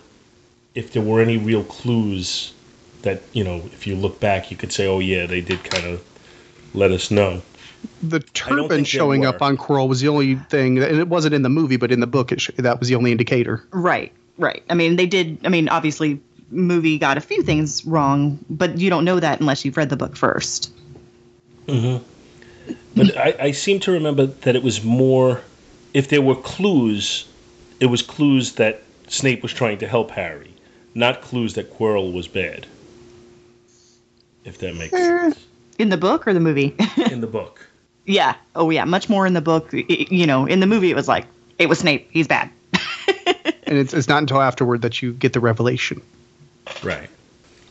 if 0.75 0.93
there 0.93 1.01
were 1.01 1.21
any 1.21 1.37
real 1.37 1.63
clues 1.63 2.53
that 3.01 3.21
you 3.33 3.43
know, 3.43 3.57
if 3.73 3.87
you 3.87 3.95
look 3.95 4.19
back, 4.21 4.51
you 4.51 4.57
could 4.57 4.71
say, 4.71 4.87
"Oh 4.87 4.99
yeah, 4.99 5.25
they 5.25 5.41
did 5.41 5.63
kind 5.65 5.85
of 5.85 6.03
let 6.73 6.91
us 6.91 7.11
know." 7.11 7.41
The 8.03 8.19
turban 8.19 8.83
showing 8.83 9.25
up 9.25 9.41
on 9.41 9.55
Quirrell 9.57 9.87
was 9.87 10.01
the 10.01 10.09
only 10.09 10.35
thing, 10.35 10.79
and 10.79 10.99
it 10.99 11.07
wasn't 11.07 11.33
in 11.33 11.43
the 11.43 11.49
movie, 11.49 11.77
but 11.77 11.91
in 11.91 12.01
the 12.01 12.07
book, 12.07 12.31
it 12.31 12.41
sh- 12.41 12.49
that 12.57 12.79
was 12.79 12.89
the 12.89 12.95
only 12.95 13.11
indicator. 13.11 13.63
Right, 13.71 14.11
right. 14.37 14.63
I 14.69 14.73
mean, 14.73 14.95
they 14.97 15.05
did. 15.05 15.37
I 15.45 15.49
mean, 15.49 15.69
obviously, 15.69 16.19
movie 16.51 16.97
got 16.97 17.17
a 17.17 17.21
few 17.21 17.41
things 17.43 17.85
wrong, 17.85 18.39
but 18.49 18.77
you 18.77 18.89
don't 18.89 19.05
know 19.05 19.19
that 19.19 19.39
unless 19.39 19.63
you've 19.63 19.77
read 19.77 19.89
the 19.89 19.97
book 19.97 20.15
first. 20.17 20.71
hmm 21.67 21.97
But 22.95 23.17
I, 23.17 23.35
I 23.39 23.51
seem 23.51 23.79
to 23.81 23.91
remember 23.91 24.25
that 24.25 24.55
it 24.55 24.63
was 24.63 24.83
more, 24.83 25.41
if 25.93 26.09
there 26.09 26.21
were 26.21 26.35
clues, 26.35 27.27
it 27.79 27.85
was 27.87 28.01
clues 28.01 28.53
that 28.55 28.83
Snape 29.07 29.41
was 29.41 29.53
trying 29.53 29.77
to 29.79 29.87
help 29.87 30.11
Harry, 30.11 30.53
not 30.95 31.21
clues 31.21 31.53
that 31.53 31.73
Quirrell 31.73 32.11
was 32.13 32.27
bad. 32.27 32.65
If 34.43 34.57
that 34.59 34.75
makes 34.75 34.91
sense. 34.91 35.45
In 35.79 35.89
the 35.89 35.97
book 35.97 36.27
or 36.27 36.33
the 36.33 36.39
movie? 36.39 36.75
In 37.09 37.21
the 37.21 37.27
book. 37.27 37.65
yeah. 38.05 38.35
Oh, 38.55 38.69
yeah. 38.69 38.83
Much 38.85 39.09
more 39.09 39.25
in 39.25 39.33
the 39.33 39.41
book. 39.41 39.69
I- 39.73 39.85
I- 39.89 40.07
You 40.11 40.27
know, 40.27 40.45
in 40.45 40.59
the 40.59 40.67
movie, 40.67 40.91
it 40.91 40.95
was 40.95 41.07
like 41.07 41.25
it 41.57 41.67
was 41.67 41.79
Snape. 41.79 42.09
He's 42.11 42.27
bad. 42.27 42.51
And 43.63 43.77
it's, 43.77 43.93
it's 43.93 44.07
not 44.07 44.17
until 44.17 44.41
afterward 44.41 44.81
that 44.81 44.99
you 45.03 45.13
get 45.13 45.33
the 45.33 45.39
revelation. 45.39 46.01
Right. 46.83 47.07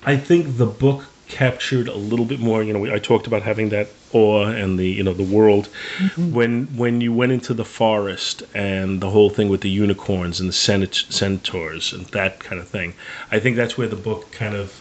I 0.04 0.16
think 0.16 0.56
the 0.56 0.66
book 0.66 1.04
captured 1.26 1.88
a 1.88 1.96
little 1.96 2.24
bit 2.24 2.38
more. 2.38 2.62
You 2.62 2.72
know, 2.72 2.94
I 2.94 3.00
talked 3.00 3.26
about 3.26 3.42
having 3.42 3.70
that 3.70 3.88
awe 4.12 4.44
and 4.46 4.78
the 4.78 4.86
you 4.88 5.02
know 5.02 5.12
the 5.12 5.24
world 5.24 5.68
mm-hmm. 5.98 6.32
when 6.32 6.66
when 6.76 7.00
you 7.00 7.12
went 7.12 7.32
into 7.32 7.52
the 7.52 7.64
forest 7.64 8.44
and 8.54 9.00
the 9.00 9.10
whole 9.10 9.28
thing 9.28 9.48
with 9.48 9.60
the 9.60 9.68
unicorns 9.70 10.38
and 10.40 10.48
the 10.48 10.52
cent- 10.54 11.04
centaurs 11.10 11.92
and 11.92 12.06
that 12.06 12.38
kind 12.38 12.60
of 12.60 12.68
thing. 12.68 12.94
I 13.32 13.40
think 13.40 13.56
that's 13.56 13.76
where 13.76 13.88
the 13.88 13.96
book 13.96 14.30
kind 14.30 14.54
of 14.54 14.80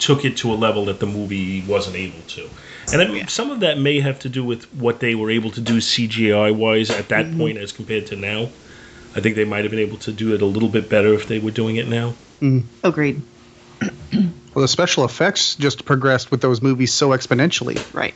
took 0.00 0.24
it 0.24 0.38
to 0.38 0.52
a 0.52 0.54
level 0.54 0.86
that 0.86 1.00
the 1.00 1.06
movie 1.06 1.62
wasn't 1.62 1.96
able 1.96 2.20
to. 2.28 2.48
And 2.92 3.00
I 3.00 3.06
mean, 3.06 3.28
some 3.28 3.50
of 3.50 3.60
that 3.60 3.78
may 3.78 4.00
have 4.00 4.18
to 4.20 4.28
do 4.28 4.44
with 4.44 4.64
what 4.74 5.00
they 5.00 5.14
were 5.14 5.30
able 5.30 5.50
to 5.52 5.60
do 5.60 5.78
CGI 5.78 6.54
wise 6.54 6.90
at 6.90 7.08
that 7.08 7.26
mm-hmm. 7.26 7.38
point 7.38 7.58
as 7.58 7.72
compared 7.72 8.06
to 8.06 8.16
now. 8.16 8.48
I 9.14 9.20
think 9.20 9.36
they 9.36 9.44
might 9.44 9.64
have 9.64 9.70
been 9.70 9.80
able 9.80 9.98
to 9.98 10.12
do 10.12 10.34
it 10.34 10.42
a 10.42 10.46
little 10.46 10.68
bit 10.68 10.88
better 10.88 11.14
if 11.14 11.26
they 11.26 11.38
were 11.38 11.50
doing 11.50 11.76
it 11.76 11.88
now. 11.88 12.14
Mm-hmm. 12.40 12.60
Agreed. 12.84 13.22
Well, 14.52 14.62
the 14.62 14.68
special 14.68 15.04
effects 15.04 15.54
just 15.54 15.84
progressed 15.84 16.32
with 16.32 16.40
those 16.40 16.60
movies 16.60 16.92
so 16.92 17.10
exponentially. 17.10 17.78
Right. 17.94 18.14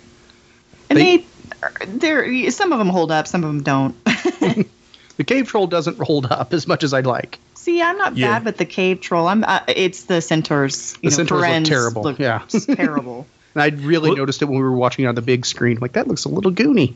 And 0.91 0.99
They- 0.99 1.19
they, 1.19 1.87
there, 1.87 2.51
some 2.51 2.73
of 2.73 2.81
them 2.81 2.89
hold 2.89 3.13
up, 3.13 3.29
some 3.29 3.45
of 3.45 3.49
them 3.49 3.63
don't. 3.63 3.97
The 5.17 5.25
cave 5.25 5.49
troll 5.49 5.67
doesn't 5.67 5.99
hold 5.99 6.27
up 6.27 6.53
as 6.53 6.67
much 6.67 6.83
as 6.83 6.93
I'd 6.93 7.07
like. 7.07 7.39
See, 7.65 7.81
I'm 7.81 7.97
not 7.97 8.15
Yeah. 8.15 8.35
bad 8.35 8.45
with 8.45 8.59
the 8.59 8.67
cave 8.67 9.01
troll. 9.01 9.27
I'm. 9.27 9.43
Uh, 9.43 9.61
it's 9.69 10.03
the 10.05 10.21
centaurs. 10.21 10.99
You 11.01 11.09
The 11.09 11.17
know, 11.17 11.25
centaurs 11.25 11.41
look 11.43 11.65
terrible. 11.65 12.03
Look 12.03 12.19
Yeah. 12.19 12.43
terrible. 12.75 13.27
And 13.55 13.63
I 13.63 13.69
really 13.87 14.15
noticed 14.15 14.43
it 14.43 14.47
when 14.47 14.59
we 14.59 14.63
were 14.63 14.73
watching 14.77 15.07
it 15.07 15.09
on 15.09 15.15
the 15.15 15.23
big 15.23 15.47
screen. 15.47 15.79
Like 15.81 15.93
that 15.93 16.07
looks 16.07 16.25
a 16.27 16.29
little 16.29 16.53
goony. 16.53 16.93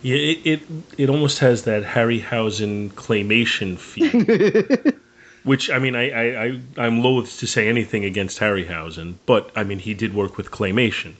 Yeah, 0.00 0.16
it, 0.16 0.38
it 0.46 0.60
it 0.96 1.08
almost 1.10 1.40
has 1.40 1.64
that 1.64 1.82
Harryhausen 1.84 2.90
claymation 2.92 3.76
feel. 3.78 4.92
Which 5.44 5.70
I 5.70 5.78
mean, 5.80 5.96
I, 5.96 6.10
I, 6.10 6.44
I 6.46 6.60
I'm 6.78 7.02
loath 7.02 7.38
to 7.40 7.46
say 7.46 7.68
anything 7.68 8.04
against 8.06 8.38
Harryhausen, 8.40 9.14
but 9.26 9.50
I 9.54 9.64
mean 9.64 9.80
he 9.80 9.92
did 9.92 10.14
work 10.14 10.36
with 10.38 10.50
claymation. 10.50 11.12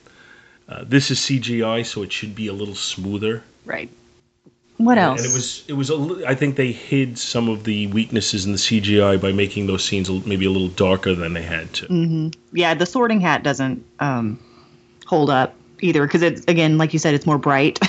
Uh, 0.68 0.84
this 0.86 1.10
is 1.10 1.18
CGI, 1.18 1.84
so 1.84 2.02
it 2.02 2.12
should 2.12 2.34
be 2.34 2.46
a 2.46 2.52
little 2.54 2.76
smoother. 2.76 3.42
Right. 3.66 3.90
What 4.84 4.98
else? 4.98 5.20
And 5.20 5.30
it 5.30 5.34
was 5.34 5.64
it 5.68 5.72
was 5.74 5.90
a 5.90 5.96
li- 5.96 6.24
I 6.26 6.34
think 6.34 6.56
they 6.56 6.72
hid 6.72 7.18
some 7.18 7.48
of 7.48 7.64
the 7.64 7.86
weaknesses 7.88 8.44
in 8.46 8.52
the 8.52 8.58
CGI 8.58 9.20
by 9.20 9.32
making 9.32 9.66
those 9.66 9.84
scenes 9.84 10.10
maybe 10.26 10.44
a 10.46 10.50
little 10.50 10.68
darker 10.68 11.14
than 11.14 11.34
they 11.34 11.42
had 11.42 11.72
to. 11.74 11.86
hmm 11.86 12.28
Yeah, 12.52 12.74
the 12.74 12.86
Sorting 12.86 13.20
Hat 13.20 13.42
doesn't 13.42 13.84
um, 14.00 14.38
hold 15.06 15.30
up 15.30 15.54
either 15.80 16.06
because 16.06 16.22
it's 16.22 16.44
again, 16.46 16.78
like 16.78 16.92
you 16.92 16.98
said, 16.98 17.14
it's 17.14 17.26
more 17.26 17.38
bright. 17.38 17.78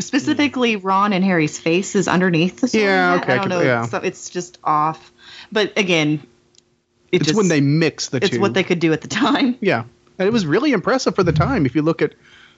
Specifically, 0.00 0.76
Ron 0.76 1.12
and 1.12 1.24
Harry's 1.24 1.58
face 1.58 1.96
is 1.96 2.06
underneath 2.06 2.60
the 2.60 2.68
Sorting 2.68 2.86
Yeah, 2.88 3.14
Hat. 3.14 3.22
okay, 3.24 3.32
I 3.32 3.36
don't 3.38 3.48
know, 3.48 3.60
yeah. 3.62 3.84
so 3.84 3.98
it's 3.98 4.30
just 4.30 4.58
off. 4.62 5.12
But 5.50 5.76
again, 5.76 6.24
it 7.10 7.16
it's 7.22 7.26
just, 7.26 7.36
when 7.36 7.48
they 7.48 7.60
mix 7.60 8.10
the 8.10 8.18
it's 8.18 8.30
two. 8.30 8.40
what 8.40 8.54
they 8.54 8.62
could 8.62 8.78
do 8.78 8.92
at 8.92 9.00
the 9.00 9.08
time. 9.08 9.56
Yeah. 9.60 9.84
And 10.20 10.26
it 10.26 10.32
was 10.32 10.46
really 10.46 10.72
impressive 10.72 11.14
for 11.16 11.22
the 11.24 11.32
time. 11.32 11.64
If 11.66 11.74
you 11.76 11.82
look 11.82 12.00
at 12.02 12.14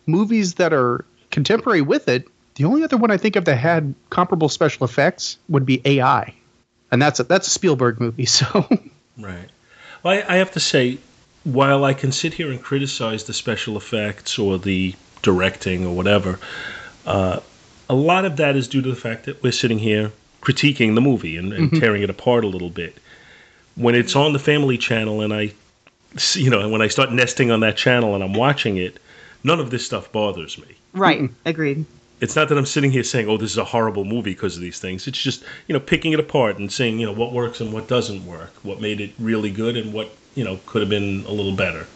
movies 0.07 0.55
that 0.55 0.73
are 0.75 1.05
contemporary 1.31 1.81
with 1.83 2.09
it, 2.09 2.27
the 2.61 2.67
only 2.67 2.85
other 2.85 2.99
one 2.99 3.11
I 3.11 3.17
think 3.17 3.37
of 3.37 3.47
that 3.47 3.57
had 3.57 3.95
comparable 4.11 4.51
special 4.51 4.85
effects 4.85 5.39
would 5.49 5.65
be 5.65 5.81
AI. 5.87 6.35
And 6.93 7.01
that's 7.01 7.19
a, 7.19 7.25
that's 7.25 7.47
a 7.47 7.51
Spielberg 7.51 7.99
movie, 7.99 8.27
so 8.39 8.69
Right. 9.19 9.49
Well, 10.03 10.23
I, 10.29 10.35
I 10.35 10.37
have 10.37 10.51
to 10.53 10.61
say, 10.61 10.99
while 11.45 11.85
I 11.87 11.95
can 11.95 12.13
sit 12.13 12.35
here 12.35 12.51
and 12.51 12.63
criticize 12.63 13.25
the 13.25 13.33
special 13.33 13.79
effects 13.79 14.39
or 14.39 14.59
the 14.59 14.95
directing 15.23 15.87
or 15.87 15.97
whatever, 15.97 16.39
uh, 17.07 17.41
a 17.89 17.95
lot 17.95 18.27
of 18.27 18.37
that 18.37 18.57
is 18.57 18.69
due 18.69 18.83
to 18.83 18.91
the 18.91 18.95
fact 18.97 19.25
that 19.25 19.43
we're 19.43 19.53
sitting 19.53 19.79
here 19.79 20.13
critiquing 20.43 20.95
the 20.95 21.01
movie 21.01 21.39
and, 21.39 21.55
and 21.55 21.71
Mhm. 21.73 21.81
tearing 21.81 22.03
it 22.03 22.11
apart 22.11 22.45
a 22.45 22.47
little 22.47 22.69
bit. 22.71 22.95
When 23.75 23.95
it's 23.95 24.15
on 24.15 24.35
the 24.35 24.39
Family 24.39 24.77
Channel 24.77 25.23
and 25.23 25.33
I, 25.33 25.53
see- 26.19 26.43
you 26.43 26.51
know, 26.51 26.69
when 26.69 26.83
I 26.83 26.89
start 26.89 27.11
nesting 27.11 27.51
on 27.51 27.61
that 27.61 27.79
channel 27.79 28.15
and 28.15 28.23
I'm 28.23 28.35
watching 28.35 28.77
it, 28.77 28.99
none 29.45 29.61
of 29.61 29.71
this 29.71 29.87
stuff 29.87 30.13
bothers 30.13 30.59
me. 30.59 30.77
Right. 30.93 31.31
Agreed. 31.47 31.87
It's 32.21 32.37
not 32.37 32.49
that 32.51 32.59
I'm 32.59 32.67
sitting 32.67 32.91
here 32.91 33.03
saying, 33.03 33.29
"Oh, 33.29 33.37
this 33.39 33.51
is 33.51 33.59
a 33.59 33.65
horrible 33.65 34.05
movie" 34.05 34.33
because 34.33 34.57
of 34.57 34.63
these 34.63 34.79
things. 34.79 35.07
It's 35.07 35.21
just 35.23 35.43
you 35.67 35.73
know 35.73 35.81
picking 35.81 36.13
it 36.13 36.21
apart 36.21 36.59
and 36.59 36.71
saying 36.71 36.99
you 36.99 37.07
know 37.07 37.13
what 37.13 37.33
works 37.33 37.61
and 37.61 37.73
what 37.73 37.89
doesn't 37.89 38.27
work, 38.27 38.53
what 38.63 38.81
made 38.81 39.01
it 39.01 39.13
really 39.19 39.51
good 39.51 39.77
and 39.77 39.93
what 39.93 40.11
you 40.35 40.45
know 40.45 40.59
could 40.67 40.83
have 40.83 40.91
been 40.91 41.25
a 41.27 41.33
little 41.33 41.53
better. 41.53 41.87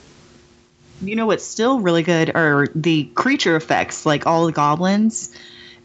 You 1.03 1.17
know 1.17 1.27
what's 1.27 1.45
still 1.45 1.81
really 1.81 2.03
good 2.03 2.35
are 2.35 2.69
the 2.75 3.05
creature 3.15 3.57
effects, 3.57 4.07
like 4.07 4.27
all 4.27 4.47
the 4.47 4.53
goblins. 4.53 5.35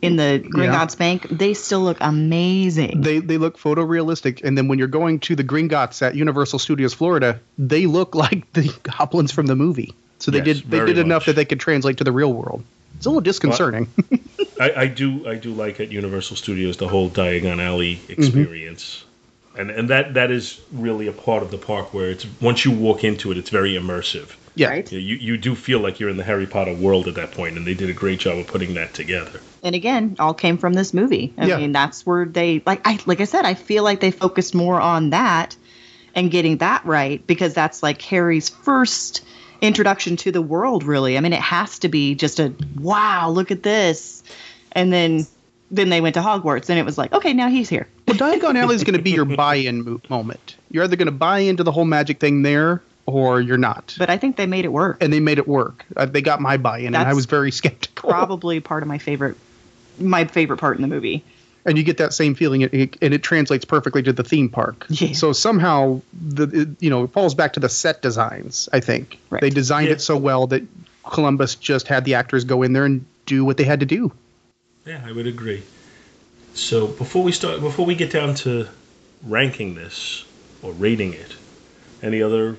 in 0.01 0.15
the 0.15 0.41
Gringotts 0.47 0.93
Yeah. 0.93 0.99
Bank, 0.99 1.27
they 1.29 1.53
still 1.53 1.81
look 1.81 1.97
amazing. 1.99 3.01
They 3.01 3.19
they 3.19 3.37
look 3.37 3.57
photorealistic, 3.59 4.41
and 4.45 4.57
then 4.57 4.69
when 4.69 4.79
you're 4.79 4.87
going 4.87 5.19
to 5.21 5.35
the 5.35 5.43
Gringotts 5.43 6.01
at 6.01 6.15
Universal 6.15 6.59
Studios 6.59 6.93
Florida, 6.93 7.41
they 7.57 7.85
look 7.85 8.15
like 8.25 8.49
the 8.53 8.73
goblins 8.83 9.33
from 9.33 9.47
the 9.47 9.57
movie. 9.57 9.93
So 10.19 10.31
they 10.31 10.37
Yes, 10.37 10.45
did 10.45 10.57
they 10.71 10.77
very 10.77 10.93
did 10.93 10.99
enough 10.99 11.23
much. 11.23 11.25
that 11.25 11.35
they 11.35 11.43
could 11.43 11.59
translate 11.59 11.97
to 11.97 12.05
the 12.05 12.13
real 12.13 12.31
world. 12.31 12.63
It's 12.99 13.05
a 13.05 13.09
little 13.09 13.21
disconcerting. 13.21 13.87
I, 14.59 14.71
I 14.75 14.87
do 14.87 15.25
I 15.25 15.35
do 15.35 15.53
like 15.53 15.79
at 15.79 15.89
Universal 15.89 16.35
Studios 16.35 16.75
the 16.75 16.89
whole 16.89 17.09
Diagon 17.09 17.63
Alley 17.63 17.95
mm-hmm. 17.95 18.11
experience. 18.11 19.05
And 19.57 19.71
and 19.71 19.89
that 19.89 20.15
that 20.15 20.31
is 20.31 20.59
really 20.73 21.07
a 21.07 21.13
part 21.13 21.41
of 21.41 21.49
the 21.49 21.57
park 21.57 21.93
where 21.93 22.09
it's 22.09 22.27
once 22.41 22.65
you 22.65 22.71
walk 22.71 23.05
into 23.05 23.31
it 23.31 23.37
it's 23.37 23.49
very 23.49 23.75
immersive. 23.75 24.35
yeah, 24.55 24.67
Right. 24.67 24.91
You 24.91 24.99
you 25.15 25.37
do 25.37 25.55
feel 25.55 25.79
like 25.79 26.01
you're 26.01 26.09
in 26.09 26.17
the 26.17 26.25
Harry 26.25 26.45
Potter 26.45 26.73
world 26.73 27.07
at 27.07 27.15
that 27.15 27.31
point 27.31 27.55
and 27.55 27.65
they 27.65 27.73
did 27.73 27.89
a 27.89 27.93
great 27.93 28.19
job 28.19 28.37
of 28.37 28.47
putting 28.47 28.73
that 28.73 28.93
together. 28.93 29.39
and 29.63 29.75
again, 29.75 30.17
all 30.19 30.33
came 30.33 30.57
from 30.57 30.73
this 30.73 30.93
movie. 30.93 31.33
I 31.37 31.45
Yeah. 31.47 31.57
mean, 31.57 31.71
that's 31.71 32.05
where 32.05 32.25
they 32.25 32.61
like 32.65 32.81
I 32.85 32.99
like 33.05 33.21
I 33.21 33.25
said, 33.25 33.45
I 33.45 33.53
feel 33.53 33.83
like 33.85 34.01
they 34.01 34.11
focused 34.11 34.53
more 34.53 34.81
on 34.81 35.11
that 35.11 35.55
and 36.15 36.29
getting 36.29 36.57
that 36.57 36.85
right 36.85 37.25
because 37.27 37.53
that's 37.53 37.81
like 37.81 38.01
Harry's 38.01 38.49
first 38.49 39.23
introduction 39.61 40.15
to 40.17 40.31
the 40.31 40.41
world 40.41 40.83
really. 40.83 41.17
I 41.17 41.21
mean, 41.21 41.33
it 41.33 41.41
has 41.41 41.79
to 41.79 41.89
be 41.89 42.15
just 42.15 42.39
a 42.39 42.53
wow, 42.79 43.29
look 43.29 43.51
at 43.51 43.63
this. 43.63 44.23
And 44.71 44.91
then 44.93 45.25
then 45.71 45.89
they 45.89 46.01
went 46.01 46.15
to 46.15 46.21
Hogwarts 46.21 46.69
and 46.69 46.79
it 46.79 46.83
was 46.85 46.97
like, 46.97 47.13
okay, 47.13 47.33
now 47.33 47.47
he's 47.49 47.69
here. 47.69 47.87
Well, 48.07 48.17
Diagon 48.17 48.55
Alley 48.59 48.75
is 48.75 48.83
going 48.83 48.97
to 48.97 49.01
be 49.03 49.11
your 49.11 49.25
buy-in 49.25 49.83
mo- 49.83 50.01
moment. 50.09 50.55
You're 50.71 50.83
either 50.83 50.95
going 50.95 51.05
to 51.07 51.11
buy 51.11 51.39
into 51.39 51.63
the 51.63 51.71
whole 51.71 51.85
magic 51.85 52.19
thing 52.19 52.41
there, 52.41 52.81
or 53.05 53.39
you're 53.39 53.57
not. 53.57 53.95
But 53.99 54.09
I 54.09 54.17
think 54.17 54.35
they 54.35 54.47
made 54.47 54.65
it 54.65 54.71
work. 54.71 54.97
and 55.01 55.13
they 55.13 55.19
made 55.19 55.37
it 55.37 55.47
work. 55.47 55.85
Uh, 55.95 56.05
they 56.07 56.21
got 56.21 56.41
my 56.41 56.57
buy-in, 56.57 56.87
and 56.87 56.97
I 56.97 57.13
was 57.13 57.25
very 57.27 57.51
skeptical. 57.61 58.09
Probably 58.09 58.59
part 58.59 58.81
of 58.83 58.89
my 58.89 58.97
favorite 58.97 59.37
my 59.99 60.25
favorite 60.25 60.57
part 60.57 60.77
in 60.77 60.81
the 60.81 60.87
movie. 60.87 61.23
And 61.65 61.77
you 61.77 61.83
get 61.83 61.97
that 61.97 62.13
same 62.13 62.35
feeling, 62.35 62.61
it, 62.61 62.73
it, 62.73 62.97
and 63.01 63.13
it 63.13 63.23
translates 63.23 63.65
perfectly 63.65 64.01
to 64.03 64.13
the 64.13 64.23
theme 64.23 64.49
park. 64.49 64.85
Yeah. 64.89 65.13
So 65.13 65.33
somehow, 65.33 66.01
the 66.13 66.61
it, 66.61 66.69
you 66.79 66.89
know, 66.89 67.03
it 67.03 67.11
falls 67.11 67.35
back 67.35 67.53
to 67.53 67.59
the 67.59 67.69
set 67.69 68.01
designs. 68.01 68.69
I 68.73 68.79
think 68.79 69.19
Right. 69.29 69.41
they 69.41 69.49
designed 69.49 69.87
Yeah. 69.87 69.93
it 69.93 70.01
so 70.01 70.17
well 70.17 70.47
that 70.47 70.63
Columbus 71.03 71.55
just 71.55 71.87
had 71.87 72.05
the 72.05 72.15
actors 72.15 72.43
go 72.43 72.63
in 72.63 72.73
there 72.73 72.85
and 72.85 73.05
do 73.25 73.45
what 73.45 73.57
they 73.57 73.63
had 73.63 73.79
to 73.81 73.85
do. 73.85 74.11
Yeah, 74.85 75.01
I 75.05 75.11
would 75.11 75.27
agree. 75.27 75.63
So 76.53 76.87
before 76.87 77.23
we 77.23 77.31
start 77.31 77.61
before 77.61 77.85
we 77.85 77.95
get 77.95 78.11
down 78.11 78.35
to 78.35 78.67
ranking 79.23 79.75
this 79.75 80.25
or 80.61 80.71
rating 80.73 81.13
it, 81.13 81.35
any 82.01 82.21
other 82.21 82.57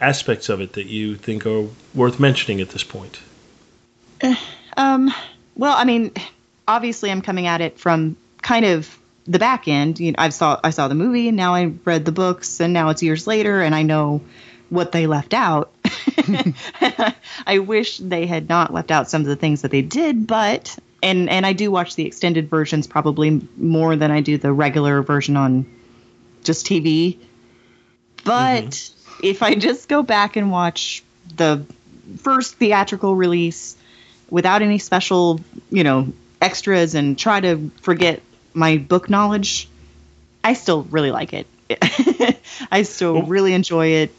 aspects 0.00 0.48
of 0.48 0.60
it 0.60 0.74
that 0.74 0.86
you 0.86 1.16
think 1.16 1.46
are 1.46 1.66
worth 1.94 2.18
mentioning 2.20 2.60
at 2.60 2.70
this 2.70 2.82
point? 2.84 3.20
Um, 4.76 5.12
well, 5.56 5.76
I 5.76 5.84
mean, 5.84 6.12
obviously, 6.68 7.10
I'm 7.10 7.22
coming 7.22 7.46
at 7.46 7.60
it 7.60 7.78
from 7.78 8.16
kind 8.42 8.64
of 8.64 8.98
the 9.26 9.38
back 9.38 9.68
end. 9.68 10.00
You 10.00 10.12
know, 10.12 10.16
I 10.18 10.28
saw 10.28 10.60
I 10.62 10.70
saw 10.70 10.88
the 10.88 10.94
movie, 10.94 11.28
and 11.28 11.36
now 11.36 11.54
I 11.54 11.72
read 11.84 12.04
the 12.04 12.12
books, 12.12 12.60
and 12.60 12.72
now 12.72 12.90
it's 12.90 13.02
years 13.02 13.26
later, 13.26 13.62
and 13.62 13.74
I 13.74 13.82
know 13.82 14.20
what 14.68 14.92
they 14.92 15.06
left 15.06 15.34
out. 15.34 15.72
I 17.46 17.58
wish 17.58 17.98
they 17.98 18.26
had 18.26 18.48
not 18.48 18.72
left 18.72 18.90
out 18.90 19.08
some 19.08 19.22
of 19.22 19.28
the 19.28 19.36
things 19.36 19.62
that 19.62 19.70
they 19.70 19.82
did, 19.82 20.26
but 20.26 20.76
and 21.02 21.28
and 21.28 21.46
I 21.46 21.52
do 21.52 21.70
watch 21.70 21.94
the 21.94 22.06
extended 22.06 22.48
versions 22.48 22.86
probably 22.86 23.46
more 23.56 23.96
than 23.96 24.10
I 24.10 24.20
do 24.20 24.38
the 24.38 24.52
regular 24.52 25.02
version 25.02 25.36
on 25.36 25.66
just 26.42 26.66
TV. 26.66 27.18
But 28.24 28.64
mm-hmm. 28.64 29.26
if 29.26 29.42
I 29.42 29.54
just 29.54 29.88
go 29.88 30.02
back 30.02 30.36
and 30.36 30.50
watch 30.50 31.02
the 31.36 31.64
first 32.18 32.56
theatrical 32.56 33.14
release 33.14 33.76
without 34.30 34.62
any 34.62 34.78
special, 34.78 35.40
you 35.70 35.84
know, 35.84 36.12
extras 36.40 36.94
and 36.94 37.18
try 37.18 37.40
to 37.40 37.70
forget 37.80 38.22
my 38.54 38.76
book 38.78 39.08
knowledge, 39.10 39.68
I 40.44 40.54
still 40.54 40.82
really 40.84 41.10
like 41.10 41.32
it. 41.32 41.46
I 42.70 42.82
still 42.82 43.14
Well- 43.14 43.22
really 43.26 43.54
enjoy 43.54 43.86
it. 43.88 44.14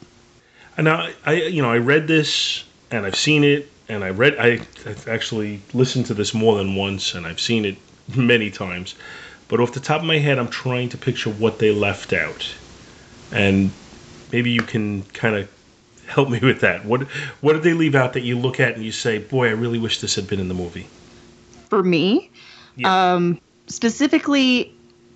And 0.76 0.90
I, 0.90 1.14
I, 1.26 1.34
you 1.34 1.62
know, 1.62 1.70
I 1.72 1.78
read 1.78 2.08
this 2.08 2.64
and 2.90 3.06
I've 3.06 3.16
seen 3.16 3.44
it, 3.44 3.70
and 3.90 4.04
I 4.04 4.10
read, 4.10 4.38
I, 4.40 4.60
I've 4.88 5.08
actually 5.08 5.62
listened 5.74 6.08
to 6.08 6.14
this 6.16 6.34
more 6.34 6.58
than 6.58 6.76
once, 6.76 7.14
and 7.16 7.26
I've 7.28 7.40
seen 7.40 7.66
it 7.66 7.76
many 8.16 8.50
times. 8.50 8.96
But 9.50 9.60
off 9.60 9.74
the 9.74 9.80
top 9.80 10.00
of 10.02 10.08
my 10.08 10.18
head, 10.18 10.40
I'm 10.40 10.48
trying 10.48 10.90
to 10.90 10.98
picture 10.98 11.30
what 11.30 11.60
they 11.60 11.72
left 11.72 12.12
out, 12.14 12.52
and 13.32 13.72
maybe 14.32 14.50
you 14.50 14.62
can 14.62 15.04
kind 15.14 15.36
of 15.36 15.50
help 16.08 16.30
me 16.30 16.40
with 16.40 16.62
that. 16.62 16.86
What, 16.86 17.04
what 17.42 17.54
did 17.54 17.62
they 17.64 17.74
leave 17.74 17.94
out 17.94 18.14
that 18.14 18.22
you 18.22 18.38
look 18.40 18.60
at 18.60 18.76
and 18.76 18.84
you 18.84 18.92
say, 18.92 19.18
"Boy, 19.20 19.48
I 19.50 19.52
really 19.52 19.80
wish 19.80 20.00
this 20.02 20.16
had 20.16 20.28
been 20.28 20.40
in 20.40 20.48
the 20.48 20.54
movie." 20.56 20.88
For 21.70 21.84
me, 21.84 22.32
Yeah. 22.78 23.14
um, 23.16 23.40
specifically, 23.68 24.74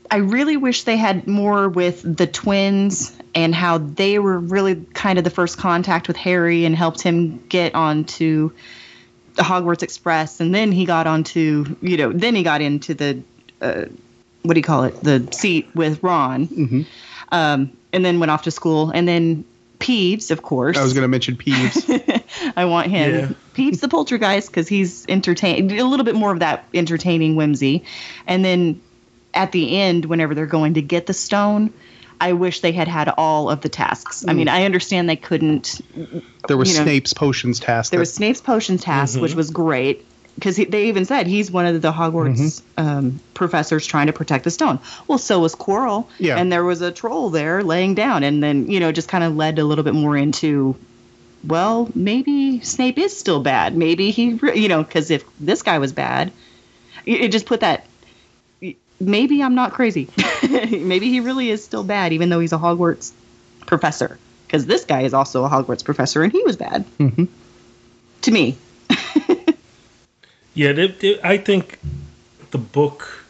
I 0.09 0.17
really 0.17 0.57
wish 0.57 0.83
they 0.83 0.97
had 0.97 1.27
more 1.27 1.67
with 1.69 2.01
the 2.03 2.27
twins 2.27 3.15
and 3.35 3.53
how 3.53 3.77
they 3.77 4.19
were 4.19 4.39
really 4.39 4.75
kind 4.93 5.17
of 5.17 5.23
the 5.23 5.29
first 5.29 5.57
contact 5.57 6.07
with 6.07 6.17
Harry 6.17 6.65
and 6.65 6.75
helped 6.75 7.01
him 7.01 7.45
get 7.47 7.75
onto 7.75 8.51
the 9.35 9.43
Hogwarts 9.43 9.83
Express, 9.83 10.39
and 10.39 10.53
then 10.53 10.71
he 10.71 10.85
got 10.85 11.05
onto, 11.07 11.75
you 11.81 11.97
know, 11.97 12.11
then 12.11 12.33
he 12.35 12.41
got 12.41 12.61
into 12.61 12.95
the, 12.95 13.21
uh, 13.61 13.85
what 14.41 14.55
do 14.55 14.59
you 14.59 14.63
call 14.63 14.83
it, 14.85 14.99
the 15.03 15.27
seat 15.31 15.69
with 15.75 16.01
Ron, 16.01 16.85
um, 17.31 17.71
and 17.93 18.03
then 18.03 18.19
went 18.19 18.31
off 18.31 18.43
to 18.43 18.51
school, 18.51 18.89
and 18.89 19.07
then 19.07 19.45
Peeves, 19.79 20.31
of 20.31 20.41
course. 20.41 20.75
I 20.75 20.83
was 20.83 20.93
going 20.93 21.03
to 21.03 21.07
mention 21.07 21.37
Peeves. 21.37 22.23
I 22.57 22.65
want 22.65 22.87
him. 22.87 23.11
Yeah. 23.13 23.29
Peeves 23.57 23.79
the 23.79 23.87
Poltergeist 23.87 24.49
because 24.49 24.67
he's 24.67 25.05
entertain 25.09 25.71
a 25.71 25.83
little 25.83 26.05
bit 26.05 26.15
more 26.15 26.31
of 26.31 26.39
that 26.39 26.65
entertaining 26.73 27.35
whimsy, 27.35 27.83
and 28.27 28.45
then 28.45 28.81
at 29.33 29.51
the 29.51 29.77
end, 29.79 30.05
whenever 30.05 30.33
they're 30.35 30.45
going 30.45 30.75
to 30.75 30.81
get 30.81 31.05
the 31.07 31.13
stone, 31.13 31.73
I 32.21 32.33
wish 32.33 32.61
they 32.61 32.71
had 32.71 32.87
had 32.87 33.09
all 33.17 33.49
of 33.49 33.61
the 33.61 33.69
tasks. 33.69 34.25
I 34.27 34.33
mean, 34.33 34.47
I 34.47 34.63
understand 34.65 35.09
they 35.09 35.15
couldn't. 35.15 35.81
there 36.47 36.57
was 36.57 36.71
You 36.71 36.79
know, 36.79 36.83
Snape's 36.85 37.13
potions 37.13 37.59
task. 37.59 37.91
There 37.91 37.97
that- 37.97 38.01
was 38.01 38.13
Snape's 38.13 38.41
potion 38.41 38.77
task, 38.77 39.19
which 39.19 39.35
was 39.35 39.49
great 39.51 40.05
because 40.35 40.55
they 40.57 40.87
even 40.89 41.05
said 41.05 41.25
he's 41.25 41.49
one 41.51 41.65
of 41.65 41.81
the 41.81 41.91
Hogwarts 41.91 42.61
um, 42.77 43.19
professors 43.33 43.85
trying 43.87 44.05
to 44.07 44.13
protect 44.13 44.43
the 44.43 44.51
stone. 44.51 44.77
Well, 45.07 45.17
so 45.17 45.39
was 45.39 45.55
Quirrell, 45.55 46.05
Yeah. 46.19 46.37
and 46.37 46.51
there 46.51 46.63
was 46.63 46.81
a 46.81 46.91
troll 46.91 47.31
there 47.31 47.63
laying 47.63 47.95
down, 47.95 48.23
and 48.23 48.41
then 48.43 48.69
you 48.69 48.79
know 48.79 48.91
just 48.91 49.07
kind 49.09 49.23
of 49.23 49.35
led 49.35 49.57
a 49.59 49.63
little 49.63 49.83
bit 49.83 49.93
more 49.95 50.15
into. 50.15 50.75
Well, 51.47 51.89
maybe 51.95 52.61
Snape 52.61 52.97
is 52.97 53.17
still 53.17 53.41
bad. 53.41 53.75
Maybe 53.75 54.11
he, 54.11 54.39
you 54.53 54.67
know, 54.67 54.83
because 54.83 55.09
if 55.09 55.23
this 55.39 55.63
guy 55.63 55.79
was 55.79 55.93
bad, 55.93 56.31
it, 57.05 57.21
it 57.21 57.31
just 57.31 57.45
put 57.45 57.61
that. 57.61 57.85
Maybe 58.99 59.41
I'm 59.41 59.55
not 59.55 59.73
crazy. 59.73 60.09
maybe 60.49 61.09
he 61.09 61.19
really 61.19 61.49
is 61.49 61.63
still 61.63 61.83
bad, 61.83 62.13
even 62.13 62.29
though 62.29 62.39
he's 62.39 62.53
a 62.53 62.57
Hogwarts 62.57 63.11
professor. 63.65 64.19
Because 64.45 64.65
this 64.65 64.85
guy 64.85 65.01
is 65.01 65.13
also 65.13 65.45
a 65.45 65.49
Hogwarts 65.49 65.83
professor, 65.83 66.23
and 66.23 66.31
he 66.31 66.43
was 66.43 66.57
bad. 66.57 66.85
Mm-hmm. 66.99 67.25
To 68.23 68.31
me, 68.31 68.57
Yeah, 70.57 70.71
they, 70.73 70.87
they, 70.87 71.19
I 71.21 71.37
think 71.37 71.77
the 72.49 72.57
book. 72.57 73.25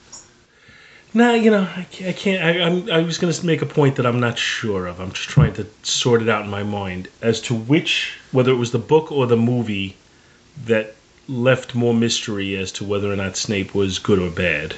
Nah, 1.17 1.33
you 1.33 1.49
know, 1.49 1.67
I 1.75 1.83
can't. 1.89 2.09
I, 2.09 2.13
can't 2.13 2.43
I, 2.43 2.61
I'm, 2.63 2.91
I 2.91 3.01
was 3.01 3.17
going 3.17 3.33
to 3.33 3.45
make 3.45 3.63
a 3.63 3.65
point 3.65 3.95
that 3.95 4.05
I'm 4.05 4.19
not 4.19 4.37
sure 4.37 4.85
of. 4.85 4.99
I'm 4.99 5.11
just 5.13 5.27
trying 5.29 5.53
to 5.53 5.65
sort 5.81 6.21
it 6.21 6.29
out 6.29 6.43
in 6.45 6.51
my 6.51 6.61
mind 6.61 7.07
as 7.23 7.41
to 7.41 7.55
which, 7.55 8.19
whether 8.31 8.51
it 8.51 8.57
was 8.57 8.69
the 8.71 8.77
book 8.77 9.11
or 9.11 9.25
the 9.25 9.35
movie, 9.35 9.95
that 10.65 10.93
left 11.27 11.73
more 11.73 11.95
mystery 11.95 12.55
as 12.55 12.71
to 12.73 12.85
whether 12.85 13.11
or 13.11 13.15
not 13.15 13.35
Snape 13.35 13.73
was 13.73 13.97
good 13.97 14.19
or 14.19 14.29
bad. 14.29 14.75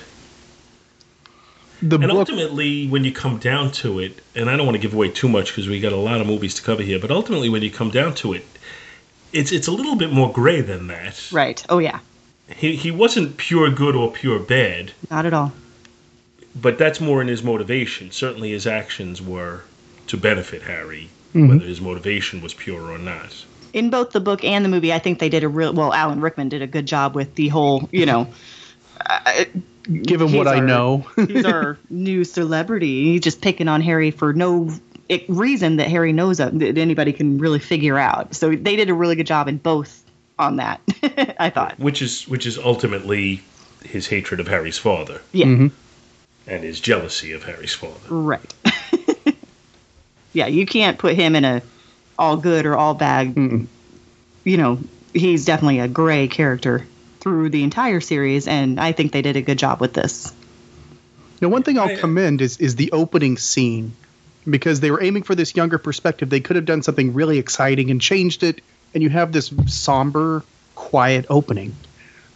the 1.82 1.98
And 1.98 2.08
book. 2.08 2.12
ultimately, 2.20 2.88
when 2.88 3.04
you 3.04 3.12
come 3.12 3.38
down 3.40 3.72
to 3.84 4.00
it, 4.00 4.22
and 4.34 4.50
I 4.50 4.56
don't 4.56 4.66
want 4.66 4.76
to 4.78 4.82
give 4.82 4.94
away 4.94 5.10
too 5.10 5.28
much 5.28 5.48
because 5.50 5.68
we 5.68 5.82
got 5.82 5.92
a 5.92 5.98
lot 5.98 6.22
of 6.22 6.28
movies 6.28 6.56
to 6.56 6.62
cover 6.62 6.84
here, 6.84 7.00
but 7.00 7.12
ultimately, 7.12 7.50
when 7.50 7.64
you 7.64 7.70
come 7.72 7.90
down 7.92 8.14
to 8.16 8.32
it, 8.32 8.46
it's 9.34 9.52
it's 9.52 9.68
a 9.68 9.74
little 9.74 9.98
bit 9.98 10.14
more 10.14 10.32
gray 10.32 10.62
than 10.62 10.88
that. 10.88 11.22
right? 11.34 11.62
Oh 11.68 11.80
yeah, 11.80 12.00
He 12.56 12.78
he 12.78 12.92
wasn't 12.92 13.36
pure 13.36 13.70
good 13.72 13.96
or 13.98 14.10
pure 14.10 14.40
bad. 14.40 14.94
not 15.12 15.26
at 15.26 15.34
all. 15.34 15.52
But 16.56 16.78
that's 16.78 17.00
more 17.00 17.22
in 17.22 17.28
his 17.28 17.44
motivation. 17.44 18.12
Certainly, 18.12 18.52
his 18.52 18.68
actions 18.68 19.22
were 19.22 19.62
to 20.08 20.18
benefit 20.18 20.62
Harry, 20.64 21.10
whether 21.34 21.66
his 21.66 21.80
motivation 21.82 22.42
was 22.42 22.54
pure 22.54 22.92
or 22.92 22.98
not. 22.98 23.46
In 23.72 23.92
both 23.92 24.12
the 24.12 24.20
book 24.20 24.44
and 24.44 24.66
the 24.66 24.70
movie, 24.70 24.92
I 24.92 25.00
think 25.00 25.20
they 25.20 25.30
did 25.30 25.44
a 25.44 25.48
real 25.48 25.74
well. 25.74 25.94
Alan 25.94 26.22
Rickman 26.22 26.50
did 26.50 26.62
a 26.62 26.68
good 26.68 26.88
job 26.88 27.16
with 27.16 27.36
the 27.36 27.50
whole, 27.50 27.88
you 27.92 28.06
know. 28.06 28.28
Uh, 29.06 29.46
given 29.92 30.28
he's 30.28 30.38
what 30.38 30.48
I 30.48 30.60
know, 30.60 31.06
he's 31.16 31.46
our 31.46 31.78
new 31.90 32.24
celebrity. 32.24 33.06
He's 33.06 33.22
just 33.22 33.42
picking 33.42 33.68
on 33.68 33.82
Harry 33.82 34.12
for 34.12 34.34
no 34.34 34.72
reason 35.28 35.78
that 35.78 35.88
Harry 35.88 36.14
knows 36.14 36.40
of 36.40 36.60
that 36.60 36.78
anybody 36.78 37.14
can 37.14 37.38
really 37.38 37.60
figure 37.60 37.98
out. 37.98 38.36
So 38.36 38.50
they 38.56 38.76
did 38.76 38.90
a 38.90 38.94
really 38.94 39.16
good 39.16 39.28
job 39.28 39.48
in 39.48 39.58
both 39.58 40.04
on 40.38 40.58
that. 40.58 40.82
I 41.40 41.50
thought. 41.50 41.80
Which 41.80 42.02
is 42.02 42.28
which 42.28 42.46
is 42.46 42.58
ultimately 42.58 43.42
his 43.84 44.08
hatred 44.08 44.40
of 44.40 44.48
Harry's 44.48 44.78
father 44.78 45.22
Yeah. 45.32 45.68
And 46.50 46.64
his 46.64 46.80
jealousy 46.80 47.32
of 47.32 47.44
Harry's 47.44 47.74
father. 47.74 48.00
Right. 48.10 48.54
yeah, 50.34 50.48
you 50.48 50.66
can't 50.66 50.98
put 50.98 51.16
him 51.16 51.36
in 51.36 51.46
a 51.46 51.62
all 52.18 52.38
good 52.38 52.66
or 52.66 52.76
all 52.76 52.96
bad. 52.96 53.38
You 54.44 54.58
know, 54.58 54.80
he's 55.14 55.46
definitely 55.46 55.80
a 55.80 55.88
gray 55.88 56.28
character. 56.28 56.86
through 57.20 57.50
the 57.50 57.64
entire 57.64 58.00
series, 58.00 58.48
and 58.48 58.80
I 58.80 58.94
think 58.94 59.12
they 59.12 59.22
did 59.22 59.36
a 59.36 59.42
good 59.42 59.60
job 59.60 59.82
with 59.82 59.94
this. 59.94 60.34
Now, 61.42 61.50
one 61.50 61.64
thing 61.64 61.78
I'll 61.78 61.98
commend 61.98 62.42
is 62.42 62.58
is 62.58 62.76
the 62.76 62.92
opening 62.92 63.38
scene 63.38 63.94
because 64.50 64.80
they 64.80 64.90
were 64.92 65.04
aiming 65.04 65.24
for 65.24 65.36
this 65.36 65.56
younger 65.56 65.78
perspective. 65.78 66.30
They 66.30 66.40
could 66.40 66.56
have 66.56 66.66
done 66.66 66.82
something 66.82 67.14
really 67.14 67.38
exciting 67.38 67.92
and 67.92 68.02
changed 68.02 68.44
it, 68.44 68.62
and 68.94 69.04
you 69.04 69.10
have 69.10 69.32
this 69.32 69.54
somber, 69.68 70.44
quiet 70.76 71.26
opening, 71.30 71.76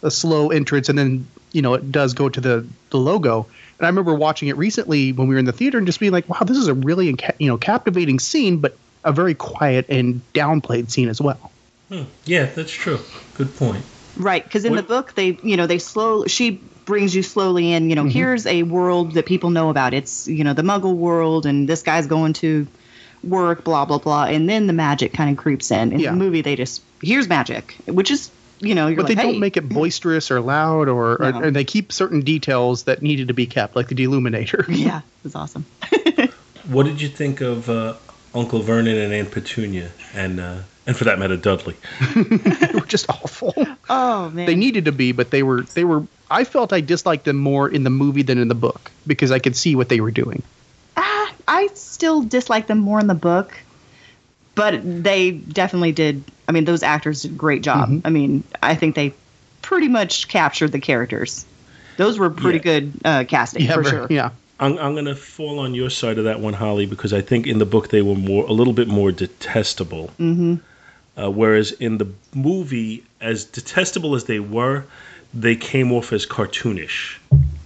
a 0.02 0.10
slow 0.10 0.50
entrance, 0.50 0.88
and 0.88 0.98
then 0.98 1.26
you 1.54 1.62
know 1.62 1.74
it 1.74 1.90
does 1.90 2.12
go 2.12 2.28
to 2.28 2.40
the 2.40 2.66
the 2.90 2.98
logo. 2.98 3.46
And 3.78 3.86
I 3.86 3.88
remember 3.88 4.14
watching 4.14 4.48
it 4.48 4.56
recently 4.56 5.12
when 5.12 5.26
we 5.28 5.34
were 5.34 5.38
in 5.38 5.46
the 5.46 5.52
theater 5.52 5.78
and 5.78 5.86
just 5.86 6.00
being 6.00 6.12
like, 6.12 6.28
"Wow, 6.28 6.40
this 6.44 6.58
is 6.58 6.68
a 6.68 6.74
really 6.74 7.08
inca- 7.08 7.34
you 7.38 7.48
know 7.48 7.56
captivating 7.56 8.18
scene, 8.18 8.58
but 8.58 8.76
a 9.04 9.12
very 9.12 9.34
quiet 9.34 9.86
and 9.88 10.20
downplayed 10.34 10.90
scene 10.90 11.08
as 11.08 11.20
well." 11.20 11.50
Hmm. 11.88 12.02
Yeah, 12.24 12.46
that's 12.46 12.72
true. 12.72 12.98
Good 13.34 13.56
point. 13.56 13.84
Right, 14.16 14.42
because 14.44 14.64
in 14.64 14.74
the 14.76 14.82
book 14.82 15.14
they, 15.14 15.38
you 15.42 15.56
know, 15.56 15.66
they 15.66 15.78
slow. 15.78 16.26
She 16.26 16.60
brings 16.84 17.14
you 17.14 17.22
slowly 17.22 17.72
in. 17.72 17.90
You 17.90 17.96
know, 17.96 18.04
here's 18.04 18.46
a 18.46 18.62
world 18.62 19.12
that 19.14 19.26
people 19.26 19.50
know 19.50 19.70
about. 19.70 19.94
It's 19.94 20.28
you 20.28 20.44
know 20.44 20.52
the 20.54 20.62
Muggle 20.62 20.94
world, 20.94 21.46
and 21.46 21.68
this 21.68 21.82
guy's 21.82 22.06
going 22.06 22.34
to 22.34 22.66
work, 23.24 23.64
blah 23.64 23.84
blah 23.86 23.98
blah, 23.98 24.24
and 24.24 24.48
then 24.48 24.66
the 24.66 24.72
magic 24.72 25.12
kind 25.14 25.30
of 25.30 25.36
creeps 25.36 25.70
in. 25.70 25.92
In 25.92 26.00
Yeah. 26.00 26.10
the 26.10 26.16
movie, 26.16 26.42
they 26.42 26.56
just 26.56 26.82
here's 27.02 27.28
magic, 27.28 27.74
which 27.86 28.10
is 28.10 28.30
you 28.66 28.74
know 28.74 28.86
you're 28.88 28.96
but 28.96 29.08
like, 29.08 29.16
they 29.16 29.22
hey, 29.22 29.30
don't 29.32 29.40
make 29.40 29.56
it 29.56 29.68
boisterous 29.68 30.30
or 30.30 30.40
loud, 30.40 30.88
or, 30.88 31.22
or 31.22 31.32
No. 31.32 31.42
and 31.42 31.54
they 31.56 31.64
keep 31.64 31.92
certain 31.92 32.20
details 32.20 32.84
that 32.84 33.02
needed 33.02 33.28
to 33.28 33.34
be 33.34 33.46
kept, 33.46 33.76
like 33.76 33.88
the 33.88 33.94
deluminator. 33.94 34.64
Yeah, 34.68 34.98
it 34.98 35.24
was 35.24 35.34
awesome. 35.34 35.64
What 36.68 36.86
did 36.86 37.00
you 37.02 37.08
think 37.08 37.42
of 37.42 37.68
uh, 37.68 37.94
Uncle 38.34 38.60
Vernon 38.60 38.96
and 38.96 39.12
Aunt 39.12 39.30
Petunia, 39.30 39.90
and 40.14 40.40
uh, 40.40 40.58
and 40.86 40.96
for 40.96 41.04
that 41.04 41.18
matter, 41.18 41.36
Dudley? 41.36 41.76
they 42.16 42.70
were 42.72 42.86
just 42.86 43.08
awful. 43.10 43.52
Oh 43.90 44.30
man, 44.30 44.46
They 44.46 44.54
needed 44.54 44.86
to 44.86 44.92
be, 44.92 45.12
but 45.12 45.30
they 45.30 45.42
were 45.42 45.62
they 45.74 45.84
were. 45.84 46.04
I 46.30 46.44
felt 46.44 46.72
I 46.72 46.80
disliked 46.80 47.26
them 47.26 47.36
more 47.36 47.68
in 47.68 47.84
the 47.84 47.90
movie 47.90 48.22
than 48.22 48.38
in 48.38 48.48
the 48.48 48.54
book 48.54 48.90
because 49.06 49.30
I 49.30 49.38
could 49.40 49.56
see 49.56 49.76
what 49.76 49.90
they 49.90 50.00
were 50.00 50.10
doing. 50.10 50.42
Ah, 50.96 51.34
I 51.46 51.68
still 51.74 52.22
dislike 52.22 52.66
them 52.66 52.78
more 52.78 52.98
in 52.98 53.08
the 53.08 53.14
book, 53.14 53.52
but 54.54 54.80
they 54.82 55.32
definitely 55.32 55.92
did. 55.92 56.24
I 56.48 56.52
mean, 56.52 56.64
those 56.64 56.82
actors 56.82 57.22
did 57.22 57.32
a 57.32 57.34
great 57.34 57.62
job. 57.62 57.88
Mm-hmm. 57.88 58.06
I 58.06 58.10
mean, 58.10 58.44
I 58.62 58.74
think 58.74 58.94
they 58.94 59.14
pretty 59.62 59.88
much 59.88 60.28
captured 60.28 60.72
the 60.72 60.80
characters. 60.80 61.46
Those 61.96 62.18
were 62.18 62.30
pretty 62.30 62.58
good 62.58 62.92
uh, 63.04 63.24
casting 63.26 63.66
for 63.68 63.84
sure. 63.84 64.06
yeah. 64.10 64.30
I'm, 64.60 64.78
I'm 64.78 64.92
going 64.94 65.06
to 65.06 65.16
fall 65.16 65.58
on 65.58 65.74
your 65.74 65.90
side 65.90 66.18
of 66.18 66.24
that 66.24 66.40
one, 66.40 66.54
Holly, 66.54 66.86
because 66.86 67.12
I 67.12 67.20
think 67.20 67.46
in 67.46 67.58
the 67.58 67.66
book 67.66 67.88
they 67.88 68.02
were 68.02 68.14
more 68.14 68.44
a 68.46 68.52
little 68.52 68.72
bit 68.72 68.88
more 68.88 69.10
detestable. 69.10 70.08
Mm-hmm. 70.18 70.56
Uh, 71.16 71.30
whereas 71.30 71.72
in 71.72 71.98
the 71.98 72.08
movie, 72.34 73.04
as 73.20 73.44
detestable 73.44 74.14
as 74.14 74.24
they 74.24 74.40
were, 74.40 74.84
they 75.32 75.56
came 75.56 75.92
off 75.92 76.12
as 76.12 76.26
cartoonish. 76.26 77.18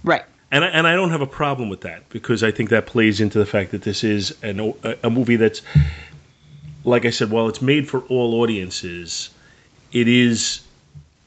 Right. 0.03 0.23
And 0.51 0.63
I, 0.63 0.67
and 0.67 0.87
I 0.87 0.95
don't 0.95 1.11
have 1.11 1.21
a 1.21 1.27
problem 1.27 1.69
with 1.69 1.81
that 1.81 2.09
because 2.09 2.43
I 2.43 2.51
think 2.51 2.69
that 2.69 2.87
plays 2.87 3.21
into 3.21 3.37
the 3.37 3.45
fact 3.45 3.71
that 3.71 3.83
this 3.83 4.03
is 4.03 4.35
an, 4.41 4.59
o- 4.59 4.77
a, 4.83 4.95
a 5.03 5.09
movie 5.09 5.35
that's, 5.35 5.61
like 6.89 7.05
I 7.05 7.11
said, 7.11 7.31
while 7.31 7.47
it's 7.47 7.61
made 7.61 7.87
for 7.87 8.01
all 8.01 8.41
audiences, 8.41 9.29
it 9.91 10.07
is, 10.07 10.61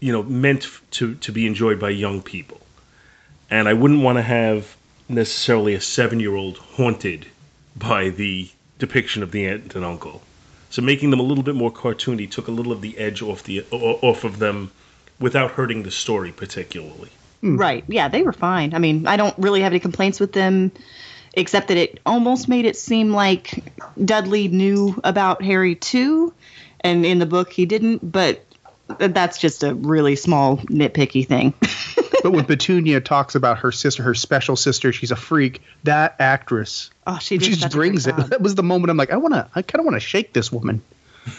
you 0.00 0.12
know, 0.12 0.22
meant 0.22 0.68
to, 0.92 1.14
to 1.14 1.32
be 1.32 1.46
enjoyed 1.46 1.78
by 1.80 1.90
young 1.90 2.20
people. 2.20 2.60
And 3.50 3.68
I 3.68 3.72
wouldn't 3.72 4.02
want 4.02 4.18
to 4.18 4.22
have 4.22 4.76
necessarily 5.08 5.74
a 5.74 5.80
seven 5.80 6.20
year 6.20 6.34
old 6.34 6.58
haunted 6.58 7.26
by 7.76 8.10
the 8.10 8.48
depiction 8.78 9.22
of 9.22 9.30
the 9.30 9.46
aunt 9.46 9.74
and 9.74 9.84
uncle. 9.84 10.22
So 10.70 10.82
making 10.82 11.10
them 11.10 11.20
a 11.20 11.22
little 11.22 11.44
bit 11.44 11.54
more 11.54 11.70
cartoony 11.70 12.30
took 12.30 12.48
a 12.48 12.50
little 12.50 12.72
of 12.72 12.80
the 12.80 12.96
edge 12.98 13.22
off 13.22 13.42
the 13.44 13.62
off 13.70 14.24
of 14.24 14.38
them 14.38 14.70
without 15.20 15.52
hurting 15.52 15.82
the 15.82 15.90
story 15.90 16.32
particularly. 16.32 17.10
Hmm. 17.42 17.56
Right. 17.56 17.84
Yeah, 17.88 18.08
they 18.08 18.22
were 18.22 18.32
fine. 18.32 18.72
I 18.74 18.78
mean, 18.78 19.06
I 19.06 19.16
don't 19.16 19.36
really 19.38 19.60
have 19.60 19.72
any 19.72 19.80
complaints 19.80 20.18
with 20.18 20.32
them, 20.32 20.72
except 21.34 21.68
that 21.68 21.76
it 21.76 22.00
almost 22.04 22.48
made 22.48 22.64
it 22.64 22.76
seem 22.76 23.12
like 23.12 23.64
Dudley 24.02 24.48
knew 24.48 25.00
about 25.04 25.42
Harry 25.42 25.74
too, 25.74 26.32
and 26.80 27.06
in 27.06 27.18
the 27.18 27.26
book 27.26 27.52
he 27.52 27.66
didn't. 27.66 28.10
But 28.10 28.44
that's 28.98 29.38
just 29.38 29.62
a 29.62 29.74
really 29.74 30.16
small 30.16 30.58
nitpicky 30.58 31.26
thing. 31.26 31.54
but 32.22 32.32
when 32.32 32.44
Petunia 32.44 33.00
talks 33.00 33.34
about 33.34 33.58
her 33.58 33.72
sister, 33.72 34.02
her 34.02 34.14
special 34.14 34.56
sister, 34.56 34.92
she's 34.92 35.10
a 35.10 35.16
freak. 35.16 35.62
That 35.84 36.16
actress, 36.18 36.90
oh, 37.06 37.18
she 37.18 37.38
she 37.38 37.54
just 37.54 37.72
brings 37.72 38.06
it. 38.06 38.16
job. 38.16 38.30
That 38.30 38.40
was 38.40 38.54
the 38.54 38.62
moment 38.62 38.90
I'm 38.90 38.96
like, 38.96 39.12
I 39.12 39.16
want 39.16 39.34
to, 39.34 39.48
I 39.54 39.62
kind 39.62 39.80
of 39.80 39.86
want 39.86 39.96
to 39.96 40.00
shake 40.00 40.32
this 40.32 40.52
woman. 40.52 40.82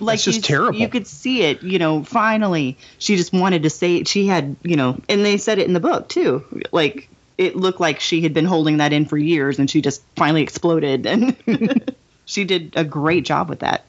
like 0.00 0.18
just 0.18 0.36
you, 0.36 0.42
terrible. 0.42 0.78
You 0.78 0.88
could 0.88 1.06
see 1.06 1.42
it, 1.42 1.62
you 1.62 1.78
know. 1.78 2.02
Finally, 2.02 2.78
she 2.98 3.16
just 3.16 3.32
wanted 3.34 3.64
to 3.64 3.70
say 3.70 4.04
she 4.04 4.26
had, 4.26 4.56
you 4.62 4.76
know, 4.76 4.98
and 5.08 5.24
they 5.24 5.36
said 5.36 5.58
it 5.58 5.66
in 5.66 5.74
the 5.74 5.80
book 5.80 6.08
too. 6.08 6.44
Like 6.72 7.10
it 7.40 7.56
looked 7.56 7.80
like 7.80 7.98
she 8.00 8.20
had 8.20 8.34
been 8.34 8.44
holding 8.44 8.76
that 8.76 8.92
in 8.92 9.06
for 9.06 9.16
years, 9.16 9.58
and 9.58 9.68
she 9.70 9.80
just 9.80 10.02
finally 10.14 10.42
exploded, 10.42 11.06
and 11.06 11.34
she 12.26 12.44
did 12.44 12.74
a 12.76 12.84
great 12.84 13.24
job 13.24 13.48
with 13.48 13.60
that. 13.60 13.82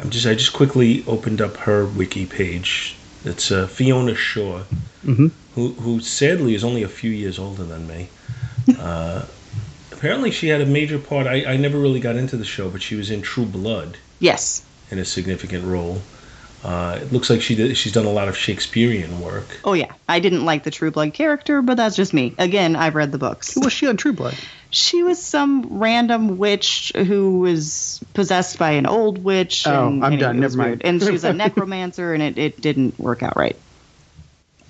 I'm 0.00 0.08
just 0.10 0.26
I 0.26 0.34
just 0.34 0.54
quickly 0.54 1.04
opened 1.06 1.40
up 1.42 1.58
her 1.58 1.84
wiki 1.84 2.24
page. 2.24 2.96
It's 3.24 3.50
uh, 3.52 3.66
Fiona 3.66 4.14
Shaw, 4.14 4.62
Mhm. 5.04 5.30
who 5.54 5.68
who 5.74 6.00
sadly 6.00 6.54
is 6.54 6.64
only 6.64 6.82
a 6.82 6.88
few 6.88 7.10
years 7.10 7.38
older 7.38 7.62
than 7.64 7.86
me. 7.86 8.08
Uh, 8.80 9.26
apparently, 9.92 10.30
she 10.30 10.48
had 10.48 10.62
a 10.62 10.66
major 10.66 10.98
part. 10.98 11.26
I, 11.26 11.44
I 11.44 11.56
never 11.58 11.78
really 11.78 12.00
got 12.00 12.16
into 12.16 12.36
the 12.38 12.44
show, 12.46 12.70
but 12.70 12.80
she 12.80 12.94
was 12.94 13.10
in 13.10 13.20
True 13.20 13.44
Blood 13.44 13.98
Yes. 14.20 14.64
in 14.90 14.98
a 14.98 15.04
significant 15.04 15.64
role. 15.66 16.00
Uh, 16.64 16.98
it 17.02 17.12
looks 17.12 17.28
like 17.28 17.42
she 17.42 17.54
did, 17.54 17.76
she's 17.76 17.92
done 17.92 18.06
a 18.06 18.10
lot 18.10 18.26
of 18.26 18.38
Shakespearean 18.38 19.20
work. 19.20 19.44
Oh 19.64 19.74
yeah, 19.74 19.92
I 20.08 20.18
didn't 20.20 20.46
like 20.46 20.64
the 20.64 20.70
True 20.70 20.90
Blood 20.90 21.12
character, 21.12 21.60
but 21.60 21.76
that's 21.76 21.94
just 21.94 22.14
me. 22.14 22.34
Again, 22.38 22.74
I've 22.74 22.94
read 22.94 23.12
the 23.12 23.18
books. 23.18 23.52
Who 23.54 23.60
was 23.60 23.72
she 23.74 23.86
on 23.86 23.98
True 23.98 24.14
Blood? 24.14 24.34
She 24.70 25.02
was 25.02 25.22
some 25.22 25.78
random 25.78 26.38
witch 26.38 26.90
who 26.96 27.40
was 27.40 28.02
possessed 28.14 28.58
by 28.58 28.72
an 28.72 28.86
old 28.86 29.22
witch. 29.22 29.66
Oh, 29.66 29.88
and, 29.88 30.02
I'm 30.04 30.12
and 30.12 30.20
done. 30.20 30.38
it 30.38 30.40
was 30.40 30.56
Never 30.56 30.68
weird. 30.70 30.82
mind. 30.82 30.94
And 30.94 31.02
she 31.02 31.10
was 31.12 31.24
a 31.24 31.32
necromancer, 31.34 32.14
and 32.14 32.22
it, 32.22 32.38
it 32.38 32.60
didn't 32.62 32.98
work 32.98 33.22
out 33.22 33.36
right. 33.36 33.56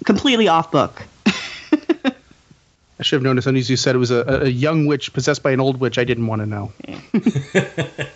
Completely 0.05 0.49
off 0.49 0.73
book. 0.73 1.01
I 1.27 3.03
should 3.03 3.17
have 3.17 3.23
known 3.23 3.39
as 3.39 3.45
soon 3.45 3.57
as 3.57 3.71
you 3.71 3.77
said 3.77 3.95
it 3.95 3.99
was 3.99 4.11
a, 4.11 4.43
a 4.43 4.49
young 4.49 4.87
witch 4.87 5.13
possessed 5.13 5.43
by 5.43 5.53
an 5.53 5.61
old 5.61 5.79
witch. 5.81 5.97
I 5.99 6.05
didn't 6.05 6.27
want 6.27 6.43
to 6.43 6.47
know. 6.47 6.73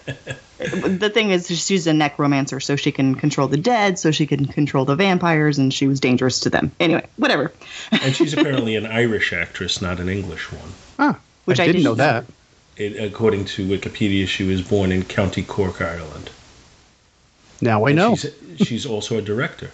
the 0.89 1.11
thing 1.11 1.31
is, 1.31 1.49
she's 1.49 1.87
a 1.87 1.93
necromancer, 1.93 2.61
so 2.61 2.77
she 2.77 2.93
can 2.93 3.15
control 3.15 3.49
the 3.49 3.57
dead, 3.57 3.99
so 3.99 4.11
she 4.11 4.27
can 4.27 4.47
control 4.47 4.85
the 4.85 4.97
vampires, 4.97 5.59
and 5.59 5.73
she 5.73 5.87
was 5.87 6.01
dangerous 6.01 6.41
to 6.41 6.51
them. 6.51 6.73
Anyway, 6.81 7.07
whatever. 7.17 7.53
And 7.93 8.15
she's 8.15 8.33
apparently 8.33 8.77
an 8.77 8.87
Irish 9.05 9.33
actress, 9.33 9.81
not 9.81 10.01
an 10.01 10.09
English 10.09 10.51
one. 10.53 10.73
Ah, 10.99 11.19
Which 11.45 11.61
I, 11.61 11.65
I 11.65 11.67
didn't 11.69 11.83
know 11.85 11.95
didn't 11.95 11.99
that. 11.99 12.25
It, 12.77 13.03
according 13.03 13.45
to 13.47 13.67
Wikipedia, 13.67 14.27
she 14.29 14.45
was 14.45 14.63
born 14.63 14.93
in 14.93 15.05
County 15.05 15.43
Cork, 15.43 15.81
Ireland. 15.83 16.31
Now 17.61 17.85
I 17.87 17.91
And 17.91 17.97
know. 17.97 18.15
She's, 18.17 18.35
she's 18.59 18.87
also 18.87 19.19
a 19.19 19.23
director. 19.23 19.71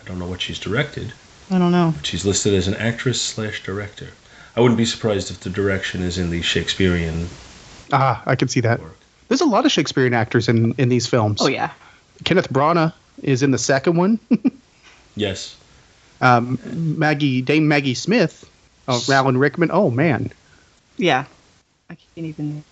I 0.00 0.06
don't 0.06 0.18
know 0.18 0.26
what 0.26 0.40
she's 0.40 0.58
directed. 0.58 1.12
I 1.50 1.58
don't 1.58 1.72
know. 1.72 1.94
She's 2.02 2.24
listed 2.24 2.54
as 2.54 2.68
an 2.68 2.74
actress 2.74 3.20
slash 3.20 3.62
director. 3.62 4.08
I 4.56 4.60
wouldn't 4.60 4.78
be 4.78 4.84
surprised 4.84 5.30
if 5.30 5.40
the 5.40 5.50
direction 5.50 6.02
is 6.02 6.18
in 6.18 6.30
the 6.30 6.42
Shakespearean. 6.42 7.28
Ah, 7.92 8.22
I 8.26 8.36
can 8.36 8.48
see 8.48 8.60
that. 8.60 8.80
There's 9.30 9.40
a 9.40 9.46
lot 9.46 9.64
of 9.64 9.70
Shakespearean 9.70 10.12
actors 10.12 10.48
in 10.48 10.74
in 10.76 10.88
these 10.88 11.06
films. 11.06 11.40
Oh 11.40 11.46
yeah. 11.46 11.70
Kenneth 12.24 12.52
Branagh 12.52 12.92
is 13.22 13.42
in 13.44 13.52
the 13.52 13.58
second 13.58 13.96
one. 13.96 14.18
Yes. 15.16 15.56
um, 16.20 16.58
Maggie 16.98 17.42
Dame 17.42 17.66
Maggie 17.68 17.94
Smith, 17.94 18.48
oh, 18.88 19.02
Alan 19.10 19.36
Rickman. 19.38 19.70
Oh 19.72 19.90
man, 19.90 20.30
Yeah. 20.96 21.24
I 21.90 21.96
can't 22.14 22.26
even. 22.26 22.64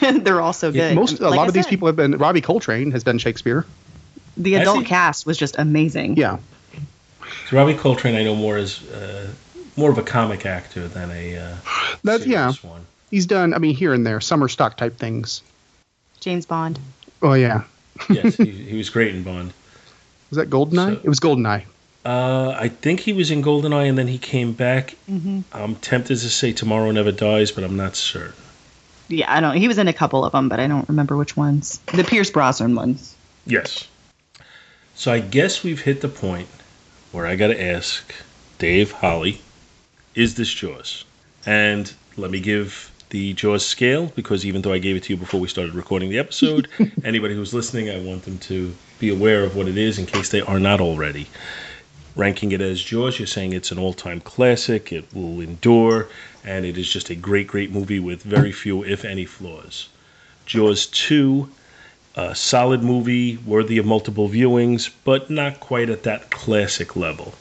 They're 0.24 0.40
all 0.40 0.52
so 0.54 0.70
Yeah, 0.70 0.88
good. 0.88 0.96
most 0.96 1.20
a 1.20 1.28
Like 1.28 1.36
lot 1.36 1.44
I 1.44 1.48
of 1.48 1.54
these 1.54 1.66
people 1.66 1.86
have 1.86 1.96
been. 1.96 2.16
Robbie 2.18 2.40
Coltrane 2.40 2.90
has 2.92 3.04
done 3.04 3.18
Shakespeare. 3.18 3.66
The 4.36 4.54
adult 4.56 4.86
cast 4.86 5.26
was 5.26 5.36
just 5.36 5.58
amazing. 5.58 6.16
Yeah, 6.16 6.38
So 7.50 7.56
Robbie 7.56 7.74
Coltrane, 7.74 8.14
I 8.16 8.22
know 8.22 8.34
more 8.34 8.56
as 8.56 8.82
uh, 8.90 9.28
more 9.76 9.90
of 9.90 9.98
a 9.98 10.02
comic 10.02 10.46
actor 10.46 10.88
than 10.88 11.10
a. 11.10 11.36
Uh, 11.36 11.56
that's 12.04 12.26
yeah. 12.26 12.50
serious 12.50 12.64
one. 12.64 12.86
He's 13.10 13.26
done. 13.26 13.54
I 13.54 13.58
mean, 13.58 13.74
here 13.74 13.94
and 13.94 14.06
there, 14.06 14.20
summer 14.20 14.48
stock 14.48 14.76
type 14.76 14.98
things. 14.98 15.42
James 16.20 16.46
Bond. 16.46 16.78
Oh 17.22 17.32
yeah, 17.34 17.62
yes, 18.10 18.36
he, 18.36 18.50
he 18.50 18.76
was 18.76 18.90
great 18.90 19.14
in 19.14 19.22
Bond. 19.22 19.52
was 20.30 20.36
that 20.36 20.50
Goldeneye? 20.50 20.94
So- 20.96 21.00
it 21.02 21.08
was 21.08 21.20
Goldeneye. 21.20 21.64
Uh, 22.04 22.56
I 22.58 22.68
think 22.68 23.00
he 23.00 23.12
was 23.12 23.30
in 23.30 23.42
Goldeneye, 23.42 23.88
and 23.88 23.98
then 23.98 24.06
he 24.06 24.16
came 24.18 24.52
back. 24.54 24.96
Mm-hmm. 25.10 25.40
I'm 25.52 25.74
tempted 25.76 26.16
to 26.18 26.30
say 26.30 26.52
Tomorrow 26.52 26.90
Never 26.92 27.12
Dies, 27.12 27.50
but 27.50 27.64
I'm 27.64 27.76
not 27.76 27.96
certain. 27.96 28.32
Yeah, 29.08 29.30
I 29.30 29.40
don't. 29.40 29.56
He 29.56 29.68
was 29.68 29.76
in 29.78 29.88
a 29.88 29.92
couple 29.92 30.24
of 30.24 30.32
them, 30.32 30.48
but 30.48 30.58
I 30.60 30.68
don't 30.68 30.88
remember 30.88 31.16
which 31.16 31.36
ones. 31.36 31.78
The 31.92 32.04
Pierce 32.04 32.30
Brosnan 32.30 32.74
ones. 32.74 33.14
Yes. 33.46 33.86
So 34.94 35.12
I 35.12 35.20
guess 35.20 35.62
we've 35.62 35.80
hit 35.80 36.00
the 36.00 36.08
point 36.08 36.48
where 37.12 37.26
I 37.26 37.36
got 37.36 37.48
to 37.48 37.62
ask 37.62 38.14
Dave 38.58 38.92
Holly, 38.92 39.40
is 40.14 40.34
this 40.36 40.52
Jaws? 40.52 41.04
And 41.46 41.92
let 42.16 42.30
me 42.30 42.40
give 42.40 42.87
the 43.10 43.32
Jaws 43.34 43.64
scale 43.64 44.06
because 44.14 44.44
even 44.44 44.62
though 44.62 44.72
I 44.72 44.78
gave 44.78 44.96
it 44.96 45.04
to 45.04 45.12
you 45.12 45.16
before 45.16 45.40
we 45.40 45.48
started 45.48 45.74
recording 45.74 46.10
the 46.10 46.18
episode, 46.18 46.68
anybody 47.04 47.34
who's 47.34 47.54
listening, 47.54 47.90
I 47.90 48.00
want 48.00 48.22
them 48.24 48.38
to 48.40 48.74
be 48.98 49.08
aware 49.10 49.44
of 49.44 49.56
what 49.56 49.68
it 49.68 49.76
is 49.78 49.98
in 49.98 50.06
case 50.06 50.28
they 50.30 50.40
are 50.40 50.60
not 50.60 50.80
already. 50.80 51.26
ranking 52.16 52.52
it 52.52 52.60
as 52.60 52.82
Jaws. 52.82 53.18
You're 53.18 53.26
saying 53.26 53.52
it's 53.52 53.70
an 53.70 53.78
all-time 53.78 54.20
classic. 54.20 54.92
It 54.92 55.06
will 55.14 55.40
endure, 55.40 56.08
and 56.44 56.64
it 56.66 56.76
is 56.76 56.88
just 56.88 57.10
a 57.10 57.14
great, 57.14 57.46
great 57.46 57.70
movie 57.70 58.00
with 58.00 58.22
very 58.22 58.52
few, 58.52 58.84
if 58.84 59.04
any, 59.04 59.24
flaws. 59.24 59.88
Jaws 60.44 60.86
2, 60.88 61.48
a 62.16 62.34
solid 62.34 62.82
movie, 62.82 63.36
worthy 63.38 63.78
of 63.78 63.86
multiple 63.86 64.28
viewings, 64.28 64.90
but 65.04 65.30
not 65.30 65.60
quite 65.60 65.88
at 65.90 66.02
that 66.02 66.30
classic 66.30 66.96
level. 66.96 67.34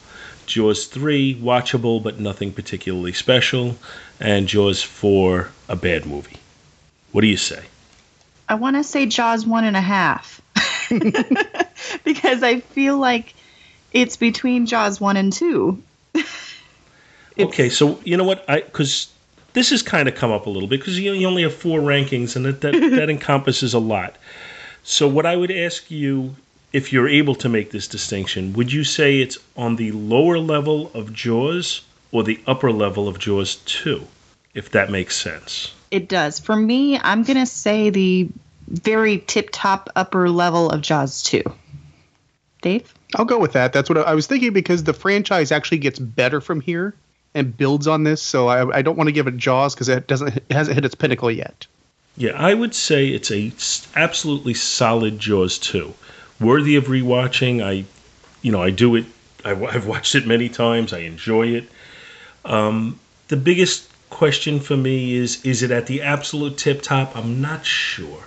Jaws 0.47 0.85
3, 0.85 1.35
watchable, 1.35 2.01
but 2.01 2.19
nothing 2.19 2.51
particularly 2.51 3.13
special. 3.13 3.77
And 4.19 4.47
Jaws 4.47 4.81
4, 4.81 5.49
a 5.69 5.75
bad 5.75 6.05
movie. 6.05 6.37
What 7.11 7.21
do 7.21 7.27
you 7.27 7.37
say? 7.37 7.63
I 8.49 8.55
want 8.55 8.75
to 8.77 8.83
say 8.83 9.05
Jaws 9.05 9.45
one 9.45 9.65
and 9.65 9.75
a 9.75 9.81
half 9.81 10.41
because 12.03 12.43
I 12.43 12.61
feel 12.61 12.97
like 12.97 13.33
it's 13.91 14.15
between 14.15 14.65
Jaws 14.65 15.01
one 15.01 15.17
and 15.17 15.33
two. 15.33 15.81
okay, 17.39 17.69
so 17.69 17.99
you 18.03 18.15
know 18.15 18.23
what? 18.23 18.45
I 18.49 18.61
because 18.61 19.11
this 19.53 19.71
has 19.71 19.81
kind 19.81 20.07
of 20.07 20.15
come 20.15 20.31
up 20.31 20.45
a 20.45 20.49
little 20.49 20.69
bit 20.69 20.79
because 20.79 20.99
you, 20.99 21.11
you 21.13 21.27
only 21.27 21.43
have 21.43 21.53
four 21.53 21.79
rankings 21.79 22.35
and 22.35 22.45
that, 22.45 22.61
that, 22.61 22.71
that 22.95 23.09
encompasses 23.09 23.73
a 23.73 23.79
lot. 23.79 24.15
So 24.83 25.07
what 25.07 25.25
I 25.25 25.35
would 25.35 25.51
ask 25.51 25.91
you, 25.91 26.35
if 26.73 26.91
you're 26.91 27.07
able 27.07 27.35
to 27.35 27.49
make 27.49 27.71
this 27.71 27.87
distinction, 27.87 28.53
would 28.53 28.71
you 28.71 28.83
say 28.83 29.19
it's 29.19 29.37
on 29.55 29.75
the 29.75 29.91
lower 29.91 30.37
level 30.39 30.91
of 30.93 31.13
Jaws 31.13 31.81
or 32.11 32.23
the 32.23 32.39
upper 32.45 32.71
level 32.71 33.07
of 33.07 33.19
Jaws 33.19 33.55
two, 33.65 34.05
if 34.53 34.71
that 34.71 34.91
makes 34.91 35.15
sense? 35.15 35.73
It 35.91 36.09
does. 36.09 36.39
For 36.39 36.55
me, 36.55 36.99
I'm 36.99 37.23
gonna 37.23 37.45
say 37.45 37.89
the 37.89 38.29
very 38.67 39.19
tip 39.19 39.49
top 39.51 39.89
upper 39.95 40.29
level 40.29 40.69
of 40.69 40.81
Jaws 40.81 41.23
two. 41.23 41.43
Dave? 42.61 42.93
I'll 43.15 43.25
go 43.25 43.39
with 43.39 43.53
that. 43.53 43.71
That's 43.71 43.89
what 43.89 43.97
I, 43.99 44.01
I 44.01 44.13
was 44.15 44.27
thinking 44.27 44.51
because 44.51 44.83
the 44.83 44.93
franchise 44.93 45.51
actually 45.51 45.77
gets 45.77 45.99
better 45.99 46.41
from 46.41 46.59
here 46.59 46.93
and 47.33 47.55
builds 47.55 47.87
on 47.87 48.03
this. 48.03 48.21
So 48.21 48.47
I, 48.47 48.77
I 48.77 48.81
don't 48.81 48.97
want 48.97 49.07
to 49.07 49.13
give 49.13 49.27
it 49.27 49.37
Jaws 49.37 49.73
because 49.73 49.89
it 49.89 50.07
doesn't 50.07 50.35
it 50.35 50.51
hasn't 50.51 50.75
hit 50.75 50.85
its 50.85 50.95
pinnacle 50.95 51.31
yet. 51.31 51.67
Yeah, 52.17 52.31
I 52.31 52.53
would 52.53 52.73
say 52.73 53.09
it's 53.09 53.31
a 53.31 53.53
absolutely 53.95 54.55
solid 54.55 55.19
Jaws 55.19 55.59
2. 55.59 55.93
Worthy 56.39 56.75
of 56.75 56.85
rewatching. 56.85 57.63
I, 57.63 57.85
you 58.41 58.51
know, 58.51 58.61
I 58.61 58.69
do 58.69 58.95
it. 58.95 59.05
I, 59.43 59.53
have 59.71 59.87
watched 59.87 60.15
it 60.15 60.27
many 60.27 60.49
times. 60.49 60.93
I 60.93 60.99
enjoy 60.99 61.47
it. 61.47 61.69
Um, 62.45 62.99
the 63.27 63.37
biggest 63.37 63.89
question 64.09 64.59
for 64.59 64.77
me 64.77 65.15
is: 65.15 65.43
Is 65.45 65.63
it 65.63 65.71
at 65.71 65.87
the 65.87 66.01
absolute 66.01 66.57
tip 66.57 66.81
top? 66.81 67.15
I'm 67.15 67.41
not 67.41 67.65
sure, 67.65 68.23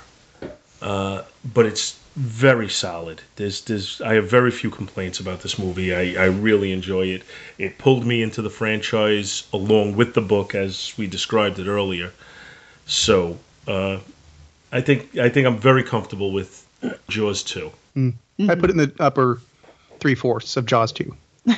uh, 0.82 1.22
but 1.54 1.66
it's 1.66 1.98
very 2.16 2.68
solid. 2.68 3.22
There's, 3.36 3.62
there's, 3.62 4.00
I 4.00 4.14
have 4.14 4.28
very 4.28 4.50
few 4.50 4.70
complaints 4.70 5.20
about 5.20 5.40
this 5.40 5.58
movie. 5.58 5.94
I, 5.94 6.24
I 6.24 6.26
really 6.26 6.72
enjoy 6.72 7.06
it. 7.06 7.22
It 7.56 7.78
pulled 7.78 8.04
me 8.04 8.22
into 8.22 8.42
the 8.42 8.50
franchise 8.50 9.44
along 9.52 9.96
with 9.96 10.14
the 10.14 10.20
book, 10.20 10.54
as 10.54 10.92
we 10.98 11.06
described 11.06 11.58
it 11.58 11.66
earlier. 11.66 12.12
So 12.86 13.38
uh, 13.68 13.98
I 14.72 14.80
think 14.80 15.16
I 15.16 15.28
think 15.28 15.46
I'm 15.46 15.58
very 15.58 15.84
comfortable 15.84 16.32
with 16.32 16.66
Jaws 17.08 17.42
2. 17.44 17.70
Mm. 17.97 18.14
I 18.49 18.55
put 18.55 18.70
it 18.70 18.70
in 18.70 18.76
the 18.78 18.93
upper 18.99 19.41
three 20.01 20.14
fourths 20.14 20.57
of 20.57 20.66
Jaws 20.66 20.93
two. 20.93 21.14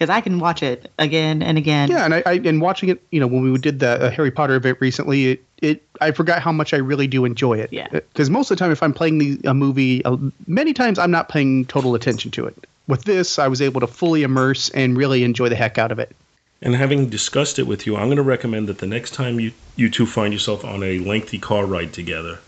Because 0.00 0.16
I 0.16 0.22
can 0.22 0.38
watch 0.40 0.62
it 0.62 0.90
again 0.98 1.42
and 1.42 1.58
again. 1.58 1.90
Yeah, 1.90 2.06
and 2.06 2.14
I, 2.14 2.22
I 2.24 2.32
and 2.32 2.62
watching 2.62 2.88
it, 2.88 3.02
you 3.10 3.20
know, 3.20 3.26
when 3.26 3.52
we 3.52 3.58
did 3.58 3.80
the 3.80 4.06
uh, 4.06 4.10
Harry 4.10 4.30
Potter 4.30 4.54
event 4.54 4.78
recently, 4.80 5.32
it, 5.32 5.44
it 5.58 5.86
I 6.00 6.12
forgot 6.12 6.40
how 6.40 6.52
much 6.52 6.72
I 6.72 6.78
really 6.78 7.06
do 7.06 7.26
enjoy 7.26 7.58
it. 7.58 7.70
Yeah. 7.70 7.86
Because 7.90 8.30
most 8.30 8.50
of 8.50 8.56
the 8.56 8.64
time, 8.64 8.72
if 8.72 8.82
I'm 8.82 8.94
playing 8.94 9.18
the, 9.18 9.38
a 9.44 9.52
movie, 9.52 10.02
uh, 10.06 10.16
many 10.46 10.72
times 10.72 10.98
I'm 10.98 11.10
not 11.10 11.28
paying 11.28 11.66
total 11.66 11.94
attention 11.94 12.30
to 12.30 12.46
it. 12.46 12.66
With 12.88 13.04
this, 13.04 13.38
I 13.38 13.46
was 13.46 13.60
able 13.60 13.82
to 13.82 13.86
fully 13.86 14.22
immerse 14.22 14.70
and 14.70 14.96
really 14.96 15.22
enjoy 15.22 15.50
the 15.50 15.54
heck 15.54 15.76
out 15.76 15.92
of 15.92 15.98
it. 15.98 16.16
And 16.62 16.74
having 16.74 17.10
discussed 17.10 17.58
it 17.58 17.64
with 17.64 17.86
you, 17.86 17.94
I'm 17.96 18.06
going 18.06 18.16
to 18.16 18.22
recommend 18.22 18.70
that 18.70 18.78
the 18.78 18.86
next 18.86 19.12
time 19.12 19.38
you, 19.38 19.52
you 19.76 19.90
two 19.90 20.06
find 20.06 20.32
yourself 20.32 20.64
on 20.64 20.82
a 20.82 20.98
lengthy 21.00 21.38
car 21.38 21.66
ride 21.66 21.92
together, 21.92 22.38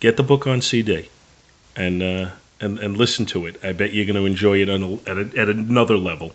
get 0.00 0.16
the 0.16 0.22
book 0.22 0.46
on 0.46 0.62
CD 0.62 1.10
and 1.76 2.02
uh, 2.02 2.30
and, 2.60 2.78
and 2.78 2.96
listen 2.96 3.26
to 3.26 3.46
it. 3.46 3.62
I 3.64 3.72
bet 3.72 3.92
you're 3.92 4.06
going 4.06 4.16
to 4.16 4.26
enjoy 4.26 4.62
it 4.62 4.68
on 4.68 4.82
a, 4.82 5.10
at, 5.10 5.18
a, 5.18 5.40
at 5.40 5.48
another 5.48 5.96
level. 5.96 6.32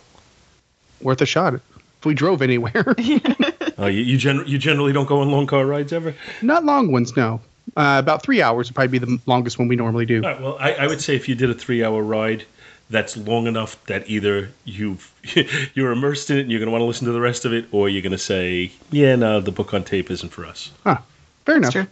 Worth 1.00 1.20
a 1.20 1.26
shot. 1.26 1.54
If 1.54 2.06
we 2.06 2.14
drove 2.14 2.42
anywhere. 2.42 2.84
Uh, 2.88 2.94
you 3.86 4.02
you, 4.02 4.18
gen- 4.18 4.44
you 4.46 4.58
generally 4.58 4.92
don't 4.92 5.06
go 5.06 5.20
on 5.20 5.30
long 5.30 5.46
car 5.46 5.66
rides 5.66 5.92
ever? 5.92 6.14
not 6.40 6.64
long 6.64 6.92
ones, 6.92 7.16
no. 7.16 7.40
Uh, 7.76 7.96
about 7.98 8.22
three 8.22 8.42
hours 8.42 8.68
would 8.68 8.74
probably 8.74 8.98
be 8.98 9.04
the 9.04 9.20
longest 9.26 9.58
one 9.58 9.68
we 9.68 9.76
normally 9.76 10.04
do. 10.04 10.22
All 10.22 10.30
right, 10.30 10.40
well, 10.40 10.56
I, 10.58 10.72
I 10.74 10.86
would 10.86 11.00
say 11.00 11.14
if 11.14 11.28
you 11.28 11.34
did 11.34 11.48
a 11.48 11.54
three 11.54 11.84
hour 11.84 12.02
ride, 12.02 12.44
that's 12.90 13.16
long 13.16 13.46
enough 13.46 13.82
that 13.86 14.08
either 14.08 14.50
you 14.64 14.98
you're 15.74 15.92
immersed 15.92 16.30
in 16.30 16.38
it 16.38 16.40
and 16.42 16.50
you're 16.50 16.58
going 16.60 16.66
to 16.66 16.72
want 16.72 16.82
to 16.82 16.86
listen 16.86 17.06
to 17.06 17.12
the 17.12 17.20
rest 17.20 17.44
of 17.44 17.52
it, 17.52 17.66
or 17.72 17.88
you're 17.88 18.02
going 18.02 18.12
to 18.12 18.18
say, 18.18 18.72
yeah, 18.90 19.16
no, 19.16 19.40
the 19.40 19.52
book 19.52 19.72
on 19.74 19.84
tape 19.84 20.10
isn't 20.10 20.30
for 20.30 20.44
us. 20.44 20.70
Huh. 20.84 20.98
Fair 21.46 21.56
enough. 21.56 21.72
true. 21.72 21.86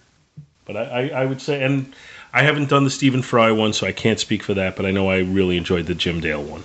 But 0.66 0.76
I, 0.76 0.82
I, 0.82 1.09
I 1.22 1.26
would 1.26 1.40
say, 1.40 1.62
and 1.62 1.92
I 2.33 2.43
haven't 2.43 2.68
done 2.68 2.85
the 2.85 2.91
Stephen 2.91 3.22
Fry 3.22 3.51
one, 3.53 3.72
so 3.72 3.87
I 3.87 3.93
can't 3.93 4.20
speak 4.20 4.43
for 4.43 4.55
that. 4.55 4.76
But 4.76 4.87
I 4.87 4.91
know 4.91 5.11
I 5.11 5.18
really 5.18 5.57
enjoyed 5.57 5.87
the 5.87 5.95
Jim 5.95 6.20
Dale 6.20 6.43
one. 6.43 6.62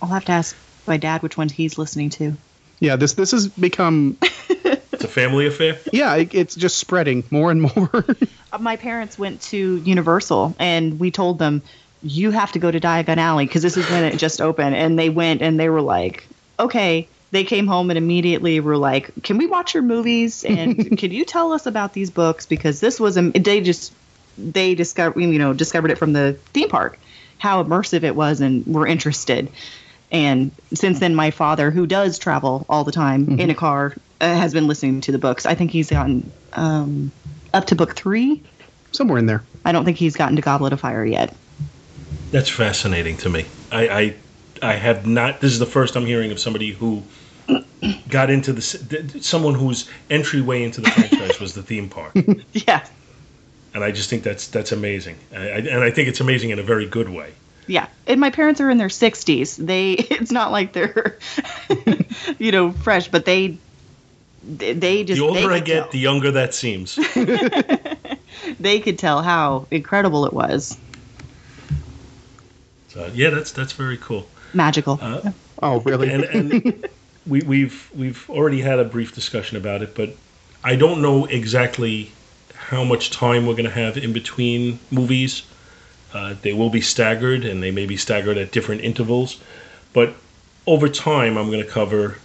I'll 0.00 0.08
have 0.08 0.24
to 0.26 0.32
ask 0.32 0.56
my 0.86 0.96
dad 0.96 1.22
which 1.22 1.36
one 1.36 1.48
he's 1.48 1.76
listening 1.78 2.10
to. 2.10 2.36
Yeah, 2.78 2.96
this 2.96 3.12
this 3.14 3.32
has 3.32 3.48
become 3.48 4.16
It's 4.92 5.04
a 5.04 5.08
family 5.08 5.46
affair. 5.46 5.78
yeah, 5.92 6.14
it, 6.16 6.34
it's 6.34 6.54
just 6.54 6.78
spreading 6.78 7.24
more 7.30 7.50
and 7.50 7.62
more. 7.62 8.04
Uh, 8.52 8.58
My 8.58 8.76
parents 8.76 9.18
went 9.18 9.40
to 9.42 9.76
Universal 9.76 10.56
and 10.58 10.98
we 11.00 11.10
told 11.10 11.38
them, 11.38 11.62
you 12.02 12.30
have 12.30 12.52
to 12.52 12.58
go 12.58 12.70
to 12.70 12.80
Diagon 12.80 13.16
Alley 13.18 13.46
because 13.46 13.62
this 13.62 13.76
is 13.76 13.88
when 13.90 14.04
it 14.04 14.16
just 14.18 14.40
opened. 14.40 14.74
And 14.74 14.98
they 14.98 15.08
went 15.10 15.42
and 15.42 15.58
they 15.60 15.68
were 15.70 15.80
like, 15.82 16.26
okay. 16.58 17.08
They 17.30 17.44
came 17.44 17.66
home 17.66 17.90
and 17.90 17.96
immediately 17.96 18.58
were 18.60 18.76
like, 18.76 19.10
can 19.22 19.38
we 19.38 19.46
watch 19.46 19.72
your 19.74 19.84
movies? 19.84 20.44
And 20.44 20.98
can 20.98 21.12
you 21.12 21.24
tell 21.24 21.52
us 21.52 21.64
about 21.66 21.92
these 21.92 22.10
books? 22.10 22.44
Because 22.46 22.80
this 22.80 22.98
was, 22.98 23.16
a, 23.16 23.30
they 23.30 23.60
just, 23.60 23.92
they 24.40 24.74
discovered, 24.74 25.20
you 25.20 25.38
know, 25.38 25.52
discovered 25.52 25.90
it 25.90 25.98
from 25.98 26.12
the 26.12 26.36
theme 26.52 26.68
park, 26.68 26.98
how 27.38 27.62
immersive 27.62 28.02
it 28.02 28.16
was 28.16 28.40
and 28.40 28.66
were 28.66 28.86
interested. 28.86 29.48
And 30.10 30.50
since 30.74 30.98
then, 30.98 31.14
my 31.14 31.30
father, 31.30 31.70
who 31.70 31.86
does 31.86 32.18
travel 32.18 32.66
all 32.68 32.84
the 32.84 32.92
time 32.92 33.38
in 33.38 33.48
a 33.50 33.54
car, 33.54 33.94
uh, 34.20 34.34
has 34.34 34.52
been 34.52 34.66
listening 34.66 35.00
to 35.02 35.12
the 35.12 35.18
books. 35.18 35.46
I 35.46 35.54
think 35.54 35.70
he's 35.70 35.90
gotten 35.90 36.30
um, 36.54 37.12
up 37.54 37.66
to 37.66 37.76
book 37.76 37.94
three. 37.94 38.42
Somewhere 38.92 39.18
in 39.18 39.26
there. 39.26 39.44
I 39.64 39.70
don't 39.70 39.84
think 39.84 39.96
he's 39.96 40.16
gotten 40.16 40.34
to 40.34 40.42
Goblet 40.42 40.72
of 40.72 40.80
Fire 40.80 41.04
yet. 41.04 41.34
That's 42.32 42.48
fascinating 42.48 43.16
to 43.18 43.28
me. 43.28 43.46
I, 43.70 43.88
I 43.88 44.14
I 44.62 44.72
have 44.74 45.06
not. 45.06 45.40
This 45.40 45.52
is 45.52 45.58
the 45.58 45.66
first 45.66 45.96
I'm 45.96 46.06
hearing 46.06 46.32
of 46.32 46.40
somebody 46.40 46.72
who 46.72 47.02
got 48.08 48.30
into 48.30 48.52
the 48.52 49.20
someone 49.20 49.54
whose 49.54 49.88
entryway 50.10 50.62
into 50.62 50.80
the 50.80 50.90
franchise 50.90 51.40
was 51.40 51.54
the 51.54 51.62
theme 51.62 51.88
park. 51.88 52.12
Yeah, 52.52 52.84
and 53.74 53.84
I 53.84 53.90
just 53.92 54.10
think 54.10 54.22
that's 54.22 54.48
that's 54.48 54.72
amazing, 54.72 55.16
I, 55.32 55.36
I, 55.36 55.56
and 55.58 55.80
I 55.84 55.90
think 55.90 56.08
it's 56.08 56.20
amazing 56.20 56.50
in 56.50 56.58
a 56.58 56.62
very 56.62 56.86
good 56.86 57.08
way. 57.08 57.32
yeah. 57.66 57.86
And 58.06 58.20
my 58.20 58.30
parents 58.30 58.60
are 58.60 58.68
in 58.70 58.78
their 58.78 58.88
60s. 58.88 59.56
They, 59.56 59.92
it's 60.10 60.32
not 60.32 60.50
like 60.50 60.72
they're, 60.72 61.18
you 62.38 62.50
know, 62.50 62.72
fresh, 62.72 63.06
but 63.08 63.24
they, 63.24 63.56
they 64.42 65.04
just 65.04 65.20
the 65.20 65.26
older 65.26 65.40
they 65.40 65.46
I 65.46 65.58
could 65.58 65.66
get, 65.66 65.82
tell. 65.82 65.90
the 65.92 65.98
younger 65.98 66.30
that 66.32 66.54
seems. 66.54 66.96
they 68.58 68.80
could 68.80 68.98
tell 68.98 69.22
how 69.22 69.66
incredible 69.70 70.26
it 70.26 70.32
was. 70.32 70.76
So 72.88 73.08
yeah, 73.14 73.30
that's 73.30 73.52
that's 73.52 73.72
very 73.72 73.96
cool. 73.98 74.26
Magical. 74.54 74.98
Uh, 75.00 75.30
Oh, 75.62 75.80
really? 75.80 76.08
and, 76.10 76.24
and 76.24 76.88
we, 77.26 77.42
we've 77.42 77.90
we've 77.94 78.28
already 78.30 78.62
had 78.62 78.78
a 78.78 78.84
brief 78.84 79.14
discussion 79.14 79.58
about 79.58 79.82
it, 79.82 79.94
but 79.94 80.16
I 80.64 80.74
don't 80.76 81.02
know 81.02 81.26
exactly 81.26 82.10
how 82.70 82.84
much 82.84 83.10
time 83.10 83.46
we're 83.46 83.54
going 83.54 83.64
to 83.64 83.70
have 83.70 83.96
in 83.96 84.12
between 84.12 84.78
movies. 84.92 85.42
Uh, 86.14 86.36
they 86.42 86.52
will 86.52 86.70
be 86.70 86.80
staggered, 86.80 87.44
and 87.44 87.60
they 87.60 87.72
may 87.72 87.84
be 87.84 87.96
staggered 87.96 88.38
at 88.38 88.52
different 88.52 88.80
intervals. 88.82 89.40
But 89.92 90.14
over 90.68 90.88
time, 90.88 91.36
I'm 91.36 91.50
going 91.50 91.64
to 91.64 91.68
cover 91.68 92.18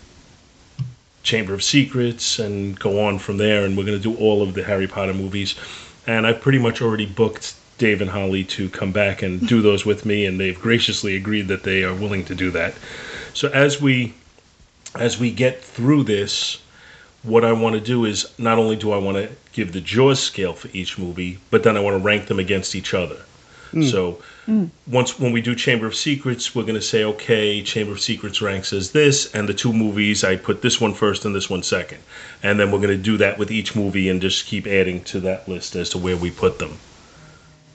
Chamber 1.23 1.55
of 1.55 1.63
Secrets 1.63 2.37
and 2.37 2.79
go 2.79 3.03
on 3.03 3.17
from 3.17 3.37
there, 3.37 3.65
and 3.65 3.75
we're 3.75 3.85
going 3.85 3.97
to 3.97 4.03
do 4.03 4.15
all 4.17 4.43
of 4.43 4.53
the 4.53 4.63
Harry 4.63 4.85
Potter 4.85 5.15
movies. 5.15 5.55
And 6.05 6.27
I've 6.27 6.41
pretty 6.41 6.59
much 6.59 6.79
already 6.79 7.07
booked 7.07 7.55
Dave 7.79 8.01
and 8.01 8.11
Holly 8.11 8.43
to 8.43 8.69
come 8.69 8.91
back 8.91 9.23
and 9.23 9.47
do 9.47 9.63
those 9.63 9.83
with 9.83 10.05
me, 10.05 10.27
and 10.27 10.39
they've 10.39 10.61
graciously 10.61 11.15
agreed 11.15 11.47
that 11.47 11.63
they 11.63 11.83
are 11.83 11.95
willing 11.95 12.23
to 12.25 12.35
do 12.35 12.51
that. 12.51 12.75
So 13.33 13.49
as 13.49 13.81
we 13.81 14.13
as 14.93 15.19
we 15.19 15.31
get 15.31 15.63
through 15.63 16.03
this, 16.03 16.61
what 17.23 17.43
I 17.43 17.51
want 17.51 17.73
to 17.73 17.81
do 17.81 18.05
is 18.05 18.31
not 18.37 18.59
only 18.59 18.75
do 18.75 18.91
I 18.91 18.97
want 18.99 19.17
to 19.17 19.29
give 19.55 19.71
the 19.71 19.81
Jaws 19.81 20.19
scale 20.19 20.53
for 20.53 20.69
each 20.73 20.97
movie, 20.97 21.39
but 21.49 21.63
then 21.63 21.77
I 21.77 21.79
want 21.79 21.97
to 21.97 22.03
rank 22.03 22.27
them 22.27 22.39
against 22.39 22.75
each 22.75 22.93
other. 22.93 23.17
So 23.83 24.21
once 24.87 25.19
when 25.19 25.33
we 25.33 25.41
do 25.41 25.53
Chamber 25.53 25.85
of 25.85 25.95
Secrets, 25.95 26.55
we're 26.55 26.63
going 26.63 26.75
to 26.75 26.81
say, 26.81 27.03
okay, 27.03 27.61
Chamber 27.61 27.91
of 27.91 27.99
Secrets 27.99 28.41
ranks 28.41 28.71
as 28.71 28.91
this, 28.91 29.33
and 29.33 29.49
the 29.49 29.53
two 29.53 29.73
movies 29.73 30.23
I 30.23 30.37
put 30.37 30.61
this 30.61 30.79
one 30.79 30.93
first 30.93 31.25
and 31.25 31.35
this 31.35 31.49
one 31.49 31.61
second, 31.61 32.01
and 32.41 32.57
then 32.57 32.71
we're 32.71 32.79
going 32.79 32.95
to 32.95 33.03
do 33.03 33.17
that 33.17 33.37
with 33.37 33.51
each 33.51 33.75
movie 33.75 34.07
and 34.07 34.21
just 34.21 34.45
keep 34.45 34.65
adding 34.65 35.03
to 35.05 35.19
that 35.21 35.49
list 35.49 35.75
as 35.75 35.89
to 35.89 35.97
where 35.97 36.15
we 36.15 36.31
put 36.31 36.59
them. 36.59 36.77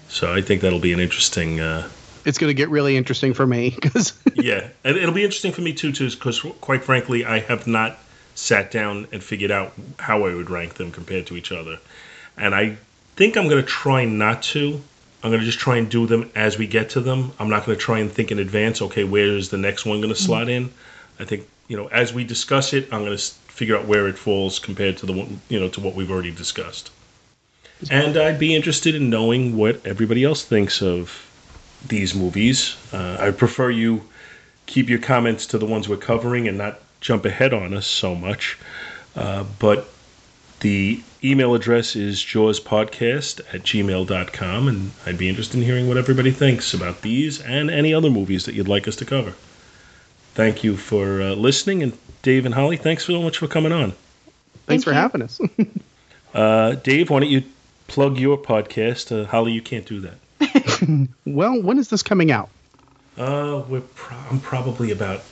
So 0.08 0.32
I 0.32 0.40
think 0.40 0.62
that'll 0.62 0.80
be 0.80 0.94
an 0.94 1.00
interesting 1.00 1.60
uh, 1.60 1.88
it's 2.24 2.38
going 2.38 2.50
to 2.50 2.54
get 2.54 2.68
really 2.68 2.96
interesting 2.96 3.34
for 3.34 3.46
me 3.46 3.70
because 3.70 4.18
yeah, 4.34 4.68
and 4.84 4.96
it'll 4.96 5.14
be 5.14 5.24
interesting 5.24 5.52
for 5.52 5.60
me 5.60 5.72
too, 5.72 5.92
too, 5.92 6.10
because 6.10 6.40
quite 6.60 6.82
frankly, 6.82 7.24
I 7.24 7.40
have 7.40 7.66
not 7.66 7.98
sat 8.34 8.70
down 8.70 9.06
and 9.12 9.22
figured 9.22 9.50
out 9.50 9.72
how 9.98 10.24
I 10.24 10.34
would 10.34 10.50
rank 10.50 10.74
them 10.74 10.92
compared 10.92 11.26
to 11.28 11.36
each 11.36 11.52
other, 11.52 11.78
and 12.36 12.54
I 12.54 12.76
think 13.16 13.36
I'm 13.36 13.48
going 13.48 13.62
to 13.62 13.68
try 13.68 14.04
not 14.04 14.42
to. 14.54 14.80
I'm 15.22 15.30
going 15.30 15.40
to 15.40 15.46
just 15.46 15.58
try 15.58 15.76
and 15.76 15.90
do 15.90 16.06
them 16.06 16.30
as 16.34 16.56
we 16.56 16.66
get 16.66 16.90
to 16.90 17.00
them. 17.00 17.32
I'm 17.38 17.50
not 17.50 17.66
going 17.66 17.76
to 17.76 17.84
try 17.84 17.98
and 17.98 18.10
think 18.10 18.32
in 18.32 18.38
advance. 18.38 18.80
Okay, 18.80 19.04
where 19.04 19.26
is 19.26 19.50
the 19.50 19.58
next 19.58 19.84
one 19.84 20.00
going 20.00 20.14
to 20.14 20.18
slot 20.18 20.48
in? 20.48 20.72
I 21.18 21.24
think 21.24 21.46
you 21.68 21.76
know 21.76 21.86
as 21.88 22.14
we 22.14 22.24
discuss 22.24 22.72
it, 22.72 22.88
I'm 22.92 23.04
going 23.04 23.16
to 23.16 23.22
figure 23.48 23.76
out 23.76 23.86
where 23.86 24.08
it 24.08 24.16
falls 24.16 24.58
compared 24.58 24.96
to 24.98 25.06
the 25.06 25.12
one 25.12 25.40
you 25.48 25.60
know 25.60 25.68
to 25.68 25.80
what 25.80 25.94
we've 25.94 26.10
already 26.10 26.30
discussed. 26.30 26.90
And 27.90 28.16
I'd 28.16 28.38
be 28.38 28.54
interested 28.54 28.94
in 28.94 29.08
knowing 29.08 29.56
what 29.56 29.86
everybody 29.86 30.22
else 30.22 30.44
thinks 30.44 30.82
of 30.82 31.26
these 31.86 32.14
movies. 32.14 32.76
Uh, 32.92 33.16
I 33.18 33.30
prefer 33.30 33.70
you 33.70 34.02
keep 34.66 34.88
your 34.88 34.98
comments 34.98 35.46
to 35.46 35.58
the 35.58 35.66
ones 35.66 35.88
we're 35.88 35.96
covering 35.96 36.46
and 36.46 36.58
not 36.58 36.80
jump 37.00 37.24
ahead 37.24 37.52
on 37.52 37.74
us 37.74 37.86
so 37.86 38.14
much. 38.14 38.58
Uh, 39.16 39.44
but 39.58 39.88
the 40.60 41.02
email 41.24 41.54
address 41.54 41.96
is 41.96 42.18
jawspodcast 42.20 43.40
at 43.52 43.62
gmail.com, 43.62 44.68
and 44.68 44.90
I'd 45.06 45.18
be 45.18 45.28
interested 45.28 45.56
in 45.58 45.62
hearing 45.64 45.88
what 45.88 45.96
everybody 45.96 46.30
thinks 46.30 46.74
about 46.74 47.02
these 47.02 47.40
and 47.40 47.70
any 47.70 47.92
other 47.94 48.10
movies 48.10 48.44
that 48.44 48.54
you'd 48.54 48.68
like 48.68 48.86
us 48.86 48.96
to 48.96 49.04
cover. 49.04 49.34
Thank 50.34 50.62
you 50.62 50.76
for 50.76 51.20
uh, 51.22 51.34
listening, 51.34 51.82
and 51.82 51.96
Dave 52.22 52.46
and 52.46 52.54
Holly, 52.54 52.76
thanks 52.76 53.04
so 53.06 53.22
much 53.22 53.38
for 53.38 53.48
coming 53.48 53.72
on. 53.72 53.92
Thanks 54.66 54.84
Thank 54.84 54.84
for 54.84 54.90
you. 54.90 54.96
having 54.96 55.22
us. 55.22 55.40
uh, 56.34 56.72
Dave, 56.76 57.10
why 57.10 57.20
don't 57.20 57.30
you 57.30 57.42
plug 57.88 58.18
your 58.18 58.38
podcast? 58.38 59.10
Uh, 59.10 59.26
Holly, 59.26 59.52
you 59.52 59.62
can't 59.62 59.86
do 59.86 60.00
that. 60.00 61.08
well, 61.26 61.60
when 61.60 61.78
is 61.78 61.88
this 61.88 62.02
coming 62.02 62.30
out? 62.30 62.48
Uh, 63.18 63.64
we're 63.68 63.80
pro- 63.80 64.16
I'm 64.30 64.40
probably 64.40 64.92
about 64.92 65.22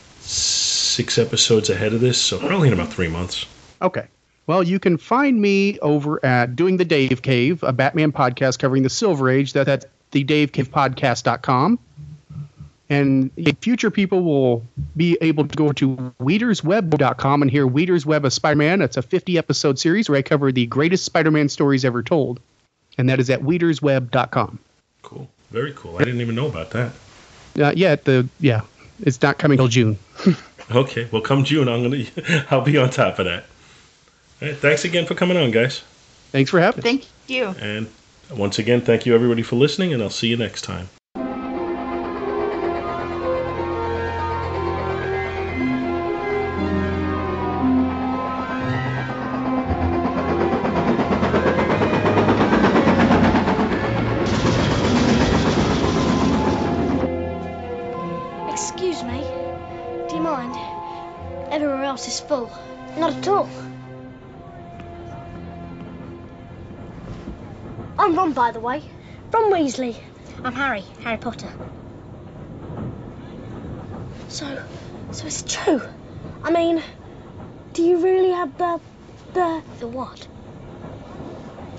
six 0.99 1.16
episodes 1.16 1.70
ahead 1.70 1.92
of 1.94 2.01
this, 2.01 2.20
so 2.20 2.40
probably 2.40 2.66
in 2.66 2.74
about 2.74 2.92
three 2.92 3.07
months. 3.07 3.46
Okay. 3.80 4.09
Well, 4.49 4.64
you 4.64 4.80
can 4.80 4.99
find 4.99 5.40
me 5.40 5.78
over 5.78 6.24
at 6.26 6.57
Doing 6.57 6.76
the 6.76 6.84
Dave 6.84 7.22
Cave, 7.22 7.62
a 7.62 7.72
Batman 7.72 8.11
podcast 8.11 8.59
covering 8.59 8.82
the 8.82 8.90
Silver 8.90 9.30
Age. 9.30 9.53
That, 9.53 9.66
that's 9.66 9.86
the 10.11 10.24
davecavepodcast.com. 10.24 11.78
And 12.90 13.30
future 13.61 13.92
people 13.92 14.24
will 14.24 14.66
be 14.96 15.16
able 15.20 15.46
to 15.46 15.57
go 15.57 15.70
to 15.70 16.12
weedersweb.com 16.20 17.42
and 17.42 17.51
hear 17.51 17.64
Weeder's 17.64 18.05
Web 18.05 18.24
of 18.24 18.32
Spider-Man. 18.32 18.82
It's 18.82 18.96
a 18.96 19.03
50 19.03 19.38
episode 19.38 19.78
series 19.78 20.09
where 20.09 20.18
I 20.18 20.22
cover 20.22 20.51
the 20.51 20.66
greatest 20.66 21.05
Spider-Man 21.05 21.49
stories 21.49 21.84
ever 21.84 22.03
told. 22.03 22.40
And 22.96 23.09
that 23.09 23.20
is 23.20 23.30
at 23.30 23.42
weedersweb.com. 23.42 24.59
Cool. 25.03 25.30
Very 25.53 25.74
cool. 25.76 25.94
I 25.94 26.01
didn't 26.01 26.22
even 26.22 26.34
know 26.34 26.49
about 26.49 26.70
that. 26.70 26.90
Uh, 27.57 27.72
yeah, 27.76 27.94
the 27.94 28.28
yeah, 28.40 28.62
it's 28.99 29.22
not 29.22 29.38
coming 29.38 29.59
till 29.59 29.68
June. 29.68 29.96
okay, 30.70 31.08
well, 31.10 31.22
come 31.22 31.44
June, 31.44 31.68
I'm 31.68 31.82
gonna 31.82 32.04
I'll 32.50 32.62
be 32.62 32.76
on 32.76 32.90
top 32.90 33.18
of 33.18 33.26
that. 33.26 33.44
All 34.40 34.48
right, 34.48 34.56
thanks 34.56 34.84
again 34.84 35.06
for 35.06 35.14
coming 35.14 35.36
on, 35.36 35.50
guys. 35.50 35.82
Thanks 36.32 36.50
for 36.50 36.60
having. 36.60 36.82
Me. 36.84 36.90
Thank 36.90 37.06
you. 37.26 37.46
And 37.60 37.88
once 38.30 38.58
again, 38.58 38.80
thank 38.80 39.06
you 39.06 39.14
everybody 39.14 39.42
for 39.42 39.56
listening, 39.56 39.92
and 39.92 40.02
I'll 40.02 40.10
see 40.10 40.28
you 40.28 40.36
next 40.36 40.62
time. 40.62 40.88
By 68.49 68.53
the 68.53 68.61
way. 68.61 68.82
Ron 69.30 69.53
Weasley. 69.53 69.94
I'm 70.42 70.55
Harry, 70.55 70.82
Harry 71.05 71.18
Potter. 71.18 71.53
So, 74.28 74.64
so 75.12 75.26
it's 75.26 75.42
true. 75.42 75.82
I 76.42 76.51
mean, 76.51 76.82
do 77.74 77.82
you 77.82 78.03
really 78.03 78.30
have 78.30 78.57
the, 78.57 78.80
the... 79.34 79.62
The 79.80 79.86
what? 79.86 80.26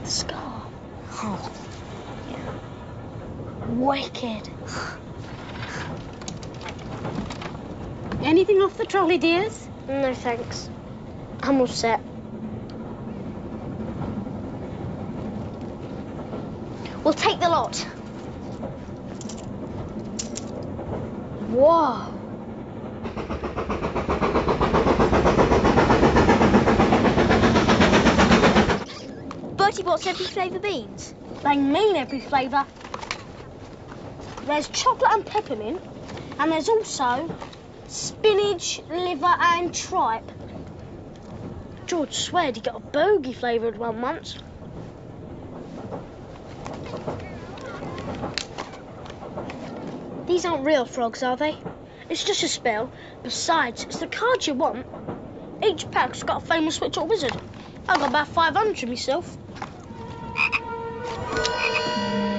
The 0.03 0.09
scar. 0.11 0.67
Oh, 1.13 1.51
yeah. 2.29 2.53
Wicked. 3.69 4.47
Anything 8.21 8.57
off 8.57 8.77
the 8.77 8.85
trolley, 8.85 9.17
dears? 9.17 9.67
No, 9.87 10.13
thanks. 10.13 10.69
I'm 11.41 11.59
all 11.61 11.65
set. 11.65 11.99
We'll 17.09 17.15
take 17.15 17.39
the 17.39 17.49
lot. 17.49 17.75
Whoa. 21.49 22.03
Bertie 29.57 29.81
Bott's 29.81 30.05
every 30.05 30.27
flavour 30.27 30.59
beans? 30.59 31.15
They 31.43 31.57
mean 31.57 31.95
every 31.95 32.19
flavour. 32.19 32.63
There's 34.45 34.67
chocolate 34.67 35.11
and 35.11 35.25
peppermint, 35.25 35.81
and 36.37 36.51
there's 36.51 36.69
also 36.69 37.27
spinach, 37.87 38.81
liver 38.87 39.35
and 39.39 39.73
tripe. 39.73 40.31
George 41.87 42.13
sweared 42.13 42.57
he 42.57 42.61
got 42.61 42.75
a 42.75 42.79
bogey 42.79 43.33
flavoured 43.33 43.79
one 43.79 43.99
once. 43.99 44.37
These 50.29 50.45
aren't 50.45 50.63
real 50.63 50.85
frogs, 50.85 51.23
are 51.23 51.35
they? 51.35 51.57
It's 52.07 52.23
just 52.23 52.43
a 52.43 52.47
spell. 52.47 52.91
Besides, 53.23 53.83
it's 53.85 53.97
the 53.97 54.05
cards 54.05 54.45
you 54.45 54.53
want. 54.53 54.85
Each 55.65 55.89
pack's 55.89 56.21
got 56.21 56.43
a 56.43 56.45
famous 56.45 56.75
switch 56.75 56.97
or 56.99 57.07
wizard. 57.07 57.35
I've 57.87 57.99
got 57.99 58.09
about 58.09 58.27
500 58.27 58.87
myself. 58.87 59.35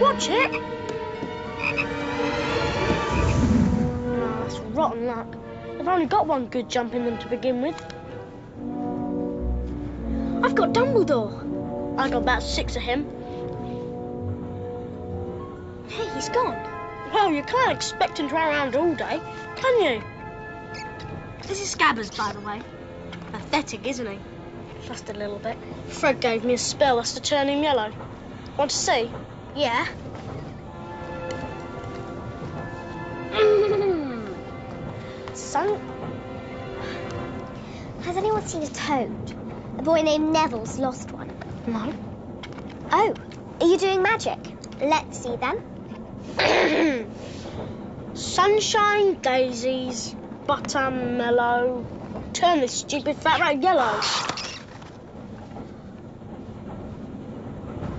Watch 0.00 0.28
it. 0.28 0.52
Oh, 4.06 4.44
that's 4.44 4.58
rotten 4.60 5.06
luck. 5.06 5.36
I've 5.80 5.88
only 5.88 6.06
got 6.06 6.28
one 6.28 6.46
good 6.46 6.68
jump 6.68 6.94
in 6.94 7.04
them 7.04 7.18
to 7.18 7.26
begin 7.26 7.60
with. 7.60 7.74
I've 10.44 10.54
got 10.54 10.72
Dumbledore. 10.72 11.98
I 11.98 12.08
got 12.08 12.22
about 12.22 12.44
six 12.44 12.76
of 12.76 12.82
him. 12.82 13.04
Hey, 15.88 16.08
he's 16.14 16.28
gone. 16.28 16.69
Well, 17.12 17.32
you 17.32 17.42
can't 17.42 17.72
expect 17.72 18.18
him 18.18 18.28
to 18.28 18.34
run 18.34 18.48
around 18.48 18.76
all 18.76 18.94
day, 18.94 19.20
can 19.56 19.82
you? 19.82 20.02
This 21.46 21.60
is 21.60 21.74
Scabbers, 21.74 22.16
by 22.16 22.32
the 22.32 22.40
way. 22.40 22.62
Pathetic, 23.32 23.86
isn't 23.86 24.06
he? 24.06 24.18
Just 24.86 25.10
a 25.10 25.12
little 25.12 25.38
bit. 25.38 25.56
Fred 25.88 26.20
gave 26.20 26.44
me 26.44 26.54
a 26.54 26.58
spell 26.58 26.96
that's 26.96 27.14
to 27.14 27.20
turn 27.20 27.48
him 27.48 27.62
yellow. 27.62 27.92
Want 28.56 28.70
to 28.70 28.76
see? 28.76 29.10
Yeah. 29.56 29.86
so, 35.34 35.80
has 38.02 38.16
anyone 38.16 38.46
seen 38.46 38.62
a 38.62 38.68
toad? 38.68 39.34
A 39.78 39.82
boy 39.82 40.02
named 40.02 40.32
Neville's 40.32 40.78
lost 40.78 41.10
one. 41.10 41.30
No. 41.66 41.92
Oh, 42.92 43.14
are 43.60 43.66
you 43.66 43.78
doing 43.78 44.02
magic? 44.02 44.38
Let's 44.80 45.18
see 45.18 45.36
then. 45.36 45.79
Sunshine, 48.14 49.14
daisies, 49.20 50.14
butter, 50.46 50.90
mellow. 50.90 51.84
Turn 52.32 52.60
this 52.60 52.72
stupid 52.72 53.16
fat 53.16 53.40
rat 53.40 53.62
yellow. 53.62 54.00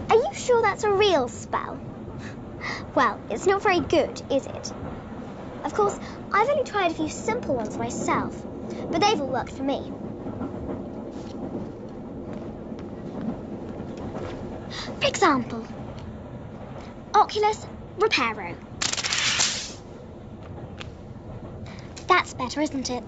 Are 0.10 0.16
you 0.16 0.34
sure 0.34 0.62
that's 0.62 0.84
a 0.84 0.92
real 0.92 1.28
spell? 1.28 1.80
Well, 2.96 3.20
it's 3.30 3.46
not 3.46 3.64
very 3.64 3.82
good, 3.82 4.22
is 4.32 4.46
it? 4.46 4.74
Of 5.64 5.74
course, 5.74 5.98
I've 6.34 6.50
only 6.50 6.64
tried 6.64 6.92
a 6.92 6.94
few 6.96 7.10
simple 7.10 7.56
ones 7.56 7.78
myself, 7.78 8.36
but 8.92 9.02
they've 9.02 9.20
all 9.20 9.28
worked 9.28 9.54
for 9.54 9.64
me. 9.64 9.92
For 15.00 15.08
example, 15.08 15.66
Oculus 17.14 17.66
Reparo. 17.98 18.56
That's 22.08 22.34
better, 22.34 22.62
isn't 22.62 22.90
it? 22.90 23.04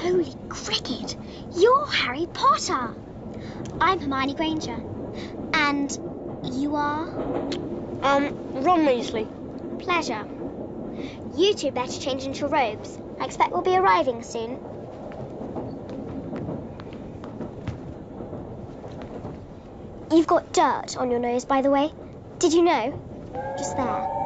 Holy 0.00 0.34
cricket! 0.48 1.16
You're 1.56 1.86
Harry 1.86 2.26
Potter! 2.26 2.94
I'm 3.80 4.00
Hermione 4.00 4.34
Granger. 4.34 4.80
And 5.52 5.98
you 6.44 6.76
are? 6.76 7.06
Um, 8.02 8.62
Ron 8.62 8.86
Weasley. 8.86 9.26
Pleasure. 9.78 10.24
You 11.36 11.54
two 11.54 11.70
better 11.70 12.00
change 12.00 12.24
into 12.24 12.40
your 12.40 12.48
robes. 12.48 12.98
I 13.20 13.26
expect 13.26 13.52
we'll 13.52 13.62
be 13.62 13.76
arriving 13.76 14.22
soon. 14.22 14.58
You've 20.10 20.26
got 20.26 20.52
dirt 20.52 20.96
on 20.96 21.10
your 21.10 21.20
nose, 21.20 21.44
by 21.44 21.60
the 21.62 21.70
way. 21.70 21.92
Did 22.38 22.52
you 22.52 22.62
know? 22.62 22.92
Just 23.56 23.76
there. 23.78 24.25